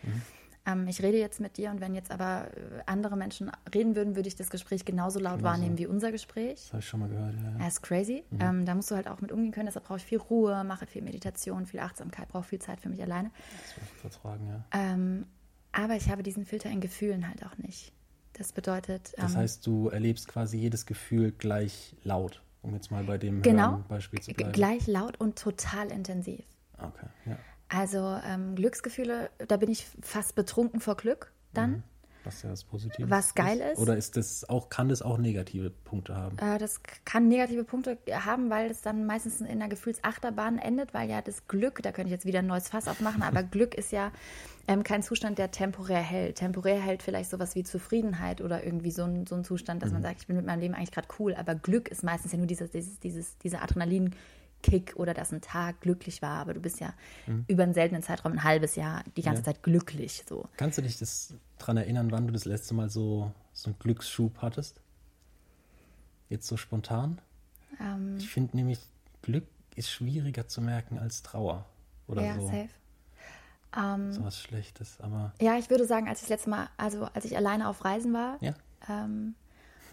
ähm, 0.66 0.88
ich 0.88 1.02
rede 1.02 1.18
jetzt 1.18 1.40
mit 1.40 1.58
dir 1.58 1.72
und 1.72 1.82
wenn 1.82 1.96
jetzt 1.96 2.12
aber 2.12 2.48
äh, 2.56 2.82
andere 2.86 3.18
Menschen 3.18 3.52
reden 3.74 3.96
würden, 3.96 4.16
würde 4.16 4.28
ich 4.28 4.36
das 4.36 4.50
Gespräch 4.50 4.86
genauso 4.86 5.20
laut 5.20 5.42
wahrnehmen 5.42 5.78
wie 5.78 5.88
unser 5.88 6.12
Gespräch. 6.12 6.56
Das 6.56 6.68
habe 6.74 6.80
ich 6.80 6.88
schon 6.88 7.00
mal 7.00 7.10
gehört. 7.10 7.34
Ja. 7.36 7.60
Ja, 7.60 7.68
ist 7.68 7.82
crazy. 7.82 8.24
Ähm, 8.40 8.66
da 8.66 8.76
musst 8.76 8.92
du 8.92 8.96
halt 8.96 9.08
auch 9.08 9.22
mit 9.22 9.32
umgehen 9.32 9.52
können. 9.52 9.66
Deshalb 9.66 9.86
brauche 9.86 9.98
ich 9.98 10.06
viel 10.06 10.20
Ruhe, 10.20 10.64
mache 10.64 10.86
viel 10.86 11.02
Meditation, 11.02 11.66
viel 11.66 11.80
Achtsamkeit, 11.80 12.28
brauche 12.28 12.44
viel 12.44 12.60
Zeit 12.60 12.80
für 12.80 12.90
mich 12.90 13.02
alleine. 13.02 13.32
Das 13.66 13.78
will 13.78 13.84
ich 13.86 14.02
vertragen, 14.02 14.48
ja. 14.48 14.64
Ähm, 14.72 15.26
aber 15.72 15.96
ich 15.96 16.10
habe 16.10 16.22
diesen 16.22 16.46
Filter 16.46 16.70
in 16.70 16.82
Gefühlen 16.82 17.28
halt 17.28 17.46
auch 17.46 17.58
nicht. 17.58 17.92
Das 18.34 18.54
bedeutet, 18.54 19.14
Das 19.18 19.34
ähm, 19.34 19.38
heißt, 19.40 19.66
du 19.66 19.90
erlebst 19.90 20.28
quasi 20.28 20.58
jedes 20.58 20.86
Gefühl 20.86 21.32
gleich 21.32 21.96
laut, 22.04 22.42
um 22.62 22.74
jetzt 22.74 22.92
mal 22.92 23.04
bei 23.04 23.18
dem 23.18 23.42
genau, 23.42 23.72
Hören-Beispiel 23.72 24.22
zu 24.22 24.34
bleiben. 24.34 24.52
gleich 24.54 24.88
laut 24.88 25.20
und 25.20 25.38
total 25.38 25.92
intensiv. 25.92 26.44
Okay, 26.78 27.08
ja. 27.26 27.38
Also 27.74 28.20
ähm, 28.28 28.56
Glücksgefühle, 28.56 29.30
da 29.48 29.58
bin 29.58 29.70
ich 29.72 29.88
fast 30.02 30.36
betrunken 30.36 30.82
vor 30.82 30.96
Glück 30.98 31.32
dann. 31.54 31.84
Was 32.24 32.44
ja 32.44 32.50
das 32.50 32.64
Positive 32.64 33.10
Was 33.10 33.34
geil 33.34 33.60
ist. 33.60 33.80
Oder 33.80 33.98
ist 33.98 34.16
das 34.16 34.48
auch, 34.48 34.70
kann 34.70 34.90
das 34.90 35.02
auch 35.02 35.18
negative 35.18 35.72
Punkte 35.72 36.16
haben? 36.16 36.38
Äh, 36.38 36.60
das 36.60 36.82
kann 37.04 37.28
negative 37.28 37.64
Punkte 37.64 37.98
haben, 38.12 38.50
weil 38.50 38.70
es 38.70 38.82
dann 38.82 39.06
meistens 39.06 39.42
in 39.42 39.48
einer 39.48 39.70
Gefühlsachterbahn 39.70 40.60
endet, 40.60 40.94
weil 40.94 41.10
ja 41.10 41.22
das 41.22 41.48
Glück, 41.48 41.82
da 41.82 41.92
könnte 41.92 42.10
ich 42.10 42.12
jetzt 42.12 42.26
wieder 42.26 42.40
ein 42.40 42.48
neues 42.48 42.68
Fass 42.68 42.88
aufmachen, 42.88 43.24
aber 43.24 43.42
Glück 43.52 43.74
ist 43.74 43.92
ja 43.92 44.12
ähm, 44.68 44.84
kein 44.84 45.02
Zustand, 45.02 45.40
der 45.40 45.50
temporär 45.50 46.02
hält. 46.02 46.36
Temporär 46.36 46.80
hält 46.80 47.02
vielleicht 47.02 47.32
sowas 47.32 47.56
wie 47.56 47.64
Zufriedenheit 47.64 48.42
oder 48.42 48.64
irgendwie 48.64 48.92
so 48.92 49.04
ein, 49.04 49.26
so 49.26 49.36
ein 49.36 49.44
Zustand, 49.44 49.82
dass 49.82 49.92
man 49.92 50.04
sagt, 50.04 50.22
ich 50.22 50.28
bin 50.28 50.36
mit 50.36 50.46
meinem 50.46 50.60
Leben 50.60 50.76
eigentlich 50.76 50.92
gerade 50.92 51.08
cool, 51.18 51.34
aber 51.34 51.56
Glück 51.56 51.88
ist 51.88 52.04
meistens 52.04 52.34
ja 52.34 52.38
nur 52.38 52.48
dieses, 52.48 52.70
dieses, 52.70 53.00
dieses, 53.00 53.38
dieser 53.40 53.64
Adrenalinkick 54.62 54.94
oder 54.96 55.14
dass 55.14 55.32
ein 55.32 55.42
Tag 55.42 55.82
glücklich 55.82 56.22
war, 56.22 56.40
aber 56.40 56.54
du 56.54 56.60
bist 56.60 56.80
ja 56.80 56.94
über 57.48 57.64
einen 57.64 57.74
seltenen 57.74 58.04
Zeitraum, 58.04 58.34
ein 58.34 58.44
halbes 58.44 58.76
Jahr, 58.76 59.04
die 59.18 59.22
ganze 59.22 59.42
Ja. 59.42 59.46
Zeit 59.46 59.64
glücklich 59.64 60.24
so. 60.28 60.48
Kannst 60.58 60.78
du 60.78 60.82
dich 60.82 60.98
das 60.98 61.34
dran 61.58 61.78
erinnern, 61.78 62.12
wann 62.12 62.28
du 62.28 62.34
das 62.34 62.46
letzte 62.46 62.74
Mal 62.74 62.90
so, 62.90 63.32
so 63.54 63.70
einen 63.70 63.80
Glücksschub 63.80 64.38
hattest? 64.42 64.82
Jetzt 66.30 66.48
so 66.48 66.58
spontan? 66.58 67.20
Ähm, 67.80 68.18
Ich 68.18 68.30
finde 68.30 68.56
nämlich, 68.56 68.80
Glück 69.22 69.46
ist 69.76 69.90
schwieriger 69.90 70.48
zu 70.48 70.62
merken 70.62 70.98
als 70.98 71.24
Trauer 71.24 71.66
oder 72.08 72.24
ja, 72.24 72.36
so. 72.36 72.48
safe. 72.48 72.70
Ähm, 73.78 74.12
so 74.12 74.24
was 74.24 74.38
Schlechtes, 74.40 75.00
aber. 75.00 75.34
Ja, 75.40 75.58
ich 75.58 75.70
würde 75.70 75.86
sagen, 75.86 76.08
als 76.10 76.20
ich 76.20 76.24
das 76.28 76.30
letzte 76.30 76.50
Mal, 76.50 76.70
also 76.78 77.06
als 77.14 77.24
ich 77.26 77.38
alleine 77.38 77.70
auf 77.70 77.86
Reisen 77.86 78.12
war 78.14 78.38
ja. 78.42 78.54
ähm, 78.90 79.34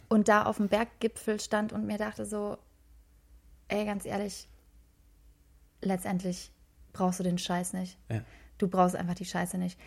und 0.08 0.26
da 0.28 0.44
auf 0.46 0.56
dem 0.56 0.68
Berggipfel 0.68 1.38
stand 1.38 1.72
und 1.72 1.86
mir 1.86 1.96
dachte 1.96 2.26
so, 2.26 2.58
ey, 3.68 3.84
ganz 3.84 4.04
ehrlich, 4.04 4.48
letztendlich 5.80 6.52
brauchst 6.92 7.20
du 7.20 7.24
den 7.24 7.38
Scheiß 7.38 7.72
nicht. 7.72 7.98
Ja. 8.08 8.22
Du 8.58 8.68
brauchst 8.68 8.96
einfach 8.96 9.14
die 9.14 9.24
Scheiße 9.24 9.58
nicht. 9.58 9.78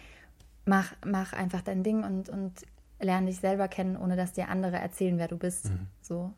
Mach, 0.65 0.93
mach 1.06 1.34
einfach 1.34 1.62
dein 1.62 1.84
Ding 1.84 2.04
und, 2.04 2.30
und 2.30 2.54
lerne 2.99 3.27
dich 3.27 3.39
selber 3.39 3.67
kennen, 3.67 3.97
ohne 3.97 4.15
dass 4.15 4.34
dir 4.34 4.49
andere 4.49 4.77
erzählen, 4.77 5.17
wer 5.17 5.27
du 5.27 5.38
bist. 5.38 5.65
Mhm. 5.65 5.88
So. 6.01 6.34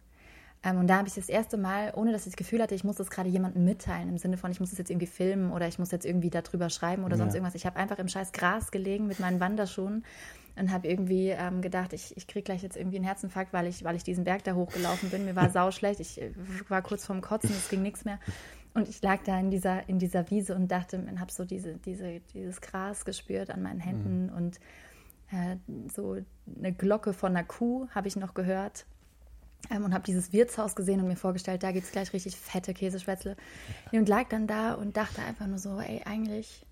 Ähm, 0.63 0.77
und 0.77 0.87
da 0.87 0.97
habe 0.97 1.07
ich 1.07 1.13
das 1.13 1.27
erste 1.27 1.57
Mal, 1.57 1.91
ohne 1.95 2.11
dass 2.11 2.21
ich 2.21 2.31
das 2.33 2.37
Gefühl 2.37 2.61
hatte, 2.61 2.73
ich 2.73 2.85
muss 2.85 2.95
das 2.95 3.09
gerade 3.09 3.29
jemandem 3.29 3.65
mitteilen, 3.65 4.07
im 4.09 4.17
Sinne 4.17 4.37
von, 4.37 4.49
ich 4.49 4.59
muss 4.61 4.69
das 4.69 4.79
jetzt 4.79 4.89
irgendwie 4.89 5.07
filmen 5.07 5.51
oder 5.51 5.67
ich 5.67 5.77
muss 5.77 5.91
jetzt 5.91 6.05
irgendwie 6.05 6.29
darüber 6.29 6.69
schreiben 6.69 7.03
oder 7.03 7.15
ja. 7.15 7.17
sonst 7.17 7.33
irgendwas. 7.35 7.55
Ich 7.55 7.65
habe 7.65 7.77
einfach 7.77 7.99
im 7.99 8.07
scheiß 8.07 8.31
Gras 8.31 8.71
gelegen 8.71 9.07
mit 9.07 9.19
meinen 9.19 9.41
Wanderschuhen 9.41 10.05
und 10.55 10.71
habe 10.71 10.87
irgendwie 10.87 11.29
ähm, 11.29 11.61
gedacht, 11.61 11.91
ich, 11.93 12.15
ich 12.15 12.27
kriege 12.27 12.43
gleich 12.43 12.63
jetzt 12.63 12.77
irgendwie 12.77 12.97
einen 12.97 13.05
Herzinfarkt, 13.05 13.51
weil 13.51 13.67
ich, 13.67 13.83
weil 13.83 13.95
ich 13.95 14.03
diesen 14.03 14.23
Berg 14.23 14.43
da 14.45 14.53
hochgelaufen 14.53 15.09
bin. 15.09 15.25
Mir 15.25 15.35
war 15.35 15.49
sauschlecht, 15.51 15.99
ich 15.99 16.21
äh, 16.21 16.31
war 16.69 16.81
kurz 16.81 17.05
vorm 17.05 17.21
Kotzen, 17.21 17.51
es 17.51 17.69
ging 17.69 17.81
nichts 17.81 18.05
mehr. 18.05 18.19
Und 18.73 18.89
ich 18.89 19.01
lag 19.01 19.23
da 19.23 19.39
in 19.39 19.51
dieser, 19.51 19.87
in 19.87 19.99
dieser 19.99 20.29
Wiese 20.31 20.55
und 20.55 20.69
dachte, 20.69 20.97
und 20.97 21.19
habe 21.19 21.31
so 21.31 21.45
diese, 21.45 21.75
diese, 21.77 22.21
dieses 22.33 22.59
Gras 22.59 23.05
gespürt 23.05 23.51
an 23.51 23.61
meinen 23.61 23.79
Händen 23.79 24.27
mhm. 24.27 24.33
und 24.33 24.59
äh, 25.31 25.57
so 25.93 26.17
eine 26.57 26.73
Glocke 26.73 27.13
von 27.13 27.35
einer 27.35 27.45
Kuh 27.45 27.87
habe 27.91 28.07
ich 28.07 28.15
noch 28.15 28.33
gehört 28.33 28.85
ähm, 29.69 29.83
und 29.83 29.93
habe 29.93 30.03
dieses 30.03 30.33
Wirtshaus 30.33 30.75
gesehen 30.75 30.99
und 31.01 31.07
mir 31.07 31.15
vorgestellt, 31.15 31.63
da 31.63 31.71
gibt 31.71 31.85
es 31.85 31.91
gleich 31.91 32.13
richtig 32.13 32.35
fette 32.35 32.73
Käsespätzle. 32.73 33.35
Und 33.91 34.09
lag 34.09 34.27
dann 34.29 34.47
da 34.47 34.73
und 34.73 34.97
dachte 34.97 35.21
einfach 35.21 35.47
nur 35.47 35.59
so, 35.59 35.79
ey, 35.79 36.01
eigentlich 36.05 36.65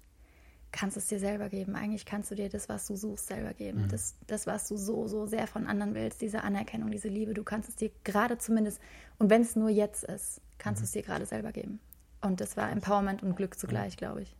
kannst 0.71 0.95
du 0.95 0.99
es 0.99 1.07
dir 1.07 1.19
selber 1.19 1.49
geben. 1.49 1.75
Eigentlich 1.75 2.05
kannst 2.05 2.31
du 2.31 2.35
dir 2.35 2.49
das, 2.49 2.69
was 2.69 2.87
du 2.87 2.95
suchst, 2.95 3.27
selber 3.27 3.53
geben. 3.53 3.83
Mhm. 3.83 3.89
Das, 3.89 4.15
das, 4.27 4.47
was 4.47 4.67
du 4.67 4.77
so, 4.77 5.07
so 5.07 5.25
sehr 5.25 5.47
von 5.47 5.67
anderen 5.67 5.93
willst, 5.93 6.21
diese 6.21 6.43
Anerkennung, 6.43 6.91
diese 6.91 7.09
Liebe, 7.09 7.33
du 7.33 7.43
kannst 7.43 7.69
es 7.69 7.75
dir 7.75 7.91
gerade 8.03 8.37
zumindest, 8.37 8.79
und 9.19 9.29
wenn 9.29 9.41
es 9.41 9.55
nur 9.55 9.69
jetzt 9.69 10.03
ist, 10.03 10.41
kannst 10.57 10.79
mhm. 10.79 10.83
du 10.83 10.85
es 10.85 10.91
dir 10.91 11.01
gerade 11.03 11.25
selber 11.25 11.51
geben. 11.51 11.79
Und 12.21 12.41
das 12.41 12.57
war 12.57 12.71
Empowerment 12.71 13.23
und 13.23 13.35
Glück 13.35 13.57
zugleich, 13.57 13.97
glaube 13.97 14.23
ich. 14.23 14.35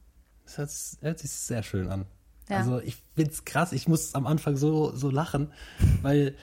Das 0.56 0.98
hört 1.02 1.20
sich 1.20 1.32
sehr 1.32 1.64
schön 1.64 1.90
an. 1.90 2.06
Ja. 2.50 2.58
Also 2.58 2.80
ich 2.80 2.98
finde 3.16 3.32
es 3.32 3.46
krass, 3.46 3.72
ich 3.72 3.88
muss 3.88 4.14
am 4.14 4.28
Anfang 4.28 4.58
so, 4.58 4.94
so 4.96 5.10
lachen, 5.10 5.52
weil 6.02 6.36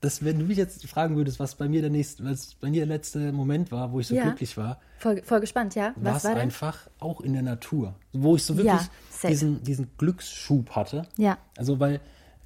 das, 0.00 0.24
wenn 0.24 0.38
du 0.38 0.44
mich 0.46 0.56
jetzt 0.56 0.86
fragen 0.86 1.16
würdest, 1.16 1.38
was 1.40 1.56
bei 1.56 1.68
mir 1.68 1.82
der 1.82 1.90
nächste, 1.90 2.24
was 2.24 2.54
bei 2.54 2.70
mir 2.70 2.86
der 2.86 2.86
letzte 2.86 3.32
Moment 3.32 3.70
war, 3.70 3.92
wo 3.92 4.00
ich 4.00 4.06
so 4.06 4.14
ja. 4.14 4.22
glücklich 4.22 4.56
war. 4.56 4.80
Voll, 4.98 5.22
voll 5.22 5.40
gespannt, 5.40 5.74
ja. 5.74 5.92
Was 5.96 6.24
war 6.24 6.36
einfach 6.36 6.88
auch 6.98 7.20
in 7.20 7.34
der 7.34 7.42
Natur, 7.42 7.94
wo 8.12 8.36
ich 8.36 8.44
so 8.44 8.56
wirklich 8.56 8.80
ja, 9.22 9.28
diesen, 9.28 9.62
diesen 9.62 9.90
Glücksschub 9.98 10.70
hatte. 10.70 11.06
Ja. 11.16 11.38
Also 11.56 11.80
weil 11.80 12.00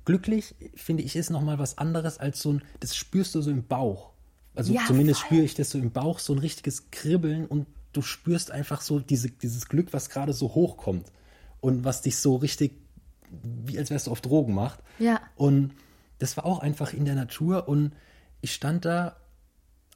glücklich 0.04 0.54
finde 0.74 1.02
ich 1.02 1.14
ist 1.14 1.30
noch 1.30 1.42
mal 1.42 1.58
was 1.58 1.78
anderes 1.78 2.18
als 2.18 2.40
so 2.40 2.54
ein, 2.54 2.62
das 2.80 2.96
spürst 2.96 3.34
du 3.34 3.42
so 3.42 3.50
im 3.50 3.66
Bauch. 3.66 4.10
Also 4.56 4.72
ja, 4.72 4.82
zumindest 4.86 5.20
spüre 5.20 5.42
ich 5.42 5.54
das 5.54 5.70
so 5.70 5.78
im 5.78 5.90
Bauch, 5.90 6.18
so 6.18 6.32
ein 6.32 6.38
richtiges 6.38 6.90
Kribbeln 6.90 7.46
und 7.46 7.66
du 7.96 8.02
spürst 8.02 8.50
einfach 8.50 8.80
so 8.80 8.98
diese, 9.00 9.30
dieses 9.30 9.68
Glück, 9.68 9.92
was 9.92 10.11
gerade 10.11 10.33
so 10.33 10.54
hochkommt 10.54 11.11
und 11.61 11.85
was 11.85 12.02
dich 12.02 12.16
so 12.16 12.37
richtig, 12.37 12.72
wie 13.42 13.78
als 13.78 13.90
wärst 13.90 14.07
du 14.07 14.11
auf 14.11 14.20
Drogen 14.20 14.54
macht. 14.54 14.80
Ja. 14.98 15.20
Und 15.37 15.72
das 16.18 16.37
war 16.37 16.44
auch 16.44 16.61
einfach 16.61 16.92
in 16.92 17.04
der 17.04 17.14
Natur 17.14 17.68
und 17.68 17.92
ich 18.40 18.52
stand 18.52 18.85
da 18.85 19.16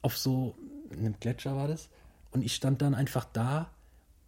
auf 0.01 0.17
so 0.17 0.55
einem 0.91 1.19
Gletscher 1.19 1.55
war 1.55 1.67
das 1.67 1.89
und 2.31 2.43
ich 2.43 2.55
stand 2.55 2.81
dann 2.81 2.95
einfach 2.95 3.25
da 3.25 3.69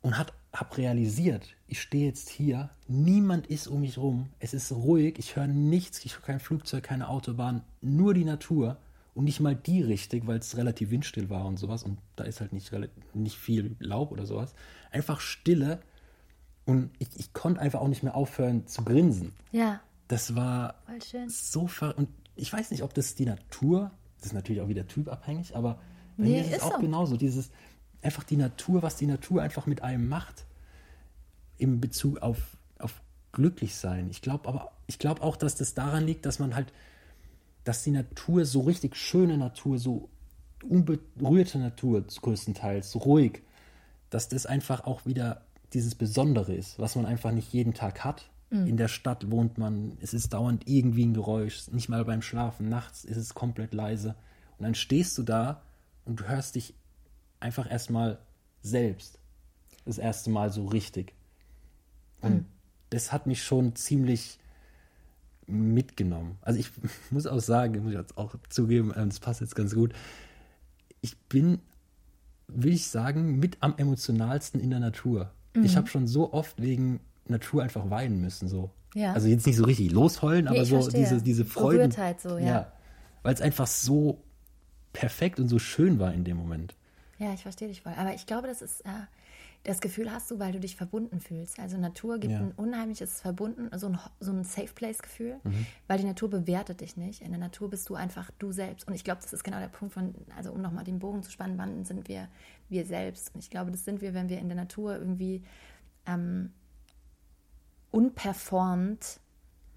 und 0.01 0.17
hat, 0.17 0.33
hab 0.53 0.77
realisiert, 0.77 1.47
ich 1.67 1.81
stehe 1.81 2.07
jetzt 2.07 2.29
hier, 2.29 2.69
niemand 2.87 3.47
ist 3.47 3.67
um 3.67 3.81
mich 3.81 3.97
rum, 3.97 4.29
es 4.39 4.53
ist 4.53 4.71
ruhig, 4.71 5.17
ich 5.17 5.35
höre 5.35 5.47
nichts, 5.47 6.03
ich 6.05 6.17
höre 6.17 6.25
kein 6.25 6.39
Flugzeug, 6.39 6.83
keine 6.83 7.07
Autobahn, 7.07 7.63
nur 7.81 8.13
die 8.13 8.25
Natur 8.25 8.77
und 9.13 9.25
nicht 9.25 9.39
mal 9.39 9.55
die 9.55 9.81
richtig, 9.81 10.27
weil 10.27 10.39
es 10.39 10.57
relativ 10.57 10.89
windstill 10.89 11.29
war 11.29 11.45
und 11.45 11.57
sowas 11.57 11.83
und 11.83 11.97
da 12.15 12.23
ist 12.23 12.41
halt 12.41 12.53
nicht, 12.53 12.71
nicht 13.13 13.37
viel 13.37 13.75
Laub 13.79 14.11
oder 14.11 14.25
sowas. 14.25 14.53
Einfach 14.91 15.19
Stille 15.19 15.79
und 16.65 16.91
ich, 16.99 17.09
ich 17.17 17.33
konnte 17.33 17.59
einfach 17.59 17.81
auch 17.81 17.87
nicht 17.87 18.03
mehr 18.03 18.15
aufhören 18.15 18.67
zu 18.67 18.83
grinsen. 18.83 19.33
Ja. 19.51 19.81
Das 20.07 20.35
war 20.35 20.75
so 21.27 21.67
ver 21.67 21.97
und 21.97 22.09
ich 22.35 22.51
weiß 22.51 22.71
nicht, 22.71 22.83
ob 22.83 22.93
das 22.93 23.15
die 23.15 23.25
Natur, 23.25 23.91
das 24.17 24.27
ist 24.27 24.33
natürlich 24.33 24.61
auch 24.61 24.67
wieder 24.67 24.87
typabhängig, 24.87 25.55
aber 25.55 25.75
bei 26.17 26.23
nee, 26.23 26.29
mir 26.31 26.41
ist 26.41 26.47
es 26.47 26.57
ist 26.57 26.63
auch 26.63 26.75
so. 26.75 26.79
genauso, 26.79 27.17
dieses 27.17 27.49
einfach 28.01 28.23
die 28.23 28.37
Natur, 28.37 28.81
was 28.81 28.95
die 28.95 29.05
Natur 29.05 29.41
einfach 29.41 29.65
mit 29.65 29.83
einem 29.83 30.07
macht 30.07 30.45
im 31.57 31.79
Bezug 31.79 32.21
auf, 32.21 32.57
auf 32.79 33.01
glücklich 33.31 33.75
sein. 33.75 34.09
Ich 34.09 34.21
glaube 34.21 34.47
aber, 34.47 34.71
ich 34.87 34.99
glaube 34.99 35.21
auch, 35.21 35.37
dass 35.37 35.55
das 35.55 35.73
daran 35.73 36.05
liegt, 36.05 36.25
dass 36.25 36.39
man 36.39 36.55
halt, 36.55 36.73
dass 37.63 37.83
die 37.83 37.91
Natur 37.91 38.45
so 38.45 38.61
richtig 38.61 38.95
schöne 38.95 39.37
Natur, 39.37 39.77
so 39.77 40.09
unberührte 40.63 41.59
Natur 41.59 42.03
größtenteils, 42.03 42.91
so 42.91 42.99
ruhig, 42.99 43.41
dass 44.09 44.29
das 44.29 44.45
einfach 44.45 44.85
auch 44.85 45.05
wieder 45.05 45.45
dieses 45.73 45.95
Besondere 45.95 46.53
ist, 46.53 46.79
was 46.79 46.95
man 46.95 47.05
einfach 47.05 47.31
nicht 47.31 47.53
jeden 47.53 47.73
Tag 47.73 48.03
hat 48.03 48.31
Mhm. 48.51 48.67
In 48.67 48.77
der 48.77 48.89
Stadt 48.89 49.31
wohnt 49.31 49.57
man, 49.57 49.97
es 50.01 50.13
ist 50.13 50.33
dauernd 50.33 50.67
irgendwie 50.67 51.05
ein 51.05 51.13
Geräusch, 51.13 51.69
nicht 51.71 51.89
mal 51.89 52.05
beim 52.05 52.21
Schlafen, 52.21 52.69
nachts 52.69 53.05
ist 53.05 53.17
es 53.17 53.33
komplett 53.33 53.73
leise. 53.73 54.15
Und 54.57 54.65
dann 54.65 54.75
stehst 54.75 55.17
du 55.17 55.23
da 55.23 55.63
und 56.05 56.19
du 56.19 56.27
hörst 56.27 56.55
dich 56.55 56.75
einfach 57.39 57.69
erstmal 57.69 58.19
selbst. 58.61 59.17
Das 59.85 59.97
erste 59.97 60.29
Mal 60.29 60.51
so 60.51 60.67
richtig. 60.67 61.13
Und 62.19 62.33
mhm. 62.33 62.45
das 62.91 63.11
hat 63.11 63.25
mich 63.25 63.43
schon 63.43 63.75
ziemlich 63.75 64.37
mitgenommen. 65.47 66.37
Also 66.41 66.59
ich 66.59 66.71
muss 67.11 67.27
auch 67.27 67.39
sagen, 67.39 67.83
muss 67.83 67.91
ich 67.91 67.97
jetzt 67.97 68.17
auch 68.17 68.35
zugeben, 68.49 68.93
ähm, 68.95 69.09
das 69.09 69.19
passt 69.19 69.41
jetzt 69.41 69.55
ganz 69.55 69.73
gut. 69.75 69.93
Ich 71.01 71.17
bin, 71.17 71.59
will 72.47 72.73
ich 72.73 72.87
sagen, 72.87 73.39
mit 73.39 73.57
am 73.61 73.75
emotionalsten 73.77 74.59
in 74.61 74.69
der 74.69 74.79
Natur. 74.79 75.31
Mhm. 75.55 75.63
Ich 75.63 75.75
habe 75.75 75.87
schon 75.87 76.07
so 76.07 76.33
oft 76.33 76.61
wegen 76.61 76.99
Natur 77.27 77.63
einfach 77.63 77.89
weinen 77.89 78.21
müssen. 78.21 78.47
So. 78.47 78.71
Ja. 78.93 79.13
Also 79.13 79.27
jetzt 79.27 79.47
nicht 79.47 79.57
so 79.57 79.63
richtig 79.63 79.91
losheulen, 79.91 80.47
aber 80.47 80.65
so 80.65 80.87
diese, 80.89 81.21
diese 81.21 81.45
Freude. 81.45 81.79
Berührtheit 81.79 82.21
so, 82.21 82.37
ja. 82.37 82.45
ja 82.45 82.71
Weil 83.23 83.33
es 83.33 83.41
einfach 83.41 83.67
so 83.67 84.23
perfekt 84.93 85.39
und 85.39 85.47
so 85.47 85.59
schön 85.59 85.99
war 85.99 86.13
in 86.13 86.23
dem 86.23 86.37
Moment. 86.37 86.75
Ja, 87.21 87.33
ich 87.33 87.43
verstehe 87.43 87.67
dich 87.67 87.83
voll. 87.83 87.93
Aber 87.97 88.15
ich 88.15 88.25
glaube, 88.25 88.47
das 88.47 88.63
ist, 88.63 88.81
äh, 88.81 88.89
das 89.63 89.79
Gefühl 89.79 90.11
hast 90.11 90.31
du, 90.31 90.39
weil 90.39 90.51
du 90.53 90.59
dich 90.59 90.75
verbunden 90.75 91.19
fühlst. 91.19 91.59
Also 91.59 91.77
Natur 91.77 92.17
gibt 92.17 92.33
ja. 92.33 92.39
ein 92.39 92.51
unheimliches 92.53 93.21
Verbunden, 93.21 93.69
so 93.77 93.89
ein, 93.89 93.99
so 94.19 94.31
ein 94.31 94.43
Safe 94.43 94.73
Place-Gefühl, 94.73 95.39
mhm. 95.43 95.67
weil 95.87 95.99
die 95.99 96.05
Natur 96.05 96.31
bewertet 96.31 96.81
dich 96.81 96.97
nicht. 96.97 97.21
In 97.21 97.29
der 97.29 97.39
Natur 97.39 97.69
bist 97.69 97.87
du 97.89 97.93
einfach 97.93 98.31
du 98.39 98.51
selbst. 98.51 98.87
Und 98.87 98.95
ich 98.95 99.03
glaube, 99.03 99.21
das 99.21 99.33
ist 99.33 99.43
genau 99.43 99.59
der 99.59 99.67
Punkt 99.67 99.93
von, 99.93 100.15
also 100.35 100.51
um 100.51 100.63
nochmal 100.63 100.83
den 100.83 100.97
Bogen 100.97 101.21
zu 101.21 101.29
spannen, 101.29 101.59
wann 101.59 101.85
sind 101.85 102.07
wir 102.07 102.27
wir 102.69 102.87
selbst? 102.87 103.35
Und 103.35 103.43
ich 103.43 103.51
glaube, 103.51 103.69
das 103.69 103.85
sind 103.85 104.01
wir, 104.01 104.15
wenn 104.15 104.29
wir 104.29 104.39
in 104.39 104.49
der 104.49 104.55
Natur 104.55 104.97
irgendwie 104.97 105.43
ähm, 106.07 106.51
unperformt 107.91 109.19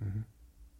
mhm. 0.00 0.24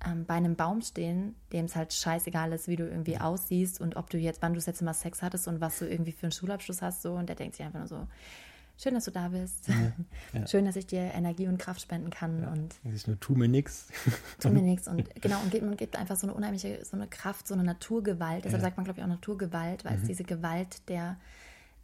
Ähm, 0.06 0.24
bei 0.26 0.34
einem 0.34 0.56
Baum 0.56 0.82
stehen, 0.82 1.34
dem 1.52 1.66
es 1.66 1.76
halt 1.76 1.92
scheißegal 1.92 2.52
ist, 2.52 2.68
wie 2.68 2.76
du 2.76 2.88
irgendwie 2.88 3.18
aussiehst 3.18 3.80
und 3.80 3.96
ob 3.96 4.10
du 4.10 4.18
jetzt, 4.18 4.42
wann 4.42 4.52
du 4.52 4.58
das 4.58 4.66
letzte 4.66 4.84
Mal 4.84 4.94
Sex 4.94 5.22
hattest 5.22 5.48
und 5.48 5.60
was 5.60 5.78
du 5.78 5.88
irgendwie 5.88 6.12
für 6.12 6.24
einen 6.24 6.32
Schulabschluss 6.32 6.82
hast, 6.82 7.02
so 7.02 7.14
und 7.14 7.28
der 7.28 7.36
denkt 7.36 7.56
sich 7.56 7.64
einfach 7.64 7.80
nur 7.80 7.88
so, 7.88 8.06
schön, 8.76 8.94
dass 8.94 9.04
du 9.04 9.10
da 9.10 9.28
bist. 9.28 9.68
Ja, 9.68 9.92
ja. 10.32 10.46
Schön, 10.46 10.64
dass 10.64 10.76
ich 10.76 10.86
dir 10.86 11.12
Energie 11.14 11.46
und 11.46 11.58
Kraft 11.58 11.80
spenden 11.80 12.10
kann. 12.10 12.42
Ja, 12.42 12.52
und 12.52 12.74
ich 12.92 13.06
nur, 13.06 13.18
tu 13.20 13.34
mir 13.34 13.48
nichts. 13.48 13.88
Tu 14.40 14.50
mir 14.50 14.62
nichts. 14.62 14.88
Und 14.88 15.08
genau, 15.20 15.40
und 15.40 15.50
gibt, 15.50 15.64
man 15.64 15.76
gibt 15.76 15.96
einfach 15.96 16.16
so 16.16 16.26
eine 16.26 16.34
unheimliche, 16.34 16.84
so 16.84 16.96
eine 16.96 17.06
Kraft, 17.06 17.46
so 17.46 17.54
eine 17.54 17.64
Naturgewalt. 17.64 18.44
Deshalb 18.44 18.62
sagt 18.62 18.76
man, 18.76 18.84
glaube 18.84 18.98
ich, 18.98 19.04
auch 19.04 19.08
Naturgewalt, 19.08 19.84
weil 19.84 19.96
mhm. 19.96 20.02
es 20.02 20.08
diese 20.08 20.24
Gewalt 20.24 20.88
der, 20.88 21.16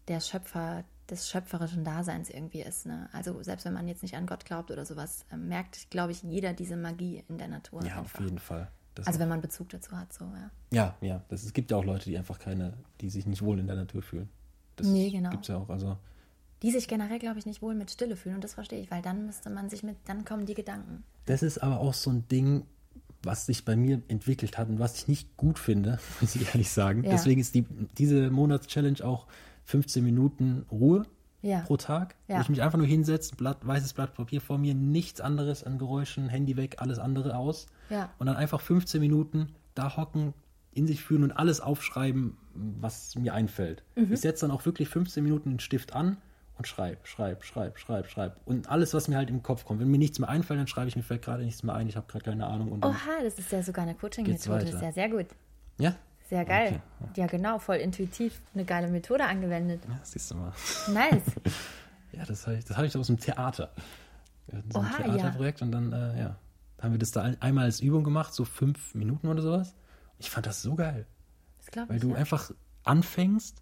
der 0.09 0.21
Schöpfer, 0.21 0.85
des 1.11 1.29
schöpferischen 1.29 1.85
Daseins 1.85 2.31
irgendwie 2.31 2.63
ist. 2.63 2.87
Ne? 2.87 3.09
Also 3.13 3.43
selbst 3.43 3.65
wenn 3.65 3.73
man 3.73 3.89
jetzt 3.89 4.03
nicht 4.03 4.17
an 4.17 4.27
Gott 4.27 4.45
glaubt 4.45 4.71
oder 4.71 4.85
sowas, 4.85 5.25
äh, 5.33 5.37
merkt, 5.37 5.91
glaube 5.91 6.13
ich, 6.13 6.23
jeder 6.23 6.53
diese 6.53 6.77
Magie 6.77 7.25
in 7.29 7.39
der 7.39 7.49
Natur. 7.49 7.85
Ja, 7.85 7.99
einfach. 7.99 8.21
auf 8.21 8.25
jeden 8.25 8.39
Fall. 8.39 8.69
Das 8.95 9.07
also 9.07 9.21
wenn 9.21 9.29
man 9.29 9.41
Bezug 9.41 9.69
dazu 9.69 9.93
hat, 9.93 10.13
so, 10.13 10.25
ja. 10.25 10.51
Ja, 10.73 10.97
ja. 11.01 11.25
Das, 11.29 11.45
es 11.45 11.53
gibt 11.53 11.71
ja 11.71 11.77
auch 11.77 11.85
Leute, 11.85 12.05
die 12.07 12.19
einfach 12.19 12.39
keine, 12.39 12.75
die 13.01 13.11
sich 13.11 13.27
nicht 13.27 13.43
wohl 13.43 13.59
in 13.59 13.67
der 13.67 13.77
Natur 13.77 14.03
fühlen. 14.03 14.29
Das 14.77 14.87
nee, 14.87 15.11
genau. 15.11 15.31
Gibt 15.31 15.45
es 15.45 15.49
ja 15.49 15.59
auch. 15.59 15.69
Also 15.69 15.97
die 16.63 16.71
sich 16.71 16.89
generell, 16.89 17.19
glaube 17.19 17.39
ich, 17.39 17.47
nicht 17.47 17.63
wohl 17.63 17.75
mit 17.75 17.91
Stille 17.91 18.17
fühlen. 18.17 18.37
Und 18.37 18.45
das 18.45 18.55
verstehe 18.55 18.81
ich, 18.81 18.91
weil 18.91 19.03
dann 19.03 19.27
müsste 19.27 19.51
man 19.51 19.71
sich 19.71 19.83
mit, 19.83 19.97
dann 20.05 20.25
kommen 20.25 20.47
die 20.47 20.55
Gedanken. 20.55 21.05
Das 21.27 21.43
ist 21.43 21.59
aber 21.59 21.81
auch 21.81 21.95
so 21.95 22.11
ein 22.11 22.29
Ding, 22.29 22.65
was 23.23 23.47
sich 23.47 23.65
bei 23.65 23.77
mir 23.77 24.03
entwickelt 24.09 24.59
hat 24.59 24.69
und 24.69 24.79
was 24.79 24.97
ich 24.97 25.09
nicht 25.09 25.37
gut 25.37 25.59
finde, 25.59 25.99
muss 26.21 26.35
ich 26.35 26.47
ehrlich 26.49 26.71
sagen. 26.71 27.05
Ja. 27.05 27.11
Deswegen 27.11 27.41
ist 27.41 27.55
die, 27.55 27.65
diese 27.97 28.31
Monatschallenge 28.31 29.05
auch 29.05 29.27
15 29.71 30.05
Minuten 30.05 30.67
Ruhe 30.71 31.07
ja. 31.43 31.61
pro 31.61 31.77
Tag. 31.77 32.17
Ja. 32.29 32.37
Wo 32.37 32.41
ich 32.43 32.49
mich 32.49 32.63
einfach 32.63 32.79
nur 32.79 32.87
hinsetze, 32.87 33.37
Blatt, 33.37 33.67
weißes 33.67 33.95
Blatt 33.95 34.15
Papier 34.15 34.41
vor 34.41 34.59
mir, 34.59 34.75
nichts 34.75 35.21
anderes 35.21 35.65
an 35.65 35.79
Geräuschen, 35.79 36.29
Handy 36.29 36.57
weg, 36.57 36.77
alles 36.79 36.99
andere 36.99 37.37
aus. 37.37 37.67
Ja. 37.89 38.11
Und 38.19 38.27
dann 38.27 38.37
einfach 38.37 38.61
15 38.61 39.01
Minuten 39.01 39.49
da 39.75 39.97
hocken, 39.97 40.35
in 40.73 40.87
sich 40.87 41.03
fühlen 41.03 41.25
und 41.25 41.33
alles 41.33 41.61
aufschreiben, 41.61 42.37
was 42.55 43.17
mir 43.17 43.35
einfällt. 43.35 43.83
Mhm. 43.97 44.13
Ich 44.13 44.21
setze 44.21 44.47
dann 44.47 44.55
auch 44.55 44.65
wirklich 44.67 44.89
15 44.89 45.23
Minuten 45.23 45.51
den 45.51 45.61
Stift 45.61 45.95
an 45.95 46.17
und 46.59 46.67
schreib, 46.67 47.07
schreib, 47.07 47.45
schreib, 47.45 47.79
schreib, 47.79 48.09
schreib. 48.09 48.37
Und 48.45 48.69
alles, 48.69 48.93
was 48.95 49.09
mir 49.09 49.17
halt 49.17 49.31
im 49.31 49.43
Kopf 49.43 49.65
kommt. 49.65 49.81
Wenn 49.81 49.89
mir 49.89 49.99
nichts 49.99 50.19
mehr 50.19 50.29
einfällt, 50.29 50.61
dann 50.61 50.67
schreibe 50.67 50.89
ich 50.89 50.97
mir 50.97 51.03
gerade 51.03 51.45
nichts 51.45 51.63
mehr 51.63 51.75
ein, 51.75 51.89
ich 51.89 51.97
habe 51.97 52.07
gerade 52.07 52.25
keine 52.25 52.47
Ahnung. 52.47 52.71
Und 52.71 52.85
Oha, 52.85 53.23
das 53.23 53.39
ist 53.39 53.51
ja 53.51 53.63
sogar 53.63 53.85
eine 53.85 53.95
Coaching-Methode. 53.95 54.65
Das 54.65 54.75
ist 54.75 54.83
ja 54.83 54.93
sehr 54.93 55.09
gut. 55.09 55.27
Ja? 55.79 55.97
Sehr 56.31 56.45
geil. 56.45 56.81
Okay. 57.01 57.21
Ja, 57.23 57.27
genau, 57.27 57.59
voll 57.59 57.77
intuitiv 57.79 58.41
eine 58.55 58.65
geile 58.65 58.87
Methode 58.87 59.25
angewendet. 59.25 59.83
Ja, 59.89 59.99
siehst 60.05 60.31
du 60.31 60.37
mal. 60.37 60.53
Nice. 60.93 61.25
ja, 62.13 62.25
das 62.25 62.47
habe 62.47 62.57
ich, 62.57 62.71
hab 62.71 62.85
ich 62.85 62.97
aus 62.97 63.09
dem 63.09 63.19
Theater. 63.19 63.73
Wir 64.47 64.59
hatten 64.59 64.71
so 64.71 64.79
ein 64.79 64.87
Oha, 64.87 65.03
Theaterprojekt 65.03 65.61
ja. 65.61 65.67
und 65.67 65.73
dann, 65.73 65.93
äh, 65.93 66.21
ja, 66.21 66.37
haben 66.81 66.93
wir 66.93 67.01
das 67.01 67.11
da 67.11 67.33
einmal 67.41 67.65
als 67.65 67.81
Übung 67.81 68.05
gemacht, 68.05 68.33
so 68.33 68.45
fünf 68.45 68.95
Minuten 68.95 69.27
oder 69.27 69.43
sowas. 69.43 69.75
Ich 70.21 70.31
fand 70.31 70.47
das 70.47 70.63
so 70.63 70.77
geil. 70.77 71.05
Das 71.67 71.89
Weil 71.89 71.97
ich, 71.97 72.03
du 72.03 72.11
ja. 72.11 72.15
einfach 72.15 72.53
anfängst 72.85 73.61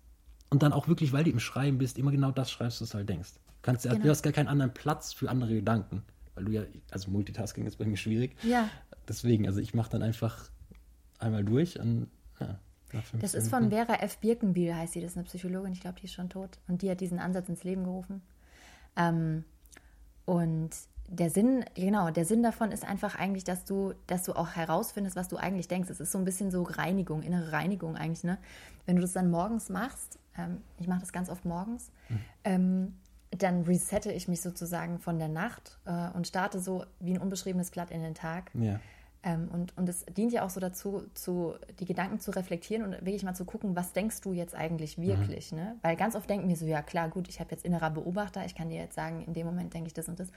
und 0.51 0.63
dann 0.63 0.75
auch 0.75 0.89
wirklich, 0.89 1.15
weil 1.15 1.25
du 1.25 1.31
im 1.31 1.41
Schreiben 1.41 1.79
bist, 1.79 1.97
immer 1.97 2.11
genau 2.11 2.33
das 2.33 2.51
schreibst, 2.51 2.83
was 2.83 2.91
du 2.91 2.99
halt 2.99 3.09
denkst. 3.09 3.31
Kannst, 3.63 3.85
genau. 3.85 3.97
Du 3.97 4.11
hast 4.11 4.23
gar 4.23 4.35
keinen 4.35 4.49
anderen 4.49 4.75
Platz 4.75 5.15
für 5.15 5.31
andere 5.31 5.55
Gedanken. 5.55 6.03
Weil 6.35 6.45
du 6.45 6.53
ja, 6.53 6.63
also 6.91 7.11
Multitasking 7.11 7.65
ist 7.65 7.79
bei 7.79 7.87
mir 7.87 7.97
schwierig. 7.97 8.37
Ja. 8.43 8.69
Deswegen, 9.09 9.47
also 9.47 9.59
ich 9.59 9.73
mache 9.73 9.91
dann 9.91 10.03
einfach 10.03 10.51
einmal 11.19 11.45
durch 11.45 11.81
und 11.81 12.09
ja. 12.41 12.59
Das 13.21 13.35
ist 13.35 13.51
von 13.51 13.71
Vera 13.71 13.97
F. 13.97 14.17
Birkenbiel, 14.19 14.75
heißt 14.75 14.95
sie, 14.95 15.03
das 15.03 15.11
ist 15.11 15.19
eine 15.19 15.27
Psychologin, 15.27 15.73
ich 15.73 15.81
glaube, 15.81 16.01
die 16.01 16.07
ist 16.07 16.15
schon 16.15 16.31
tot. 16.31 16.59
Und 16.69 16.81
die 16.81 16.91
hat 16.91 17.01
diesen 17.01 17.19
Ansatz 17.19 17.49
ins 17.49 17.63
Leben 17.63 17.85
gerufen. 17.85 18.23
Ähm, 18.97 19.45
und 20.25 20.71
der 21.09 21.31
Sinn, 21.31 21.65
genau, 21.75 22.11
der 22.11 22.25
Sinn 22.25 22.43
davon 22.43 22.71
ist 22.71 22.85
einfach 22.85 23.15
eigentlich, 23.15 23.45
dass 23.45 23.65
du, 23.65 23.95
dass 24.07 24.25
du 24.25 24.35
auch 24.35 24.51
herausfindest, 24.51 25.17
was 25.17 25.29
du 25.29 25.37
eigentlich 25.37 25.69
denkst. 25.69 25.89
Es 25.91 26.01
ist 26.01 26.13
so 26.13 26.19
ein 26.19 26.25
bisschen 26.25 26.51
so 26.51 26.63
Reinigung, 26.63 27.23
innere 27.23 27.53
Reinigung 27.53 27.97
eigentlich, 27.97 28.25
ne? 28.25 28.39
Wenn 28.87 28.97
du 28.97 29.03
das 29.03 29.13
dann 29.13 29.31
morgens 29.31 29.69
machst, 29.69 30.19
ähm, 30.37 30.63
ich 30.79 30.87
mache 30.87 31.01
das 31.01 31.13
ganz 31.13 31.31
oft 31.31 31.45
morgens, 31.45 31.91
mhm. 32.09 32.19
ähm, 32.45 32.95
dann 33.31 33.63
resette 33.63 34.13
ich 34.13 34.29
mich 34.29 34.41
sozusagen 34.41 34.99
von 34.99 35.19
der 35.19 35.29
Nacht 35.29 35.79
äh, 35.85 36.11
und 36.11 36.27
starte 36.27 36.61
so 36.61 36.85
wie 37.01 37.15
ein 37.15 37.21
unbeschriebenes 37.21 37.71
Blatt 37.71 37.91
in 37.91 38.03
den 38.03 38.15
Tag. 38.15 38.51
Ja. 38.55 38.81
Ähm, 39.29 39.49
und, 39.53 39.77
und 39.77 39.89
es 39.91 40.07
dient 40.07 40.33
ja 40.33 40.43
auch 40.43 40.49
so 40.49 40.59
dazu, 40.59 41.03
zu, 41.13 41.55
die 41.81 41.85
Gedanken 41.85 42.19
zu 42.19 42.31
reflektieren 42.31 42.83
und 42.83 42.93
wirklich 43.05 43.25
mal 43.25 43.35
zu 43.35 43.45
gucken, 43.45 43.77
was 43.77 43.93
denkst 43.93 44.23
du 44.23 44.33
jetzt 44.33 44.55
eigentlich 44.55 44.97
mhm. 44.97 45.07
wirklich? 45.07 45.53
Mhm. 45.53 45.59
Ne? 45.59 45.77
Weil 45.83 45.97
ganz 45.97 46.17
oft 46.17 46.31
denken 46.31 46.49
wir 46.49 46.57
so, 46.57 46.65
ja 46.65 46.81
klar, 46.81 47.11
gut, 47.11 47.29
ich 47.29 47.39
habe 47.39 47.51
jetzt 47.51 47.65
innerer 47.65 47.91
Beobachter, 47.91 48.47
ich 48.47 48.55
kann 48.55 48.71
dir 48.71 48.79
jetzt 48.79 48.95
sagen, 48.95 49.23
in 49.27 49.35
dem 49.35 49.47
Moment 49.47 49.75
denke 49.75 49.89
ich 49.89 49.95
das 49.95 50.09
und 50.09 50.19
das. 50.19 50.29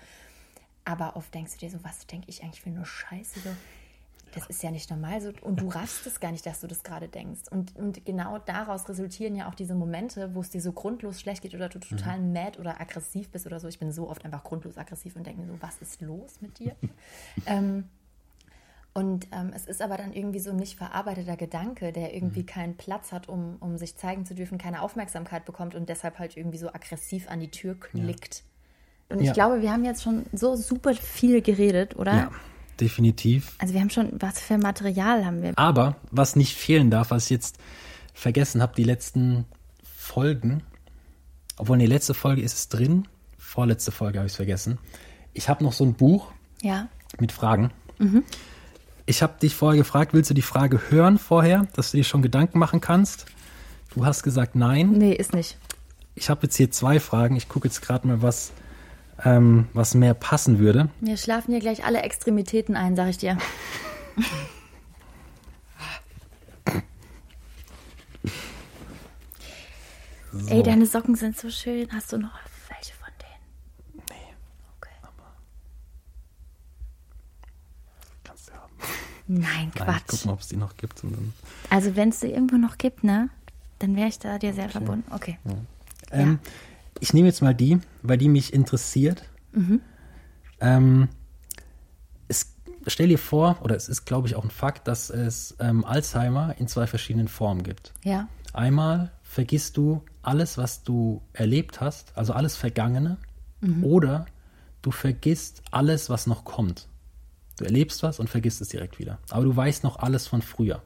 Aber 0.84 1.16
oft 1.16 1.34
denkst 1.34 1.54
du 1.54 1.60
dir 1.60 1.70
so, 1.70 1.78
was 1.84 2.06
denke 2.08 2.28
ich 2.30 2.44
eigentlich 2.44 2.62
für 2.62 2.70
eine 2.70 2.86
Scheiße? 2.86 3.39
So, 3.39 3.50
das 4.34 4.48
ist 4.48 4.62
ja 4.62 4.72
nicht 4.72 4.89
normal 4.89 5.22
so. 5.22 5.32
Und 5.42 5.62
du 5.62 5.70
raffst 5.70 6.06
es 6.06 6.20
gar 6.20 6.34
nicht, 6.34 6.46
dass 6.46 6.60
du 6.60 6.68
das 6.68 6.84
gerade 6.84 7.08
denkst. 7.08 7.44
Und, 7.50 7.74
und 7.78 8.04
genau 8.06 8.39
daraus 8.39 8.89
resultieren 8.89 9.36
ja 9.36 9.48
auch 9.48 9.56
diese 9.56 9.76
Momente, 9.76 10.36
wo 10.36 10.42
es 10.42 10.50
dir 10.50 10.60
so 10.60 10.74
grundlos 10.74 11.22
schlecht 11.22 11.44
geht 11.44 11.56
oder 11.56 11.70
du 11.70 11.80
total 11.80 12.20
mhm. 12.20 12.34
mad 12.34 12.60
oder 12.60 12.82
aggressiv 12.82 13.30
bist 13.30 13.46
oder 13.46 13.62
so. 13.62 13.70
Ich 13.70 13.80
bin 13.80 13.94
so 13.94 14.10
oft 14.10 14.26
einfach 14.26 14.44
grundlos 14.44 14.78
aggressiv 14.78 15.16
und 15.16 15.26
denke 15.26 15.42
mir 15.42 15.48
so, 15.48 15.62
was 15.62 15.78
ist 15.78 16.02
los 16.02 16.42
mit 16.42 16.60
dir? 16.60 16.76
ähm, 17.46 17.86
und 18.94 19.28
ähm, 19.32 19.52
es 19.56 19.66
ist 19.66 19.82
aber 19.82 19.96
dann 19.96 20.12
irgendwie 20.12 20.39
so 20.39 20.50
ein 20.50 20.58
nicht 20.58 20.78
verarbeiteter 20.78 21.38
Gedanke, 21.38 21.94
der 21.94 22.14
irgendwie 22.14 22.42
mhm. 22.42 22.48
keinen 22.48 22.78
Platz 22.78 23.14
hat, 23.14 23.30
um, 23.30 23.56
um 23.62 23.78
sich 23.78 23.96
zeigen 23.96 24.26
zu 24.26 24.36
dürfen, 24.36 24.58
keine 24.58 24.82
Aufmerksamkeit 24.82 25.46
bekommt 25.46 25.76
und 25.76 25.88
deshalb 25.88 26.20
halt 26.20 26.36
irgendwie 26.36 26.58
so 26.58 26.68
aggressiv 26.68 27.30
an 27.30 27.39
die 27.39 27.50
Tür 27.50 27.80
klickt. 27.80 28.44
Ja. 29.10 29.16
Und 29.16 29.22
ich 29.22 29.28
ja. 29.28 29.34
glaube, 29.34 29.62
wir 29.62 29.72
haben 29.72 29.86
jetzt 29.86 30.04
schon 30.04 30.26
so 30.34 30.56
super 30.56 30.94
viel 30.94 31.42
geredet, 31.42 31.96
oder? 31.96 32.14
Ja, 32.14 32.32
definitiv. 32.82 33.56
Also 33.60 33.74
wir 33.74 33.82
haben 33.82 33.89
schon, 33.89 34.12
was 34.20 34.42
für 34.42 34.58
Material 34.58 35.26
haben 35.26 35.42
wir? 35.42 35.54
Aber 35.58 35.96
was 36.12 36.36
nicht 36.36 36.56
fehlen 36.56 36.89
darf, 36.92 37.12
was 37.12 37.26
ich 37.26 37.30
jetzt 37.32 37.60
vergessen 38.14 38.62
habe, 38.62 38.76
die 38.76 38.84
letzten 38.84 39.46
Folgen, 39.84 40.64
obwohl 41.58 41.78
in 41.78 41.82
die 41.82 41.94
letzte 41.94 42.14
Folge 42.14 42.42
ist 42.42 42.54
es 42.54 42.68
drin, 42.68 43.08
vorletzte 43.38 43.92
Folge 43.92 44.20
habe 44.20 44.28
ich 44.28 44.34
es 44.34 44.38
vergessen. 44.38 44.80
Ich 45.34 45.48
habe 45.48 45.64
noch 45.64 45.74
so 45.74 45.86
ein 45.86 45.94
Buch 45.94 46.32
ja. 46.62 46.89
mit 47.20 47.32
Fragen. 47.32 47.72
Mhm. 48.00 48.24
Ich 49.06 49.22
habe 49.22 49.34
dich 49.41 49.56
vorher 49.56 49.78
gefragt, 49.78 50.14
willst 50.14 50.30
du 50.30 50.34
die 50.34 50.41
Frage 50.41 50.80
hören 50.89 51.18
vorher, 51.18 51.68
dass 51.74 51.91
du 51.91 51.97
dir 51.97 52.04
schon 52.04 52.22
Gedanken 52.22 52.60
machen 52.60 52.82
kannst? 52.82 53.26
Du 53.93 54.06
hast 54.06 54.24
gesagt 54.24 54.56
nein. 54.56 54.91
Nee, 54.91 55.14
ist 55.14 55.34
nicht. 55.34 55.58
Ich 56.16 56.30
habe 56.30 56.43
jetzt 56.43 56.56
hier 56.56 56.72
zwei 56.72 56.99
Fragen. 56.99 57.36
Ich 57.36 57.49
gucke 57.49 57.68
jetzt 57.68 57.82
gerade 57.82 58.08
mal, 58.08 58.22
was 58.22 58.52
ähm, 59.24 59.68
was 59.74 59.93
mehr 59.93 60.14
passen 60.14 60.60
würde. 60.60 60.89
Wir 60.99 61.18
schlafen 61.18 61.52
hier 61.52 61.60
gleich 61.62 61.84
alle 61.86 62.02
Extremitäten 62.02 62.76
ein, 62.76 62.95
sag 62.95 63.10
ich 63.10 63.18
dir. 63.18 63.38
So. 70.34 70.47
Ey, 70.47 70.64
deine 70.64 70.86
Socken 70.86 71.16
sind 71.16 71.38
so 71.38 71.49
schön. 71.49 71.91
Hast 71.91 72.14
du 72.14 72.18
noch 72.18 72.32
welche 72.70 72.93
von 72.93 73.12
denen? 73.20 74.04
Nee. 74.10 74.34
Okay. 74.78 74.95
Aber 75.02 75.36
kannst 78.24 78.47
du 78.47 78.54
haben. 78.54 78.72
Nein, 79.39 79.71
Quatsch. 79.73 79.88
Nein, 79.88 80.01
guck 80.07 80.25
mal, 80.25 80.34
ob 80.34 80.39
es 80.41 80.47
die 80.47 80.57
noch 80.57 80.75
gibt. 80.77 81.01
also, 81.69 81.95
wenn 81.95 82.09
es 82.09 82.19
sie 82.19 82.32
irgendwo 82.32 82.57
noch 82.57 82.77
gibt, 82.77 83.03
ne? 83.03 83.29
Dann 83.79 83.95
wäre 83.95 84.09
ich 84.09 84.19
da 84.19 84.38
dir 84.38 84.53
sehr 84.53 84.65
okay. 84.65 84.71
verbunden. 84.73 85.11
Okay. 85.11 85.38
Ja. 85.45 85.51
Ähm, 86.11 86.39
ja 86.43 86.51
ich 87.01 87.13
nehme 87.13 87.27
jetzt 87.27 87.41
mal 87.41 87.55
die, 87.55 87.79
weil 88.03 88.17
die 88.17 88.29
mich 88.29 88.53
interessiert. 88.53 89.23
Mhm. 89.53 89.82
Ähm, 90.59 91.09
es, 92.27 92.53
stell 92.88 93.07
dir 93.07 93.17
vor, 93.17 93.57
oder 93.61 93.75
es 93.75 93.89
ist, 93.89 94.05
glaube 94.05 94.27
ich, 94.27 94.36
auch 94.36 94.43
ein 94.43 94.51
Fakt, 94.51 94.88
dass 94.88 95.09
es 95.09 95.55
ähm, 95.59 95.84
Alzheimer 95.84 96.55
in 96.59 96.67
zwei 96.67 96.88
verschiedenen 96.88 97.27
Formen 97.27 97.63
gibt. 97.63 97.91
Ja. 98.03 98.27
Einmal 98.53 99.11
vergisst 99.23 99.77
du 99.77 100.03
alles, 100.21 100.57
was 100.57 100.84
du 100.84 101.21
erlebt 101.34 101.82
hast, 101.82 102.15
also 102.15 102.34
alles 102.34 102.55
Vergangene, 102.55 103.17
mhm. 103.61 103.84
oder 103.84 104.25
du 104.82 104.91
vergisst 104.91 105.63
alles, 105.71 106.09
was 106.09 106.27
noch 106.27 106.45
kommt. 106.45 106.88
Du 107.62 107.68
erlebst 107.68 108.01
was 108.01 108.20
und 108.20 108.28
vergisst 108.28 108.59
es 108.59 108.70
direkt 108.70 108.97
wieder. 108.97 109.20
Aber 109.30 109.43
du 109.43 109.55
weißt 109.55 109.84
noch 109.84 109.97
alles 109.97 110.26
von 110.26 110.41
früher. 110.41 110.82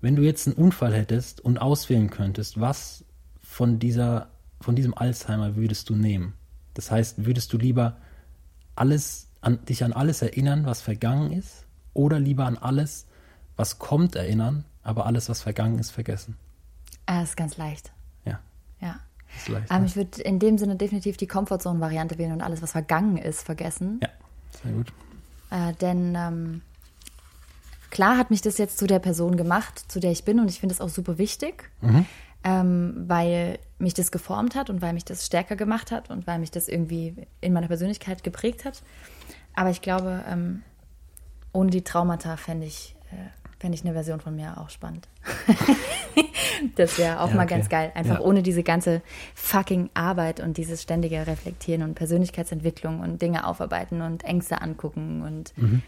Wenn 0.00 0.16
du 0.16 0.22
jetzt 0.22 0.48
einen 0.48 0.56
Unfall 0.56 0.92
hättest 0.92 1.40
und 1.40 1.58
auswählen 1.58 2.10
könntest, 2.10 2.60
was 2.60 3.04
von 3.40 3.78
dieser 3.78 4.30
von 4.60 4.74
diesem 4.74 4.94
Alzheimer 4.98 5.54
würdest 5.54 5.88
du 5.90 5.94
nehmen? 5.94 6.34
Das 6.74 6.90
heißt, 6.90 7.24
würdest 7.24 7.52
du 7.52 7.58
lieber 7.58 7.98
alles 8.74 9.28
an, 9.40 9.64
dich 9.64 9.84
an 9.84 9.92
alles 9.92 10.22
erinnern, 10.22 10.66
was 10.66 10.82
vergangen 10.82 11.30
ist, 11.30 11.66
oder 11.94 12.18
lieber 12.18 12.46
an 12.46 12.56
alles, 12.56 13.06
was 13.54 13.78
kommt, 13.78 14.16
erinnern, 14.16 14.64
aber 14.82 15.06
alles, 15.06 15.28
was 15.28 15.40
vergangen 15.40 15.78
ist, 15.78 15.90
vergessen? 15.90 16.36
Ah, 17.06 17.20
das 17.20 17.30
ist 17.30 17.36
ganz 17.36 17.56
leicht. 17.56 17.92
Ja. 18.24 18.40
Ja. 18.80 18.98
Ist 19.36 19.48
leicht, 19.48 19.70
ähm, 19.70 19.84
Ich 19.84 19.94
würde 19.94 20.20
in 20.22 20.40
dem 20.40 20.58
Sinne 20.58 20.74
definitiv 20.74 21.16
die 21.16 21.28
Comfortzone-Variante 21.28 22.18
wählen 22.18 22.32
und 22.32 22.40
alles, 22.40 22.60
was 22.60 22.72
vergangen 22.72 23.18
ist, 23.18 23.42
vergessen. 23.42 24.00
Ja, 24.02 24.08
sehr 24.62 24.72
gut. 24.72 24.92
Äh, 25.52 25.74
denn 25.74 26.16
ähm, 26.16 26.62
klar 27.90 28.16
hat 28.16 28.30
mich 28.30 28.40
das 28.40 28.58
jetzt 28.58 28.78
zu 28.78 28.86
der 28.86 28.98
Person 28.98 29.36
gemacht, 29.36 29.84
zu 29.86 30.00
der 30.00 30.10
ich 30.10 30.24
bin 30.24 30.40
und 30.40 30.48
ich 30.48 30.58
finde 30.58 30.74
es 30.74 30.80
auch 30.80 30.88
super 30.88 31.18
wichtig. 31.18 31.70
Mhm 31.82 32.06
ähm, 32.44 33.04
weil 33.06 33.58
mich 33.78 33.94
das 33.94 34.10
geformt 34.10 34.54
hat 34.54 34.70
und 34.70 34.82
weil 34.82 34.92
mich 34.92 35.04
das 35.04 35.26
stärker 35.26 35.56
gemacht 35.56 35.90
hat 35.90 36.10
und 36.10 36.26
weil 36.26 36.38
mich 36.38 36.50
das 36.50 36.68
irgendwie 36.68 37.26
in 37.40 37.52
meiner 37.52 37.68
Persönlichkeit 37.68 38.24
geprägt 38.24 38.64
hat. 38.64 38.82
Aber 39.54 39.70
ich 39.70 39.82
glaube, 39.82 40.24
ähm, 40.28 40.62
ohne 41.52 41.70
die 41.70 41.82
Traumata 41.82 42.36
fände 42.36 42.66
ich, 42.66 42.96
äh, 43.12 43.41
fänd 43.62 43.76
ich 43.76 43.84
eine 43.84 43.92
Version 43.92 44.20
von 44.20 44.34
mir 44.34 44.58
auch 44.58 44.70
spannend. 44.70 45.06
das 46.74 46.98
wäre 46.98 47.20
auch 47.20 47.28
ja, 47.28 47.36
mal 47.36 47.46
ganz 47.46 47.68
geil. 47.68 47.92
Einfach 47.94 48.18
ja. 48.18 48.20
ohne 48.20 48.42
diese 48.42 48.64
ganze 48.64 49.02
fucking 49.36 49.88
Arbeit 49.94 50.40
und 50.40 50.56
dieses 50.56 50.82
ständige 50.82 51.24
Reflektieren 51.28 51.84
und 51.84 51.94
Persönlichkeitsentwicklung 51.94 52.98
und 52.98 53.22
Dinge 53.22 53.46
aufarbeiten 53.46 54.02
und 54.02 54.24
Ängste 54.24 54.60
angucken 54.60 55.22
und 55.22 55.56
mhm. 55.56 55.82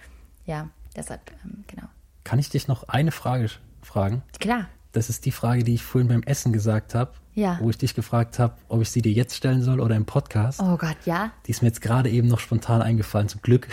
ja, 0.46 0.68
deshalb, 0.94 1.32
ähm, 1.44 1.64
genau. 1.66 1.88
Kann 2.22 2.38
ich 2.38 2.48
dich 2.48 2.68
noch 2.68 2.88
eine 2.88 3.10
Frage 3.10 3.50
fragen? 3.82 4.22
Klar. 4.38 4.68
Das 4.92 5.10
ist 5.10 5.24
die 5.24 5.32
Frage, 5.32 5.64
die 5.64 5.74
ich 5.74 5.82
vorhin 5.82 6.06
beim 6.06 6.22
Essen 6.22 6.52
gesagt 6.52 6.94
habe. 6.94 7.10
Ja. 7.34 7.58
Wo 7.60 7.70
ich 7.70 7.78
dich 7.78 7.96
gefragt 7.96 8.38
habe, 8.38 8.54
ob 8.68 8.82
ich 8.82 8.90
sie 8.90 9.02
dir 9.02 9.10
jetzt 9.10 9.34
stellen 9.34 9.62
soll 9.62 9.80
oder 9.80 9.96
im 9.96 10.04
Podcast. 10.04 10.60
Oh 10.62 10.76
Gott, 10.76 10.98
ja. 11.06 11.32
Die 11.46 11.50
ist 11.50 11.62
mir 11.62 11.68
jetzt 11.68 11.80
gerade 11.80 12.08
eben 12.08 12.28
noch 12.28 12.38
spontan 12.38 12.82
eingefallen, 12.82 13.28
zum 13.28 13.42
Glück. 13.42 13.66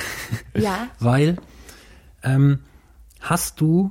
Ja. 0.55 0.87
Weil, 0.99 1.37
ähm, 2.23 2.61
hast 3.21 3.61
du 3.61 3.89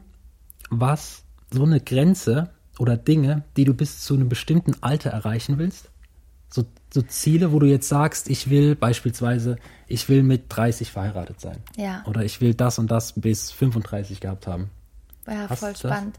was, 0.69 1.25
so 1.51 1.65
eine 1.65 1.81
Grenze 1.81 2.51
oder 2.79 2.97
Dinge, 2.97 3.45
die 3.57 3.65
du 3.65 3.75
bis 3.75 4.01
zu 4.01 4.15
einem 4.15 4.29
bestimmten 4.29 4.75
Alter 4.83 5.11
erreichen 5.11 5.59
willst? 5.59 5.91
So, 6.49 6.65
so 6.93 7.03
Ziele, 7.03 7.53
wo 7.53 7.61
du 7.61 7.67
jetzt 7.67 7.89
sagst, 7.89 8.29
ich 8.29 8.51
will 8.51 8.75
beispielsweise, 8.75 9.57
ich 9.87 10.09
will 10.09 10.23
mit 10.23 10.45
30 10.49 10.91
verheiratet 10.91 11.41
sein. 11.41 11.59
Ja. 11.77 12.03
Oder 12.07 12.25
ich 12.25 12.41
will 12.41 12.55
das 12.55 12.79
und 12.79 12.91
das 12.91 13.13
bis 13.13 13.53
35 13.53 14.21
gehabt 14.21 14.47
haben. 14.47 14.71
Ja, 15.27 15.49
Hast 15.49 15.61
voll 15.61 15.77
spannend. 15.77 16.19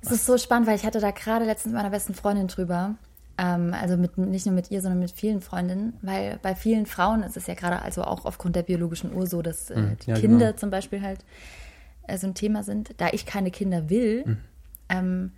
Das? 0.00 0.12
Es 0.12 0.18
ist 0.18 0.26
so 0.26 0.38
spannend, 0.38 0.68
weil 0.68 0.76
ich 0.76 0.84
hatte 0.84 1.00
da 1.00 1.10
gerade 1.10 1.44
letztens 1.44 1.72
mit 1.72 1.82
meiner 1.82 1.90
besten 1.90 2.14
Freundin 2.14 2.46
drüber. 2.46 2.94
Ähm, 3.38 3.74
also 3.74 3.96
mit, 3.96 4.16
nicht 4.18 4.46
nur 4.46 4.54
mit 4.54 4.70
ihr, 4.70 4.80
sondern 4.80 5.00
mit 5.00 5.10
vielen 5.10 5.40
Freundinnen, 5.40 5.94
weil 6.00 6.38
bei 6.42 6.54
vielen 6.54 6.86
Frauen 6.86 7.22
ist 7.22 7.36
es 7.36 7.46
ja 7.46 7.54
gerade 7.54 7.82
also 7.82 8.02
auch 8.02 8.24
aufgrund 8.24 8.56
der 8.56 8.62
biologischen 8.62 9.12
Uhr 9.12 9.26
so, 9.26 9.42
dass 9.42 9.70
äh, 9.70 9.80
mhm. 9.80 9.96
die 10.04 10.10
ja, 10.10 10.16
Kinder 10.16 10.46
genau. 10.46 10.58
zum 10.58 10.70
Beispiel 10.70 11.02
halt 11.02 11.24
äh, 12.08 12.18
so 12.18 12.26
ein 12.26 12.34
Thema 12.34 12.62
sind. 12.62 12.94
Da 12.98 13.08
ich 13.12 13.26
keine 13.26 13.50
Kinder 13.50 13.90
will, 13.90 14.24
mhm. 14.26 14.38
ähm, 14.88 15.32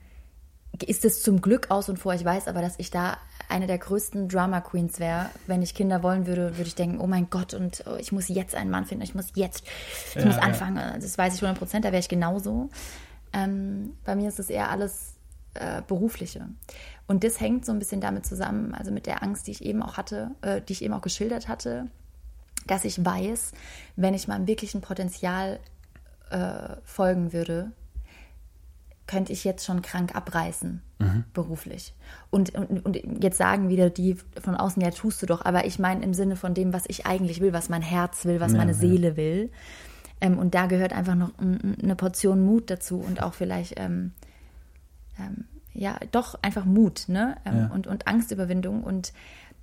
ist 0.87 1.05
es 1.05 1.23
zum 1.23 1.41
Glück 1.41 1.71
aus 1.71 1.89
und 1.89 1.99
vor. 1.99 2.15
Ich 2.15 2.25
weiß 2.25 2.49
aber, 2.49 2.61
dass 2.61 2.79
ich 2.79 2.91
da 2.91 3.19
eine 3.49 3.67
der 3.67 3.79
größten 3.79 4.29
Drama 4.29 4.61
Queens 4.61 5.01
wäre. 5.01 5.31
Wenn 5.47 5.63
ich 5.63 5.75
Kinder 5.75 6.03
wollen 6.03 6.27
würde, 6.27 6.57
würde 6.57 6.69
ich 6.69 6.75
denken, 6.75 7.01
oh 7.01 7.07
mein 7.07 7.31
Gott, 7.31 7.55
und 7.55 7.83
oh, 7.87 7.97
ich 7.99 8.13
muss 8.13 8.29
jetzt 8.29 8.55
einen 8.55 8.71
Mann 8.71 8.85
finden, 8.85 9.03
ich 9.03 9.15
muss 9.15 9.33
jetzt, 9.35 9.65
ich 10.11 10.17
ja, 10.17 10.27
muss 10.27 10.37
anfangen. 10.37 10.77
Ja. 10.77 10.99
Das 10.99 11.17
weiß 11.17 11.35
ich 11.35 11.43
100 11.43 11.59
Prozent, 11.59 11.85
da 11.85 11.93
wäre 11.93 12.01
ich 12.01 12.09
genauso. 12.09 12.69
Ähm, 13.33 13.95
bei 14.05 14.15
mir 14.15 14.29
ist 14.29 14.39
es 14.39 14.51
eher 14.51 14.71
alles 14.71 15.15
äh, 15.55 15.83
Berufliche. 15.87 16.49
Und 17.07 17.25
das 17.25 17.41
hängt 17.41 17.65
so 17.65 17.73
ein 17.73 17.79
bisschen 17.79 18.01
damit 18.01 18.27
zusammen, 18.27 18.75
also 18.75 18.93
mit 18.93 19.07
der 19.07 19.23
Angst, 19.23 19.47
die 19.47 19.53
ich 19.53 19.65
eben 19.65 19.83
auch 19.83 19.97
hatte, 19.97 20.33
äh, 20.43 20.61
die 20.61 20.75
ich 20.75 20.83
eben 20.83 20.95
auch 20.95 21.03
geschildert 21.03 21.49
hatte, 21.49 21.89
dass 22.67 22.85
ich 22.85 23.03
weiß, 23.03 23.53
wenn 23.97 24.15
ich 24.15 24.29
meinem 24.29 24.47
wirklichen 24.47 24.83
Potenzial 24.83 25.59
äh, 26.31 26.77
folgen 26.85 27.33
würde, 27.33 27.73
könnte 29.07 29.33
ich 29.33 29.43
jetzt 29.43 29.65
schon 29.65 29.83
krank 29.83 30.15
abreißen, 30.15 30.83
mhm. 30.99 31.25
beruflich. 31.33 31.95
Und, 32.31 32.55
und, 32.55 32.85
und 32.85 33.25
jetzt 33.25 33.39
sagen 33.39 33.69
wieder 33.69 33.91
die 33.91 34.17
von 34.41 34.55
außen, 34.55 34.83
ja, 34.83 34.91
tust 34.91 35.23
du 35.23 35.27
doch, 35.27 35.45
aber 35.45 35.65
ich 35.65 35.79
meine 35.79 36.05
im 36.05 36.15
Sinne 36.15 36.37
von 36.37 36.55
dem, 36.55 36.73
was 36.73 36.85
ich 36.87 37.07
eigentlich 37.07 37.41
will, 37.41 37.53
was 37.53 37.69
mein 37.69 37.83
Herz 37.83 38.25
will, 38.27 38.39
was 38.39 38.53
ja, 38.53 38.59
meine 38.59 38.73
ja. 38.73 38.79
Seele 38.79 39.17
will. 39.17 39.51
Ähm, 40.21 40.39
und 40.39 40.55
da 40.55 40.67
gehört 40.67 40.93
einfach 40.93 41.15
noch 41.15 41.31
eine 41.39 41.97
Portion 41.97 42.45
Mut 42.45 42.71
dazu 42.71 42.99
und 42.99 43.23
auch 43.23 43.35
vielleicht, 43.35 43.81
ähm, 43.81 44.13
ähm, 45.19 45.47
ja, 45.73 45.97
doch 46.11 46.39
einfach 46.43 46.65
Mut 46.65 47.05
ne? 47.09 47.37
Ähm, 47.45 47.57
ja. 47.57 47.67
und, 47.69 47.87
und 47.87 48.07
Angstüberwindung. 48.07 48.83
Und 48.83 49.13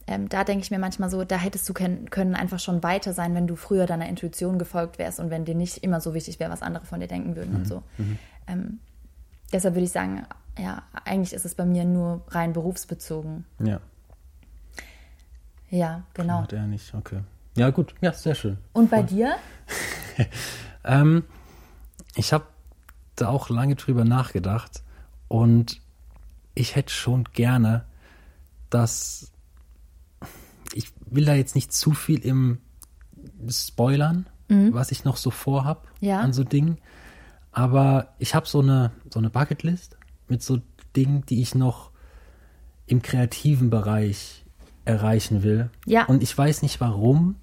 ähm, 0.08 0.30
da 0.30 0.44
denke 0.44 0.64
ich 0.64 0.72
mir 0.72 0.80
manchmal 0.80 1.10
so, 1.10 1.24
da 1.24 1.38
hättest 1.38 1.68
du 1.68 1.74
können, 1.74 2.10
können 2.10 2.36
einfach 2.36 2.60
schon 2.60 2.84
weiter 2.84 3.14
sein, 3.14 3.34
wenn 3.34 3.48
du 3.48 3.56
früher 3.56 3.88
deiner 3.88 4.08
Intuition 4.08 4.60
gefolgt 4.60 5.00
wärst 5.00 5.20
und 5.20 5.32
wenn 5.32 5.46
dir 5.46 5.56
nicht 5.56 5.78
immer 5.78 6.00
so 6.00 6.14
wichtig 6.14 6.40
wäre, 6.40 6.52
was 6.52 6.62
andere 6.62 6.86
von 6.86 7.00
dir 7.00 7.08
denken 7.08 7.36
würden 7.36 7.52
mhm. 7.52 7.58
und 7.58 7.68
so. 7.68 7.84
Mhm. 7.98 8.20
Ähm, 8.48 8.80
deshalb 9.52 9.74
würde 9.74 9.86
ich 9.86 9.92
sagen, 9.92 10.26
ja, 10.60 10.84
eigentlich 11.06 11.34
ist 11.34 11.46
es 11.46 11.56
bei 11.56 11.66
mir 11.66 11.86
nur 11.86 12.22
rein 12.30 12.54
berufsbezogen. 12.54 13.46
Ja. 13.60 13.80
Ja, 15.70 16.04
genau. 16.14 16.42
Hat 16.42 16.54
er 16.54 16.68
nicht, 16.68 16.94
okay. 16.94 17.22
Ja, 17.58 17.72
gut, 17.72 17.96
ja, 18.02 18.14
sehr 18.14 18.36
schön. 18.36 18.58
Und 18.74 18.92
bei 18.92 18.98
Voll. 18.98 19.08
dir? 19.08 19.36
ähm, 20.84 21.24
ich 22.16 22.32
habe 22.32 22.46
da 23.16 23.30
auch 23.30 23.50
lange 23.50 23.76
drüber 23.76 24.06
nachgedacht 24.06 24.84
und 25.28 25.82
ich 26.54 26.76
hätte 26.76 26.94
schon 26.94 27.24
gerne, 27.34 27.86
dass 28.70 29.32
ich 30.76 30.92
will 31.10 31.26
da 31.26 31.34
jetzt 31.34 31.56
nicht 31.56 31.74
zu 31.74 31.94
viel 31.94 32.20
im 32.20 32.60
Spoilern, 33.50 34.28
mhm. 34.50 34.74
was 34.74 34.92
ich 34.92 35.06
noch 35.06 35.18
so 35.18 35.32
vorhab 35.32 35.88
ja. 36.02 36.20
an 36.20 36.34
so 36.34 36.44
Dingen. 36.44 36.78
Aber 37.52 38.10
ich 38.20 38.36
habe 38.36 38.48
so 38.48 38.60
eine, 38.60 38.92
so 39.10 39.20
eine 39.20 39.30
Bucketlist 39.30 39.98
mit 40.28 40.44
so 40.44 40.60
Dingen, 40.96 41.26
die 41.28 41.42
ich 41.42 41.56
noch 41.56 41.92
im 42.88 43.02
kreativen 43.02 43.70
Bereich 43.70 44.46
erreichen 44.84 45.44
will. 45.44 45.70
Ja. 45.86 46.06
Und 46.06 46.22
ich 46.22 46.38
weiß 46.38 46.62
nicht 46.62 46.82
warum. 46.82 47.38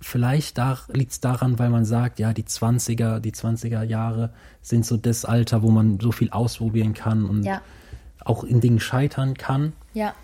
Vielleicht 0.00 0.58
da, 0.58 0.78
liegt 0.92 1.12
es 1.12 1.20
daran, 1.20 1.58
weil 1.58 1.70
man 1.70 1.86
sagt, 1.86 2.18
ja, 2.18 2.34
die 2.34 2.44
20er, 2.44 3.18
die 3.18 3.32
20er 3.32 3.82
Jahre 3.82 4.32
sind 4.60 4.84
so 4.84 4.98
das 4.98 5.24
Alter, 5.24 5.62
wo 5.62 5.70
man 5.70 5.98
so 5.98 6.12
viel 6.12 6.30
ausprobieren 6.30 6.92
kann 6.92 7.24
und 7.24 7.44
ja. 7.44 7.62
auch 8.20 8.44
in 8.44 8.60
Dingen 8.60 8.78
scheitern 8.78 9.34
kann. 9.34 9.72
Ja. 9.94 10.14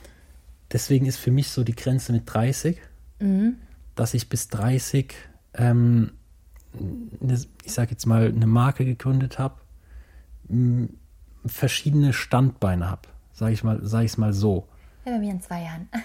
Deswegen 0.73 1.07
ist 1.07 1.19
für 1.19 1.31
mich 1.31 1.49
so 1.49 1.65
die 1.65 1.75
Grenze 1.75 2.13
mit 2.13 2.23
30, 2.27 2.79
mhm. 3.21 3.57
dass 3.95 4.15
ich 4.15 4.29
bis 4.29 4.49
30, 4.49 5.15
ähm, 5.55 6.13
eine, 7.21 7.41
ich 7.65 7.73
sage 7.73 7.91
jetzt 7.91 8.07
mal, 8.07 8.29
eine 8.29 8.47
Marke 8.47 8.85
gegründet 8.85 9.39
habe, 9.39 9.61
verschiedene 11.45 12.13
Standbeine 12.13 12.91
habe, 12.91 13.09
sage 13.33 13.53
ich 13.53 13.65
mal, 13.65 13.85
sage 13.85 14.07
ich 14.07 14.13
es 14.13 14.19
mal 14.19 14.33
so. 14.33 14.67
Ja, 15.05 15.13
bei 15.13 15.19
mir 15.19 15.33
in 15.33 15.43
zwei 15.43 15.63
Jahren. 15.63 15.89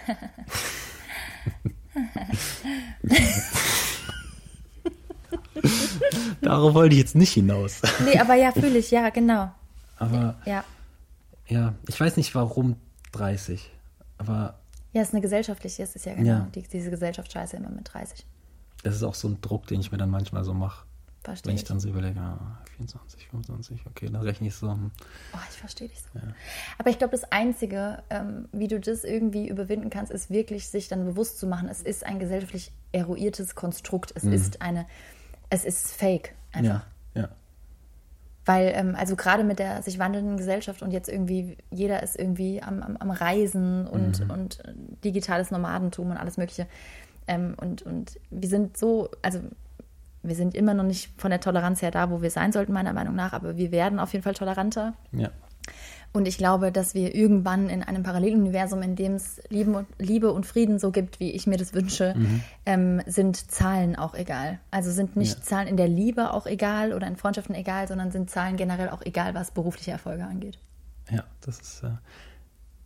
Darauf 6.42 6.74
wollte 6.74 6.96
ich 6.96 7.02
jetzt 7.02 7.16
nicht 7.16 7.34
hinaus. 7.34 7.82
Nee, 8.06 8.20
aber 8.20 8.36
ja, 8.36 8.52
fühle 8.52 8.78
ich, 8.80 8.92
ja, 8.92 9.10
genau. 9.10 9.52
Aber 9.98 10.36
ja. 10.46 10.64
ja, 11.48 11.74
ich 11.88 12.00
weiß 12.00 12.18
nicht 12.18 12.36
warum 12.36 12.76
30. 13.14 13.72
Aber. 14.18 14.60
Ja, 14.94 15.02
es 15.02 15.10
ist 15.10 15.14
eine 15.14 15.22
gesellschaftliche, 15.22 15.84
es 15.84 15.96
ist 15.96 16.06
ja 16.06 16.16
genau 16.16 16.28
ja. 16.28 16.48
Die, 16.56 16.64
diese 16.64 16.90
Gesellschaftsscheiße 16.90 17.58
immer 17.58 17.70
mit 17.70 17.94
30. 17.94 18.26
Das 18.84 18.96
ist 18.96 19.04
auch 19.04 19.16
so 19.16 19.28
ein 19.28 19.42
Druck, 19.42 19.68
den 19.68 19.82
ich 19.82 19.92
mir 19.92 19.98
dann 19.98 20.10
manchmal 20.10 20.44
so 20.44 20.54
mache. 20.54 20.86
Verstehe. 21.24 21.50
Wenn 21.50 21.56
ich, 21.56 21.64
ich 21.64 21.68
dann 21.68 21.80
so 21.80 21.90
überlege, 21.90 22.20
ah, 22.22 22.58
24, 22.78 23.28
25, 23.28 23.86
okay, 23.86 24.10
dann 24.10 24.22
rechne 24.22 24.48
ich 24.48 24.56
so. 24.56 24.70
Oh, 24.70 25.38
ich 25.50 25.58
verstehe 25.58 25.90
dich 25.90 26.00
so. 26.00 26.20
Ja. 26.20 26.34
Aber 26.78 26.90
ich 26.90 26.98
glaube, 26.98 27.12
das 27.12 27.30
Einzige, 27.32 28.02
ähm, 28.10 28.48
wie 28.54 28.70
du 28.70 28.80
das 28.80 29.04
irgendwie 29.04 29.50
überwinden 29.50 29.90
kannst, 29.90 30.12
ist 30.12 30.30
wirklich 30.30 30.70
sich 30.70 30.88
dann 30.88 31.04
bewusst 31.06 31.38
zu 31.38 31.48
machen, 31.48 31.68
es 31.68 31.82
ist 31.82 32.06
ein 32.06 32.20
gesellschaftlich 32.20 32.72
eruiertes 32.94 33.56
Konstrukt. 33.56 34.14
Es 34.16 34.24
mhm. 34.24 34.34
ist 34.34 34.62
eine, 34.62 34.86
es 35.50 35.66
ist 35.66 35.92
fake 35.92 36.34
einfach. 36.54 36.86
Ja. 36.86 36.86
Weil, 38.48 38.72
ähm, 38.76 38.96
also 38.98 39.18
gerade 39.18 39.44
mit 39.44 39.60
der 39.60 39.82
sich 39.82 40.00
wandelnden 40.00 40.38
Gesellschaft 40.38 40.82
und 40.82 40.92
jetzt 40.92 41.10
irgendwie, 41.10 41.58
jeder 41.70 42.02
ist 42.02 42.18
irgendwie 42.18 42.64
am, 42.64 42.82
am, 42.82 42.96
am 42.96 43.12
Reisen 43.12 43.86
und, 43.86 44.24
mhm. 44.24 44.32
und 44.32 44.64
digitales 45.04 45.52
Nomadentum 45.52 46.12
und 46.12 46.18
alles 46.18 46.38
Mögliche. 46.38 46.66
Ähm, 47.28 47.56
und, 47.60 47.82
und 47.82 48.18
wir 48.30 48.48
sind 48.48 48.78
so, 48.78 49.10
also 49.22 49.42
wir 50.24 50.36
sind 50.36 50.56
immer 50.56 50.74
noch 50.74 50.86
nicht 50.86 51.12
von 51.20 51.30
der 51.30 51.42
Toleranz 51.42 51.82
her 51.82 51.92
da, 51.92 52.10
wo 52.10 52.22
wir 52.22 52.32
sein 52.32 52.54
sollten, 52.54 52.72
meiner 52.72 52.94
Meinung 52.94 53.16
nach, 53.16 53.34
aber 53.34 53.58
wir 53.58 53.72
werden 53.74 54.00
auf 54.00 54.14
jeden 54.14 54.24
Fall 54.24 54.34
toleranter. 54.34 54.94
Ja. 55.12 55.30
Und 56.14 56.28
ich 56.28 56.38
glaube, 56.38 56.72
dass 56.72 56.96
wir 56.96 57.14
irgendwann 57.14 57.70
in 57.70 57.84
einem 57.84 58.04
Paralleluniversum, 58.04 58.82
in 58.82 58.96
dem 58.96 59.16
es 59.16 59.40
Liebe, 59.50 60.32
und 60.32 60.46
Frieden 60.46 60.80
so 60.80 60.92
gibt, 60.92 61.20
wie 61.20 61.32
ich 61.32 61.48
mir 61.48 61.58
das 61.58 61.74
wünsche, 61.74 62.16
mhm. 62.18 62.42
ähm, 62.66 63.02
sind 63.06 63.52
Zahlen 63.52 63.96
auch 63.96 64.16
egal. 64.16 64.60
Also 64.72 64.92
sind 64.92 65.16
nicht 65.16 65.38
ja. 65.38 65.44
Zahlen 65.44 65.68
in 65.68 65.78
der 65.78 65.88
Liebe 65.88 66.34
auch 66.34 66.48
egal 66.48 66.94
oder 66.94 67.08
in 67.08 67.18
Freundschaften 67.18 67.56
egal, 67.56 67.88
sondern 67.88 68.12
sind 68.12 68.30
Zahlen 68.30 68.58
generell 68.58 68.90
auch 68.90 69.02
egal, 69.06 69.36
was 69.36 69.52
berufliche 69.52 69.92
Erfolge 69.92 70.24
angeht. 70.24 70.58
Ja, 71.12 71.24
das 71.42 71.60
ist, 71.60 71.84
äh, 71.84 71.90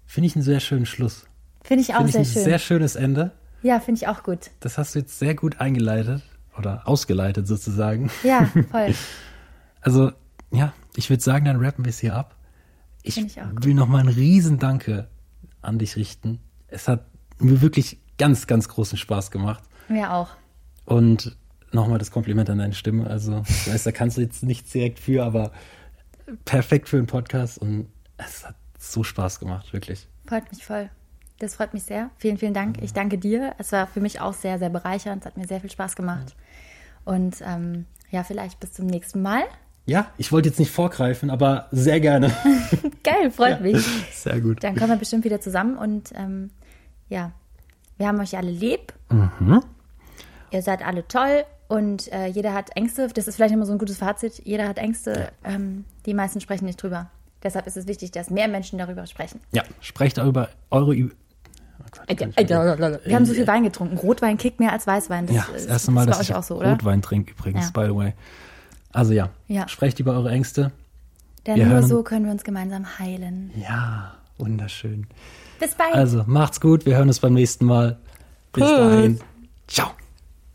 finde 0.06 0.28
ich, 0.28 0.36
einen 0.36 0.44
sehr 0.44 0.60
schönen 0.60 0.86
Schluss. 0.86 1.26
Finde 1.64 1.84
ich 1.84 1.94
auch 1.94 2.00
find 2.00 2.12
sehr 2.12 2.22
ich 2.22 2.30
ein 2.30 2.34
schön. 2.34 2.44
Sehr 2.44 2.60
schönes 2.60 2.96
Ende. 2.96 3.32
Ja, 3.62 3.80
finde 3.80 4.00
ich 4.00 4.08
auch 4.08 4.24
gut. 4.24 4.52
Das 4.60 4.78
hast 4.78 4.96
du 4.96 5.00
jetzt 5.00 5.20
sehr 5.20 5.36
gut 5.36 5.60
eingeleitet 5.62 6.24
oder 6.58 6.88
ausgeleitet 6.88 7.48
sozusagen. 7.48 8.10
Ja, 8.24 8.46
voll. 8.72 8.94
also, 9.82 10.12
ja, 10.52 10.74
ich 10.96 11.10
würde 11.10 11.24
sagen, 11.24 11.46
dann 11.46 11.58
rappen 11.58 11.86
wir 11.86 11.92
es 11.92 12.00
hier 12.00 12.16
ab. 12.16 12.36
Ich, 13.04 13.18
ich 13.18 13.38
will 13.38 13.74
noch 13.74 13.88
mal 13.88 14.00
einen 14.00 14.10
riesen 14.10 14.60
Danke 14.60 15.08
an 15.62 15.80
dich 15.80 15.96
richten. 15.96 16.40
Es 16.68 16.88
hat 16.88 17.06
mir 17.40 17.62
wirklich 17.62 18.00
ganz, 18.18 18.48
ganz 18.48 18.68
großen 18.68 18.98
Spaß 18.98 19.32
gemacht. 19.32 19.64
Mir 19.88 20.14
auch. 20.14 20.30
Und 20.86 21.38
nochmal 21.72 22.00
das 22.00 22.12
Kompliment 22.12 22.50
an 22.50 22.60
deine 22.60 22.74
Stimme. 22.74 23.08
Also, 23.08 23.44
ich 23.48 23.72
weiß, 23.72 23.84
da 23.84 23.92
kannst 23.92 24.18
du 24.18 24.22
jetzt 24.22 24.44
nichts 24.44 24.72
direkt 24.72 25.00
für, 25.00 25.24
aber 25.24 25.52
perfekt 26.46 26.90
für 26.90 26.98
einen 26.98 27.08
Podcast 27.08 27.58
und 27.58 27.88
es 28.18 28.46
hat 28.46 28.56
so 28.78 29.04
Spaß 29.04 29.40
gemacht, 29.40 29.74
wirklich. 29.74 30.08
Freut 30.26 30.52
mich 30.52 30.66
voll. 30.66 30.90
Das 31.40 31.56
freut 31.56 31.74
mich 31.74 31.84
sehr. 31.84 32.12
Vielen, 32.18 32.38
vielen 32.38 32.54
Dank. 32.54 32.82
Ich 32.82 32.94
danke 32.94 33.18
dir. 33.18 33.56
Es 33.58 33.72
war 33.72 33.88
für 33.88 34.00
mich 34.00 34.22
auch 34.22 34.34
sehr, 34.34 34.60
sehr 34.60 34.70
bereichernd. 34.70 35.24
Es 35.24 35.26
hat 35.26 35.38
mir 35.38 35.48
sehr 35.48 35.60
viel 35.60 35.72
Spaß 35.72 35.96
gemacht. 35.96 36.36
Und 37.04 37.42
ähm, 37.44 37.86
ja, 38.12 38.24
vielleicht 38.24 38.60
bis 38.60 38.74
zum 38.74 38.86
nächsten 38.86 39.24
Mal. 39.24 39.44
Ja, 39.86 40.08
ich 40.18 40.32
wollte 40.32 40.50
jetzt 40.50 40.60
nicht 40.60 40.72
vorgreifen, 40.72 41.30
aber 41.30 41.68
sehr 41.72 42.00
gerne. 42.00 42.32
Geil, 43.04 43.32
freut 43.32 43.58
ja, 43.58 43.60
mich. 43.60 43.86
Sehr 44.14 44.40
gut. 44.40 44.64
Dann 44.64 44.76
kommen 44.76 44.92
wir 44.92 44.98
bestimmt 44.98 45.24
wieder 45.24 45.42
zusammen 45.42 45.78
und 45.78 46.12
ähm, 46.16 46.52
ja, 47.10 47.32
wir 47.98 48.08
haben 48.08 48.20
euch 48.20 48.38
alle 48.38 48.52
lieb. 48.52 48.94
Mhm. 49.10 49.64
Ihr 50.52 50.62
seid 50.62 50.86
alle 50.86 51.08
toll 51.08 51.44
und 51.68 52.12
äh, 52.12 52.28
jeder 52.28 52.54
hat 52.54 52.76
Ängste. 52.76 53.08
Das 53.08 53.28
ist 53.28 53.36
vielleicht 53.36 53.54
immer 53.54 53.66
so 53.66 53.72
ein 53.72 53.80
gutes 53.80 53.98
Fazit. 53.98 54.42
Jeder 54.46 54.68
hat 54.68 54.78
Ängste. 54.78 55.32
Ja. 55.44 55.56
Ähm, 55.56 55.86
die 56.06 56.14
meisten 56.14 56.42
sprechen 56.42 56.66
nicht 56.66 56.82
drüber. 56.82 57.10
Deshalb 57.44 57.66
ist 57.66 57.78
es 57.78 57.88
wichtig, 57.88 58.12
dass 58.12 58.30
mehr 58.30 58.48
Menschen 58.48 58.78
darüber 58.78 59.08
sprechen. 59.08 59.40
Ja, 59.52 59.64
sprecht 59.80 60.18
darüber 60.18 60.50
eure 60.70 60.96
wir 60.96 63.16
haben 63.16 63.26
so 63.26 63.34
viel 63.34 63.48
Wein 63.48 63.64
getrunken. 63.64 63.98
Rotwein 63.98 64.38
kickt 64.38 64.60
mehr 64.60 64.72
als 64.72 64.88
Weißwein. 64.88 65.28
Das, 65.28 65.36
ja, 65.36 65.48
das 65.52 65.66
erste 65.66 65.92
Mal, 65.92 66.06
das 66.06 66.20
dass 66.20 66.30
ich 66.30 66.36
auch 66.36 66.44
so, 66.44 66.62
Rotwein 66.62 67.02
trinke 67.02 67.32
übrigens, 67.32 67.72
ja. 67.76 67.82
by 67.82 67.88
the 67.88 67.96
way. 67.96 68.14
Also 68.94 69.14
ja, 69.14 69.30
ja, 69.48 69.68
sprecht 69.68 70.00
über 70.00 70.14
eure 70.14 70.32
Ängste. 70.32 70.72
Denn 71.46 71.58
wir 71.58 71.66
nur 71.66 71.84
so 71.84 72.04
können 72.04 72.26
wir 72.26 72.32
uns 72.32 72.44
gemeinsam 72.44 73.00
heilen. 73.00 73.52
Ja, 73.56 74.14
wunderschön. 74.38 75.08
Bis 75.60 75.76
bald. 75.76 75.94
Also 75.94 76.24
macht's 76.28 76.60
gut, 76.60 76.86
wir 76.86 76.98
hören 76.98 77.08
uns 77.08 77.20
beim 77.20 77.34
nächsten 77.34 77.66
Mal. 77.66 77.98
Bis 78.54 78.64
dahin. 78.64 79.20
Ciao. 79.68 79.92